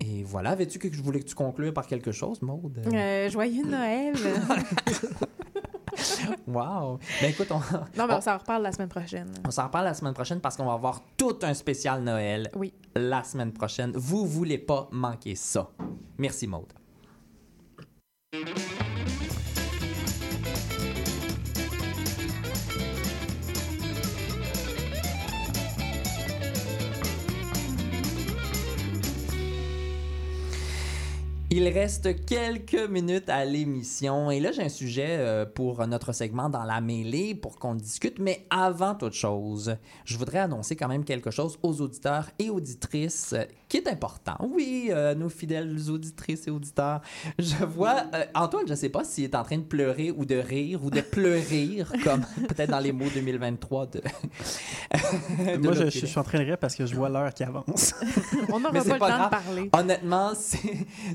Et 0.00 0.24
voilà, 0.24 0.50
avais-tu 0.50 0.80
que 0.80 0.92
je 0.92 1.00
voulais 1.00 1.20
que 1.20 1.26
tu 1.26 1.36
conclues 1.36 1.72
par 1.72 1.86
quelque 1.86 2.10
chose, 2.10 2.42
Maude? 2.42 2.82
Euh, 2.92 3.30
joyeux 3.30 3.64
Noël! 3.64 4.14
Wow! 6.46 6.98
Ben 7.20 7.30
écoute, 7.30 7.48
on, 7.50 7.58
non, 7.96 8.06
mais 8.06 8.14
on- 8.14 8.16
on 8.18 8.20
s'en 8.20 8.38
reparle 8.38 8.62
la 8.62 8.72
semaine 8.72 8.88
prochaine. 8.88 9.32
On 9.46 9.50
s'en 9.50 9.64
reparle 9.64 9.84
la 9.86 9.94
semaine 9.94 10.14
prochaine 10.14 10.40
parce 10.40 10.56
qu'on 10.56 10.66
va 10.66 10.74
avoir 10.74 11.00
tout 11.16 11.38
un 11.42 11.54
spécial 11.54 12.02
Noël 12.02 12.50
Oui. 12.54 12.72
la 12.94 13.24
semaine 13.24 13.52
prochaine. 13.52 13.92
Vous 13.94 14.26
voulez 14.26 14.58
pas 14.58 14.88
manquer 14.92 15.34
ça. 15.34 15.70
Merci 16.18 16.46
Maude. 16.46 16.72
Il 31.54 31.68
reste 31.68 32.24
quelques 32.24 32.88
minutes 32.88 33.28
à 33.28 33.44
l'émission 33.44 34.30
et 34.30 34.40
là 34.40 34.52
j'ai 34.52 34.62
un 34.62 34.70
sujet 34.70 35.18
euh, 35.18 35.44
pour 35.44 35.86
notre 35.86 36.14
segment 36.14 36.48
dans 36.48 36.64
la 36.64 36.80
mêlée 36.80 37.34
pour 37.34 37.58
qu'on 37.58 37.74
discute. 37.74 38.18
Mais 38.18 38.46
avant 38.48 38.94
toute 38.94 39.12
chose, 39.12 39.76
je 40.06 40.16
voudrais 40.16 40.38
annoncer 40.38 40.76
quand 40.76 40.88
même 40.88 41.04
quelque 41.04 41.30
chose 41.30 41.58
aux 41.62 41.82
auditeurs 41.82 42.30
et 42.38 42.48
auditrices 42.48 43.34
qui 43.72 43.78
est 43.78 43.88
important. 43.88 44.36
Oui, 44.40 44.90
euh, 44.90 45.14
nos 45.14 45.30
fidèles 45.30 45.74
auditrices 45.88 46.46
et 46.46 46.50
auditeurs, 46.50 47.00
je 47.38 47.64
vois 47.64 48.04
euh, 48.12 48.26
Antoine, 48.34 48.68
je 48.68 48.74
sais 48.74 48.90
pas 48.90 49.02
s'il 49.02 49.24
est 49.24 49.34
en 49.34 49.44
train 49.44 49.56
de 49.56 49.62
pleurer 49.62 50.10
ou 50.10 50.26
de 50.26 50.34
rire 50.34 50.84
ou 50.84 50.90
de 50.90 51.00
pleurer 51.12 51.78
comme 52.04 52.20
peut-être 52.48 52.68
dans 52.68 52.80
les 52.80 52.92
mots 52.92 53.08
2023 53.14 53.86
de. 53.86 54.02
de 55.54 55.56
Moi, 55.56 55.72
je, 55.72 55.88
suis 55.88 56.18
en 56.18 56.22
train 56.22 56.40
de 56.40 56.44
rire 56.44 56.58
parce 56.58 56.74
que 56.74 56.84
je 56.84 56.94
vois 56.94 57.08
l'heure 57.08 57.32
qui 57.32 57.44
avance. 57.44 57.94
On 58.52 58.60
n'aura 58.60 58.74
pas 58.74 58.80
c'est 58.82 58.92
le 58.92 58.98
pas 58.98 59.08
temps 59.08 59.16
grave. 59.16 59.30
de 59.30 59.30
parler. 59.30 59.70
Honnêtement, 59.72 60.32
si, 60.34 60.58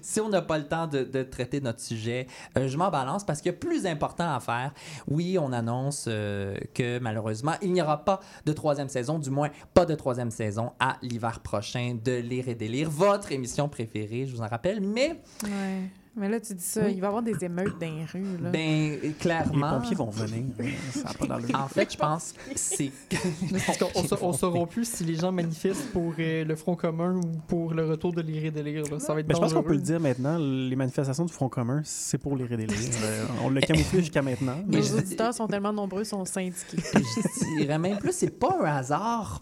si 0.01 0.19
on 0.19 0.29
n'a 0.29 0.41
pas 0.41 0.57
le 0.57 0.67
temps 0.67 0.87
de, 0.87 1.03
de 1.03 1.21
traiter 1.21 1.61
notre 1.61 1.81
sujet, 1.81 2.25
euh, 2.57 2.67
je 2.67 2.75
m'en 2.75 2.89
balance 2.89 3.23
parce 3.23 3.39
qu'il 3.39 3.51
y 3.51 3.55
a 3.55 3.57
plus 3.57 3.85
important 3.85 4.33
à 4.33 4.39
faire. 4.39 4.73
Oui, 5.07 5.37
on 5.39 5.53
annonce 5.53 6.05
euh, 6.07 6.57
que 6.73 6.97
malheureusement, 6.97 7.53
il 7.61 7.71
n'y 7.71 7.83
aura 7.83 8.03
pas 8.03 8.19
de 8.47 8.53
troisième 8.53 8.89
saison, 8.89 9.19
du 9.19 9.29
moins 9.29 9.51
pas 9.75 9.85
de 9.85 9.93
troisième 9.93 10.31
saison 10.31 10.71
à 10.79 10.97
l'hiver 11.03 11.41
prochain 11.41 11.95
de 12.03 12.13
Lire 12.13 12.46
et 12.47 12.55
Délire, 12.55 12.89
votre 12.89 13.31
émission 13.31 13.67
préférée, 13.69 14.25
je 14.27 14.35
vous 14.35 14.41
en 14.41 14.47
rappelle. 14.47 14.81
Mais, 14.81 15.19
Ouais. 15.43 15.83
Mais 16.19 16.29
là, 16.29 16.39
tu 16.39 16.55
dis 16.55 16.63
ça, 16.63 16.81
Oui. 16.83 16.93
il 16.95 16.99
va 16.99 17.05
y 17.05 17.07
avoir 17.09 17.21
des 17.21 17.45
émeutes 17.45 17.77
dans 17.79 17.85
les 17.95 18.03
rues. 18.05 18.41
Là. 18.41 18.49
ben, 18.49 18.97
Les 19.03 19.11
clairement. 19.11 19.77
pompiers 19.79 19.95
vont 19.95 20.09
venir. 20.09 20.45
hein, 20.59 20.63
Ça 20.91 21.13
pas 21.13 21.27
d'allure. 21.27 21.55
En 21.55 21.67
fait, 21.67 21.93
je 21.93 21.97
pense 21.97 22.31
que 22.31 22.39
c'est. 22.55 22.89
On, 23.95 24.03
on 24.29 24.33
saura 24.33 24.65
plus 24.65 24.89
si 24.91 25.03
les 25.03 25.13
gens 25.13 25.31
manifestent 25.31 25.91
pour 25.91 26.15
euh, 26.17 26.43
le 26.43 26.55
Front 26.55 26.75
commun 26.75 27.17
ou 27.17 27.21
pour 27.47 27.71
le 27.75 27.85
retour 27.87 28.13
de 28.13 28.21
l'ire 28.23 28.45
et 28.45 28.49
de 28.51 28.61
lire. 28.61 28.81
là. 28.91 28.99
Ça 28.99 29.13
va 29.13 29.19
être 29.19 29.27
Mais 29.27 29.35
je 29.35 29.39
pense 29.39 29.53
qu'on 29.53 29.61
peut 29.61 29.73
le 29.75 29.79
dire 29.81 29.99
maintenant, 29.99 30.39
les 30.39 30.75
manifestations 30.75 31.25
du 31.25 31.31
Front 31.33 31.49
commun, 31.49 31.81
c'est 31.85 32.17
pour 32.17 32.35
les 32.35 32.45
rédélires. 32.45 32.75
Euh, 33.03 33.25
on 33.43 33.51
l'a 33.51 33.61
camouflé 33.61 33.99
jusqu'à 33.99 34.23
maintenant. 34.23 34.57
Mais 34.65 34.81
je- 34.81 34.95
auditeurs 34.95 35.35
sont 35.35 35.45
tellement 35.45 35.71
nombreux, 35.71 36.03
sont 36.03 36.25
syndiqués. 36.25 36.77
Je 36.95 37.59
dirais 37.59 37.77
même 37.77 37.99
plus, 37.99 38.11
c'est 38.11 38.31
pas 38.39 38.57
un 38.59 38.65
hasard. 38.65 39.39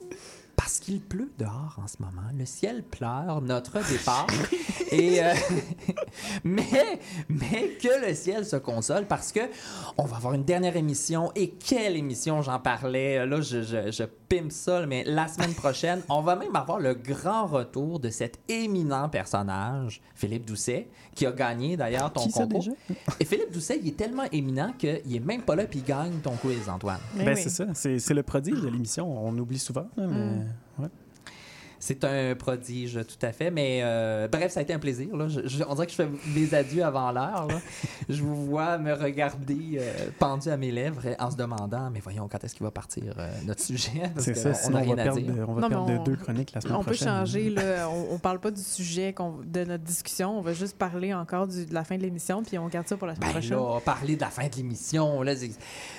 Parce 0.56 0.80
qu'il 0.80 1.02
pleut 1.02 1.32
dehors 1.38 1.78
en 1.84 1.88
ce 1.88 1.98
moment. 2.00 2.28
Le 2.38 2.46
ciel 2.46 2.84
pleure 2.84 3.42
notre 3.42 3.80
départ. 3.90 4.28
Et, 4.92 5.22
euh, 5.24 5.34
mais, 6.44 7.00
mais 7.30 7.78
que 7.82 8.08
le 8.08 8.14
ciel 8.14 8.46
se 8.46 8.56
console 8.56 9.06
parce 9.06 9.32
que 9.32 9.42
on 9.98 10.06
va 10.06 10.18
avoir 10.18 10.34
une 10.34 10.44
dernière 10.46 10.78
émission. 10.78 11.32
Et 11.36 11.50
quelle 11.50 11.98
émission, 11.98 12.42
j'en 12.42 12.60
parlais. 12.60 13.26
Là, 13.26 13.42
je, 13.42 13.62
je, 13.64 13.92
je 13.92 14.04
pime 14.28 14.50
ça, 14.52 14.86
mais 14.86 15.04
la 15.06 15.28
semaine 15.28 15.54
prochaine, 15.54 16.02
on 16.10 16.22
va 16.22 16.36
même 16.36 16.56
avoir 16.56 16.80
le 16.80 16.94
grand 16.94 17.46
retour 17.46 18.00
de 18.00 18.10
cet 18.10 18.40
éminent 18.50 19.08
personnage, 19.10 20.02
Philippe 20.16 20.46
Doucet, 20.46 20.88
qui 21.14 21.26
a 21.26 21.32
gagné 21.32 21.78
d'ailleurs 21.78 22.12
ton 22.12 22.24
Qui 22.24 22.32
ça 22.32 22.44
concours. 22.44 22.60
déjà? 22.60 22.72
Et 23.20 23.26
Philippe 23.26 23.52
Doucet, 23.52 23.80
il 23.82 23.88
est 23.90 23.98
tellement 23.98 24.26
éminent 24.32 24.74
qu'il 24.78 25.16
est 25.16 25.20
même 25.26 25.42
pas 25.42 25.56
là 25.56 25.66
puis 25.66 25.80
il 25.80 25.86
gagne 25.86 26.14
ton 26.24 26.32
quiz, 26.38 26.68
Antoine. 26.70 27.00
Mais 27.16 27.26
Ben, 27.26 27.36
oui. 27.36 27.42
c'est 27.44 27.50
ça. 27.50 27.66
C'est 27.74 28.00
c'est 28.00 28.14
le 28.14 28.24
prodige 28.24 28.60
de 28.62 28.68
l'émission. 28.68 29.08
On 29.26 29.38
oublie 29.38 29.60
souvent. 29.60 29.88
là, 29.98 30.08
mais... 30.08 30.84
ouais. 30.84 30.90
C'est 31.88 32.04
un 32.04 32.34
prodige, 32.34 33.00
tout 33.08 33.24
à 33.24 33.32
fait. 33.32 33.52
Mais 33.52 33.82
euh, 33.84 34.28
bref, 34.28 34.52
ça 34.54 34.60
a 34.60 34.64
été 34.64 34.74
un 34.74 34.80
plaisir. 34.80 35.16
Là. 35.16 35.28
Je- 35.28 35.48
je- 35.48 35.64
on 35.70 35.76
dirait 35.76 35.86
que 35.86 35.92
je 35.92 35.98
fais 35.98 36.08
des 36.34 36.56
adieux 36.56 36.84
avant 36.84 37.12
l'heure. 37.12 37.48
Je 38.10 38.24
vous 38.24 38.46
vois 38.48 38.80
me 38.80 38.92
regarder 38.94 39.78
euh, 39.78 40.10
pendu 40.18 40.50
à 40.50 40.58
mes 40.58 40.72
lèvres 40.72 41.02
en 41.20 41.30
se 41.30 41.36
demandant 41.36 41.92
Mais 41.92 42.00
voyons, 42.00 42.28
quand 42.28 42.44
est-ce 42.44 42.56
qu'il 42.56 42.64
va 42.64 42.72
partir 42.72 43.04
euh, 43.20 43.30
notre 43.46 43.62
sujet? 43.62 44.10
Parce 44.16 44.26
C'est 44.26 44.34
que 44.34 44.40
ça. 44.40 44.52
on 44.68 44.74
on 44.74 44.78
rien 44.80 44.96
va 44.96 45.02
à 45.02 45.04
perdre, 45.06 45.22
dire. 45.22 45.46
on 45.48 45.54
va 45.54 45.62
Non, 45.62 45.70
perdre 45.70 45.92
on- 46.00 46.04
deux 46.04 46.16
chroniques 46.16 46.54
la 46.56 46.62
semaine 46.62 46.76
On 46.76 46.80
peut 46.80 46.86
prochaine. 46.86 47.08
changer, 47.08 47.50
là. 47.52 47.88
On, 47.96 48.16
on 48.16 48.18
parle 48.18 48.40
pas 48.40 48.50
du 48.50 48.64
sujet 48.64 49.14
de 49.46 49.64
notre 49.64 49.84
discussion. 49.84 50.40
On 50.40 50.42
va 50.42 50.54
juste 50.54 50.78
parler 50.80 51.14
encore 51.14 51.46
du- 51.48 51.68
de 51.68 51.74
la 51.74 51.84
fin 51.84 51.98
de 51.98 52.02
l'émission, 52.02 52.42
puis 52.42 52.58
on 52.58 52.68
garde 52.68 52.88
ça 52.88 52.98
pour 52.98 53.06
la 53.06 53.14
semaine 53.14 53.30
Ben 53.30 53.40
prochaine. 53.40 53.58
là, 53.60 53.80
parler 53.86 54.16
de 54.16 54.22
la 54.22 54.30
fin 54.32 54.48
de 54.48 54.56
l'émission, 54.56 55.22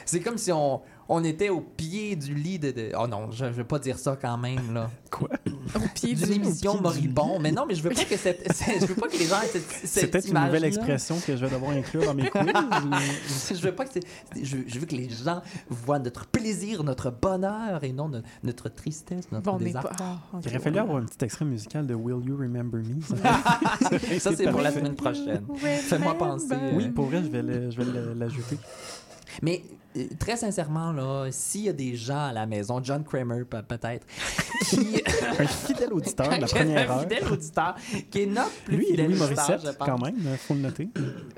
c'est 0.05 0.21
comme 0.21 0.37
si 0.39 0.51
on, 0.51 0.81
on 1.09 1.23
était 1.25 1.49
au 1.51 1.61
pied 1.61 2.17
du 2.17 2.35
lit 2.35 2.59
de, 2.59 2.71
de- 2.73 2.93
Oh 2.99 3.07
non, 3.07 3.31
je 3.31 3.45
ne 3.45 3.51
veux 3.51 3.65
pas 3.65 3.79
dire 3.79 3.99
ça 3.99 4.17
quand 4.21 4.37
même, 4.39 4.75
là. 4.75 4.91
Quoi? 5.11 5.29
Au 5.75 5.79
pied 5.95 6.15
D'une 6.15 6.27
du 6.27 6.33
émission 6.35 6.81
moribond. 6.81 7.39
Mais 7.41 7.53
non, 7.53 7.65
mais 7.67 7.75
je 7.75 7.83
veux 7.83 7.91
pas 7.91 8.05
que 8.05 8.17
cette, 8.17 8.47
je 8.81 8.87
veux 8.87 8.95
pas 8.97 9.09
que 9.09 9.17
les 9.17 9.27
gens 9.27 9.41
aient 9.41 9.47
cette, 9.47 9.65
C'est 9.85 10.07
peut-être 10.09 10.29
une 10.29 10.39
nouvelle 10.39 10.65
expression 10.65 11.17
que 11.25 11.37
je 11.37 11.45
vais 11.47 11.51
devoir 11.55 11.73
inclure 11.73 12.05
dans 12.05 12.15
mes 12.15 12.29
quiz. 12.29 12.43
ou- 12.43 13.55
je 13.55 13.63
veux 13.63 13.73
pas 13.75 13.85
que 13.85 13.93
c'est- 13.95 14.45
je, 14.45 14.57
je 14.67 14.79
veux 14.79 14.87
que 14.87 14.97
les 14.97 15.09
gens 15.09 15.43
voient 15.71 15.99
notre 16.01 16.27
plaisir, 16.27 16.83
notre 16.85 17.11
bonheur 17.11 17.83
et 17.85 17.93
non 17.93 18.09
no- 18.09 18.21
notre 18.43 18.69
tristesse, 18.69 19.31
notre 19.33 19.45
Bon, 19.53 19.57
désert. 19.59 19.83
pas. 19.83 19.93
ah, 20.01 20.19
ok. 20.35 20.43
Il 20.45 20.49
aurait 20.51 20.59
fallu 20.59 20.79
avoir 20.79 20.99
un 20.99 21.05
petit 21.05 21.25
extrait 21.25 21.45
musical 21.45 21.87
de 21.87 21.95
Will 21.95 22.27
You 22.27 22.37
Remember 22.37 22.81
Me? 22.83 23.01
Ça, 24.19 24.33
c'est 24.37 24.51
pour 24.51 24.61
la 24.61 24.73
semaine 24.73 24.95
prochaine. 24.97 25.45
Fais-moi 25.57 26.15
penser. 26.19 26.47
euh, 26.53 26.73
Oui, 26.75 26.89
pour 26.91 27.07
vrai, 27.07 27.23
je 27.23 27.29
vais 27.29 27.43
le- 27.43 27.71
je 27.71 27.77
vais 27.81 27.85
le- 27.85 28.13
l'ajouter. 28.15 28.59
Mais 29.43 29.63
très 30.19 30.37
sincèrement, 30.37 30.93
là, 30.93 31.27
s'il 31.31 31.63
y 31.63 31.69
a 31.69 31.73
des 31.73 31.95
gens 31.97 32.27
à 32.27 32.33
la 32.33 32.47
maison, 32.47 32.81
John 32.83 33.05
Kramer 33.05 33.45
pe- 33.45 33.63
peut-être, 33.63 34.07
qui... 34.69 35.03
Un 35.39 35.47
fidèle 35.47 35.93
auditeur 35.93 36.29
de 36.29 36.41
la 36.41 36.47
première 36.47 36.91
un 36.91 36.95
heure. 36.95 37.01
fidèle 37.03 37.25
auditeur, 37.31 37.75
qui 38.11 38.23
est 38.23 38.27
notre 38.27 38.51
plus 38.65 38.77
Lui 38.77 38.85
et 38.87 38.91
fidèle 38.91 39.07
Louis 39.11 39.21
auditeur, 39.23 39.49
Morissette, 39.49 39.61
je 39.73 39.77
pense. 39.77 39.89
quand 39.89 39.99
même, 40.05 40.17
il 40.19 40.37
faut 40.39 40.55
le 40.55 40.61
noter. 40.61 40.89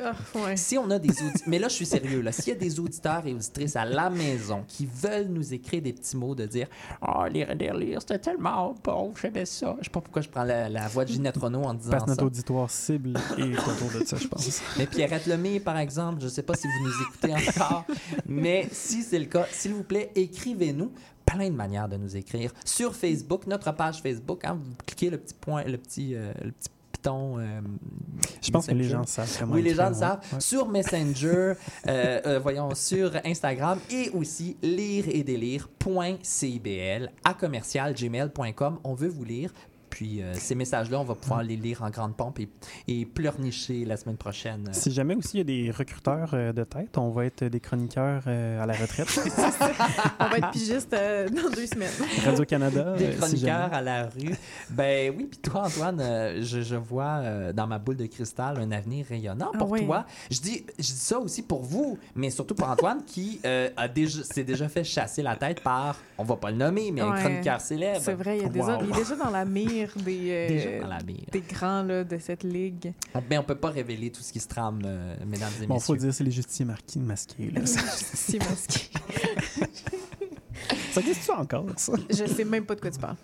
Ah, 0.02 0.12
ouais. 0.44 0.56
Si 0.56 0.78
on 0.78 0.88
a 0.90 0.98
des 0.98 1.10
auditeurs, 1.10 1.42
mais 1.46 1.58
là 1.58 1.68
je 1.68 1.74
suis 1.74 1.86
sérieux 1.86 2.20
là, 2.20 2.30
s'il 2.32 2.48
y 2.48 2.56
a 2.56 2.58
des 2.58 2.78
auditeurs 2.80 3.26
et 3.26 3.32
auditrices 3.34 3.76
à 3.76 3.84
la 3.84 4.08
maison 4.10 4.64
qui 4.68 4.86
veulent 4.86 5.28
nous 5.28 5.52
écrire 5.54 5.82
des 5.82 5.92
petits 5.92 6.16
mots 6.16 6.34
de 6.34 6.46
dire 6.46 6.68
oh 7.06 7.24
lire 7.30 7.54
lire 7.54 7.74
lire 7.74 8.00
c'était 8.00 8.18
tellement 8.18 8.74
bon 8.84 9.12
j'aimais 9.20 9.46
ça, 9.46 9.76
je 9.80 9.84
sais 9.84 9.90
pas 9.90 10.00
pourquoi 10.00 10.22
je 10.22 10.28
prends 10.28 10.44
la, 10.44 10.68
la 10.68 10.86
voix 10.88 11.04
de 11.04 11.10
Ginette 11.10 11.36
Renault 11.36 11.62
en 11.64 11.74
disant 11.74 11.90
Parce 11.90 12.04
que 12.04 12.10
notre 12.10 12.20
ça. 12.22 12.26
auditoire 12.26 12.70
cible 12.70 13.14
est 13.36 13.42
autour 13.58 14.00
de 14.00 14.04
ça, 14.04 14.16
je 14.16 14.28
pense. 14.28 14.60
Mais 14.76 14.86
Pierrette 14.86 15.26
Lemay, 15.26 15.60
par 15.60 15.78
exemple, 15.78 16.20
je 16.20 16.26
ne 16.26 16.30
sais 16.30 16.42
pas 16.42 16.54
si 16.54 16.66
vous 16.66 16.84
nous 16.84 16.94
écoutez 17.08 17.34
encore, 17.50 17.84
mais 18.26 18.47
si 18.72 19.02
c'est 19.02 19.18
le 19.18 19.24
cas, 19.26 19.46
s'il 19.50 19.72
vous 19.74 19.82
plaît, 19.84 20.10
écrivez-nous. 20.14 20.92
Plein 21.26 21.50
de 21.50 21.54
manières 21.54 21.88
de 21.88 21.96
nous 21.98 22.16
écrire. 22.16 22.52
Sur 22.64 22.94
Facebook, 22.96 23.46
notre 23.46 23.70
page 23.72 24.00
Facebook, 24.00 24.44
hein, 24.44 24.54
vous 24.58 24.74
cliquez 24.86 25.10
le 25.10 25.18
petit 25.18 25.34
point, 25.34 25.62
le 25.64 25.76
petit, 25.76 26.14
euh, 26.14 26.32
le 26.42 26.52
petit 26.52 26.70
piton. 26.92 27.38
euh, 27.38 27.60
Je 28.40 28.50
pense 28.50 28.66
que 28.66 28.72
les 28.72 28.84
gens 28.88 29.04
savent 29.04 29.30
comment 29.38 29.52
Oui, 29.54 29.60
les 29.62 29.74
gens 29.74 29.90
le 29.90 29.94
savent. 29.94 30.20
ouais. 30.32 30.40
Sur 30.40 30.68
Messenger, 30.68 31.52
euh, 31.86 32.20
euh, 32.26 32.38
voyons, 32.38 32.74
sur 32.74 33.12
Instagram 33.26 33.78
et 33.90 34.08
aussi 34.10 34.56
lire 34.62 35.04
et 35.08 35.22
délire.cibl 35.22 37.10
à 37.24 37.34
commercial 37.34 37.94
gmail.com. 37.94 38.78
On 38.84 38.94
veut 38.94 39.08
vous 39.08 39.24
lire. 39.24 39.52
Puis 39.90 40.22
euh, 40.22 40.32
ces 40.34 40.54
messages-là, 40.54 41.00
on 41.00 41.04
va 41.04 41.14
pouvoir 41.14 41.42
les 41.42 41.56
lire 41.56 41.82
en 41.82 41.90
grande 41.90 42.16
pompe 42.16 42.40
et, 42.40 42.48
et 42.88 43.04
pleurnicher 43.06 43.84
la 43.84 43.96
semaine 43.96 44.16
prochaine. 44.16 44.68
Si 44.72 44.92
jamais 44.92 45.14
aussi 45.14 45.30
il 45.34 45.38
y 45.38 45.40
a 45.40 45.44
des 45.66 45.70
recruteurs 45.70 46.30
euh, 46.34 46.52
de 46.52 46.64
tête, 46.64 46.96
on 46.98 47.10
va 47.10 47.24
être 47.26 47.44
des 47.44 47.60
chroniqueurs 47.60 48.22
euh, 48.26 48.62
à 48.62 48.66
la 48.66 48.74
retraite. 48.74 49.08
On 50.20 50.24
va 50.28 50.38
être 50.38 50.50
pigiste 50.50 50.92
euh, 50.94 51.28
dans 51.28 51.50
deux 51.50 51.66
semaines. 51.66 51.88
Radio-Canada, 52.24 52.94
Des 52.96 53.12
si 53.12 53.18
chroniqueurs 53.18 53.72
à 53.72 53.80
la 53.82 54.04
rue. 54.06 54.34
Ben 54.70 55.14
oui, 55.16 55.26
puis 55.30 55.38
toi, 55.40 55.62
Antoine, 55.66 56.00
euh, 56.00 56.42
je, 56.42 56.62
je 56.62 56.76
vois 56.76 57.20
euh, 57.22 57.52
dans 57.52 57.66
ma 57.66 57.78
boule 57.78 57.96
de 57.96 58.06
cristal 58.06 58.58
un 58.58 58.70
avenir 58.72 59.06
rayonnant 59.06 59.50
Ah 59.54 59.58
pour 59.58 59.70
oui. 59.70 59.84
toi. 59.86 60.04
Je 60.30 60.40
dis, 60.40 60.64
je 60.78 60.82
dis 60.84 60.92
ça 60.92 61.18
aussi 61.18 61.42
pour 61.42 61.62
vous, 61.62 61.98
mais 62.14 62.30
surtout 62.30 62.54
pour 62.54 62.68
Antoine 62.68 63.02
qui 63.06 63.40
euh, 63.44 63.70
a 63.76 63.88
déjà, 63.88 64.22
s'est 64.24 64.44
déjà 64.44 64.68
fait 64.68 64.84
chasser 64.84 65.22
la 65.22 65.36
tête 65.36 65.62
par, 65.62 65.96
on 66.18 66.24
va 66.24 66.36
pas 66.36 66.50
le 66.50 66.56
nommer, 66.56 66.90
mais 66.92 67.00
un 67.00 67.12
chroniqueur 67.12 67.60
célèbre. 67.60 68.00
C'est 68.02 68.14
vrai, 68.14 68.38
il, 68.38 68.42
y 68.42 68.46
a 68.46 68.48
déjà, 68.48 68.76
Wow. 68.78 68.84
il 68.84 68.90
est 68.90 68.98
déjà 68.98 69.16
dans 69.16 69.30
la 69.30 69.44
mire 69.44 69.77
des, 69.96 70.30
euh, 70.30 70.48
Déjà 70.48 70.78
dans 70.80 70.88
la 70.88 71.02
mire. 71.02 71.24
des 71.30 71.40
grands 71.40 71.82
là, 71.82 72.04
de 72.04 72.18
cette 72.18 72.42
ligue. 72.42 72.92
Mais 73.30 73.38
on 73.38 73.42
peut 73.44 73.54
pas 73.54 73.70
révéler 73.70 74.10
tout 74.10 74.22
ce 74.22 74.32
qui 74.32 74.40
se 74.40 74.48
trame, 74.48 74.80
euh, 74.84 75.14
mesdames 75.26 75.50
et 75.62 75.66
Bon, 75.66 75.78
faut 75.78 75.92
messieurs. 75.94 76.06
dire, 76.08 76.14
c'est 76.14 76.24
les 76.24 76.30
justiciers 76.30 76.64
marquis 76.64 76.98
masqués. 76.98 77.50
Là. 77.50 77.60
ça 77.66 77.80
Si 78.16 78.38
masqué. 78.38 78.88
ça 80.92 81.00
existe 81.00 81.30
encore, 81.30 81.66
ça? 81.76 81.92
Je 82.10 82.24
sais 82.26 82.44
même 82.44 82.64
pas 82.64 82.74
de 82.74 82.80
quoi 82.80 82.90
tu 82.90 82.98
parles. 82.98 83.16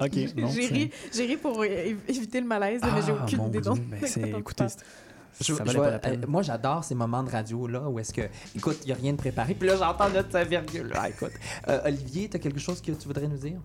OK, 0.00 0.36
non. 0.36 0.48
J'ai 0.48 0.66
ri, 0.66 0.90
j'ai 1.12 1.26
ri 1.26 1.36
pour 1.36 1.62
év- 1.64 1.96
éviter 2.08 2.40
le 2.40 2.46
malaise, 2.46 2.80
mais 2.82 3.02
j'ai 3.04 3.12
Ah, 3.18 3.22
aucune 3.24 3.46
idée 3.46 3.60
dont- 3.60 3.74
ben, 3.76 4.00
c'est- 4.04 4.28
écoutez. 4.30 4.64
Je- 5.40 5.54
je 5.54 5.76
vois- 5.76 5.86
euh, 6.04 6.16
moi, 6.28 6.42
j'adore 6.42 6.84
ces 6.84 6.94
moments 6.94 7.22
de 7.22 7.30
radio 7.30 7.66
là 7.66 7.88
où 7.88 7.98
est-ce 7.98 8.12
que, 8.12 8.22
écoute, 8.54 8.78
il 8.82 8.86
n'y 8.88 8.92
a 8.92 8.96
rien 8.96 9.12
de 9.12 9.16
préparé. 9.16 9.54
Puis 9.54 9.68
là, 9.68 9.76
j'entends 9.76 10.10
notre 10.10 10.38
virgule. 10.46 10.90
Ah, 10.94 11.08
écoute, 11.08 11.30
Euh, 11.68 11.80
Olivier, 11.86 12.28
tu 12.28 12.36
as 12.36 12.40
quelque 12.40 12.58
chose 12.60 12.80
que 12.82 12.92
tu 12.92 13.06
voudrais 13.06 13.26
nous 13.28 13.38
dire? 13.38 13.58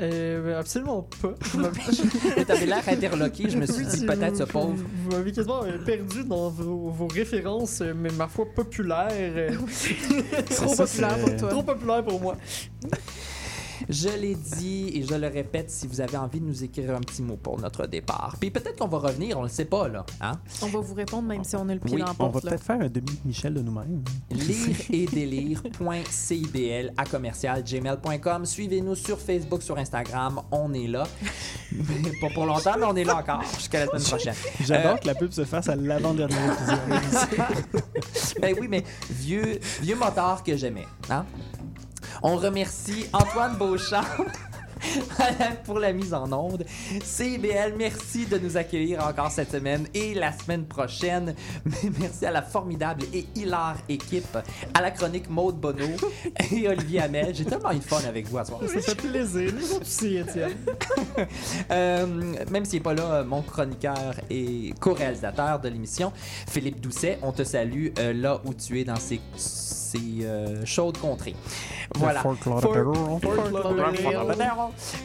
Euh, 0.00 0.58
absolument 0.58 1.08
pas. 1.22 1.34
Tu 2.46 2.52
avais 2.52 2.66
l'air 2.66 2.82
interloqué. 2.88 3.48
Je 3.48 3.56
me 3.56 3.66
suis 3.66 3.86
dit, 3.86 4.04
peut-être 4.04 4.36
ce 4.36 4.42
pauvre. 4.44 4.74
Vous, 4.76 5.10
m'avez 5.10 5.32
quasiment 5.32 5.62
euh, 5.64 5.78
perdu 5.78 6.24
dans 6.24 6.50
vos, 6.50 6.90
vos 6.90 7.06
références, 7.06 7.80
euh, 7.80 7.94
mais 7.96 8.10
ma 8.10 8.26
foi 8.26 8.46
populaires. 8.54 9.08
euh, 9.12 9.50
Trop 10.50 10.74
ça, 10.74 10.84
populaire 10.84 11.18
pour 11.18 11.36
toi. 11.36 11.48
trop 11.48 11.62
populaires 11.62 12.04
pour 12.04 12.20
moi. 12.20 12.36
Je 13.88 14.08
l'ai 14.08 14.34
dit 14.34 14.90
et 14.94 15.02
je 15.04 15.14
le 15.14 15.26
répète 15.28 15.70
si 15.70 15.86
vous 15.86 16.00
avez 16.00 16.16
envie 16.16 16.40
de 16.40 16.46
nous 16.46 16.64
écrire 16.64 16.94
un 16.96 17.00
petit 17.00 17.22
mot 17.22 17.36
pour 17.36 17.58
notre 17.60 17.86
départ. 17.86 18.36
Puis 18.40 18.50
peut-être 18.50 18.78
qu'on 18.78 18.88
va 18.88 18.98
revenir, 18.98 19.38
on 19.38 19.42
le 19.42 19.48
sait 19.48 19.64
pas, 19.64 19.88
là. 19.88 20.04
Hein? 20.20 20.32
On 20.62 20.66
va 20.66 20.80
vous 20.80 20.94
répondre 20.94 21.24
même 21.28 21.44
si 21.44 21.56
on 21.56 21.68
a 21.68 21.74
le 21.74 21.80
pied 21.80 21.94
Oui, 21.96 22.00
dans 22.00 22.06
la 22.06 22.14
On 22.18 22.28
va 22.28 22.40
peut-être 22.40 22.62
faire 22.62 22.80
un 22.80 22.88
demi-Michel 22.88 23.54
de 23.54 23.60
nous-mêmes. 23.62 24.02
lire 24.30 24.76
et 24.90 25.06
délire.cibl 25.06 26.92
à 26.96 27.04
commercial 27.04 27.62
gmail.com. 27.64 28.44
Suivez-nous 28.46 28.94
sur 28.94 29.18
Facebook, 29.18 29.62
sur 29.62 29.78
Instagram. 29.78 30.40
On 30.50 30.72
est 30.74 30.86
là. 30.86 31.04
Mais 31.72 32.10
pas 32.20 32.28
pour 32.34 32.46
longtemps, 32.46 32.74
mais 32.78 32.86
on 32.86 32.96
est 32.96 33.04
là 33.04 33.16
encore 33.16 33.42
jusqu'à 33.56 33.80
la 33.80 33.86
semaine 33.86 34.02
prochaine. 34.02 34.34
J'adore 34.60 34.94
Euh, 34.94 34.96
que 34.96 35.06
la 35.06 35.14
pub 35.14 35.30
se 35.32 35.44
fasse 35.44 35.68
à 35.68 35.76
l'avant-dernier 35.76 36.34
épisode. 36.34 37.82
Ben 38.40 38.54
oui, 38.60 38.66
mais 38.68 38.84
vieux, 39.10 39.58
vieux 39.80 39.96
motard 39.96 40.42
que 40.42 40.56
j'aimais. 40.56 40.86
Hein? 41.08 41.24
On 42.26 42.36
remercie 42.36 43.04
Antoine 43.12 43.54
Beauchamp. 43.58 44.02
pour 45.64 45.78
la 45.78 45.92
mise 45.92 46.14
en 46.14 46.32
onde. 46.32 46.64
CBL, 47.02 47.74
merci 47.76 48.24
de 48.24 48.38
nous 48.38 48.56
accueillir 48.56 49.06
encore 49.06 49.30
cette 49.30 49.52
semaine 49.52 49.86
et 49.92 50.14
la 50.14 50.32
semaine 50.32 50.64
prochaine. 50.64 51.34
Merci 52.00 52.26
à 52.26 52.30
la 52.30 52.42
formidable 52.42 53.04
et 53.12 53.26
hilar 53.34 53.76
équipe, 53.88 54.38
à 54.72 54.80
la 54.80 54.90
chronique 54.90 55.28
Maude 55.28 55.56
Bonneau 55.56 55.96
et 56.52 56.68
Olivier 56.68 57.02
Hamel. 57.02 57.34
J'ai 57.34 57.44
tellement 57.44 57.72
eu 57.72 57.78
de 57.78 57.84
fun 57.84 58.00
avec 58.06 58.26
vous 58.28 58.38
à 58.38 58.44
soir. 58.44 58.60
Ça 58.66 58.80
fait 58.80 58.94
plaisir. 58.94 59.52
Nous 59.54 59.80
aussi, 59.80 60.16
Étienne. 60.16 60.56
Euh, 61.70 62.06
même 62.50 62.64
s'il 62.64 62.78
n'est 62.78 62.82
pas 62.82 62.94
là, 62.94 63.14
euh, 63.14 63.24
mon 63.24 63.42
chroniqueur 63.42 64.14
et 64.30 64.72
co-réalisateur 64.80 65.60
de 65.60 65.68
l'émission, 65.68 66.12
Philippe 66.48 66.80
Doucet, 66.80 67.18
on 67.22 67.32
te 67.32 67.44
salue 67.44 67.88
euh, 67.98 68.12
là 68.12 68.40
où 68.44 68.54
tu 68.54 68.80
es 68.80 68.84
dans 68.84 68.96
ces, 68.96 69.20
ces 69.94 70.24
euh, 70.24 70.64
chaudes 70.64 70.98
contrées. 70.98 71.34
Voilà. 71.94 72.20
Fort. 72.20 72.36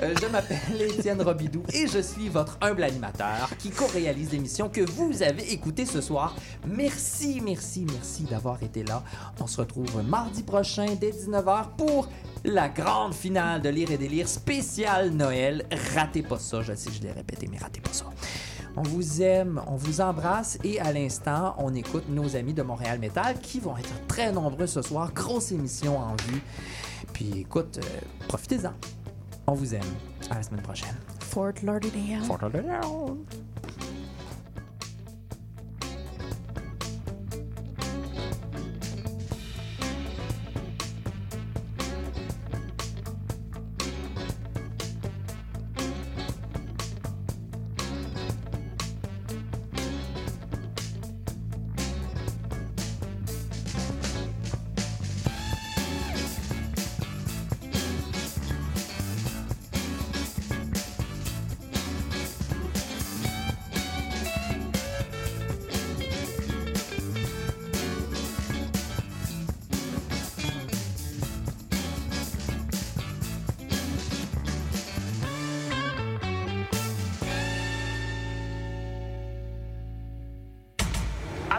Euh, 0.02 0.14
je 0.22 0.28
m'appelle 0.28 0.82
Étienne 0.82 1.22
Robidou 1.22 1.64
et 1.74 1.88
je 1.88 2.00
suis 2.00 2.30
votre 2.30 2.58
humble 2.62 2.84
animateur 2.84 3.50
qui 3.60 3.70
co-réalise 3.70 4.32
l'émission 4.32 4.70
que 4.70 4.82
vous 4.82 5.24
avez 5.24 5.52
écoutée 5.52 5.86
ce 5.86 6.02
soir. 6.02 6.36
Merci, 6.68 7.42
merci, 7.44 7.86
merci 7.92 8.24
d'avoir 8.24 8.62
été 8.64 8.84
là. 8.84 9.04
On 9.40 9.48
se 9.48 9.58
retrouve 9.58 10.04
mardi 10.08 10.44
prochain 10.44 10.88
dès 11.00 11.12
19h 11.12 11.76
pour 11.78 12.08
la 12.44 12.70
grande 12.70 13.14
finale 13.14 13.62
de 13.62 13.70
Lire 13.70 13.92
et 13.92 13.98
Délire 13.98 14.28
spécial 14.28 15.12
Noël. 15.12 15.66
Ratez 15.96 16.24
pas 16.24 16.40
ça, 16.40 16.62
je 16.62 16.74
sais, 16.74 16.90
je 16.92 17.02
l'ai 17.02 17.12
répété, 17.12 17.48
mais 17.52 17.58
ratez 17.58 17.82
pas 17.82 17.94
ça. 17.94 18.06
On 18.76 18.82
vous 18.84 19.22
aime, 19.22 19.62
on 19.68 19.76
vous 19.76 20.02
embrasse 20.02 20.58
et 20.64 20.80
à 20.80 20.94
l'instant, 20.94 21.56
on 21.58 21.74
écoute 21.74 22.04
nos 22.10 22.36
amis 22.36 22.54
de 22.54 22.62
Montréal 22.62 23.00
Metal 23.00 23.40
qui 23.42 23.60
vont 23.60 23.76
être 23.78 24.08
très 24.08 24.32
nombreux 24.32 24.68
ce 24.68 24.82
soir. 24.82 25.12
Grosse 25.14 25.52
émission 25.52 25.98
en 25.98 26.16
vue. 26.28 26.42
Puis 27.14 27.40
écoute, 27.40 27.80
euh, 27.80 28.28
profitez-en. 28.28 28.74
On 29.48 29.54
vous 29.54 29.74
aime. 29.74 29.82
À 30.30 30.36
la 30.36 30.44
semaine 30.44 30.62
prochaine. 30.62 30.96
Fort 31.20 31.54
Lauderdale. 31.64 32.24
Fort 32.24 32.40
Lauderdale. 32.42 32.82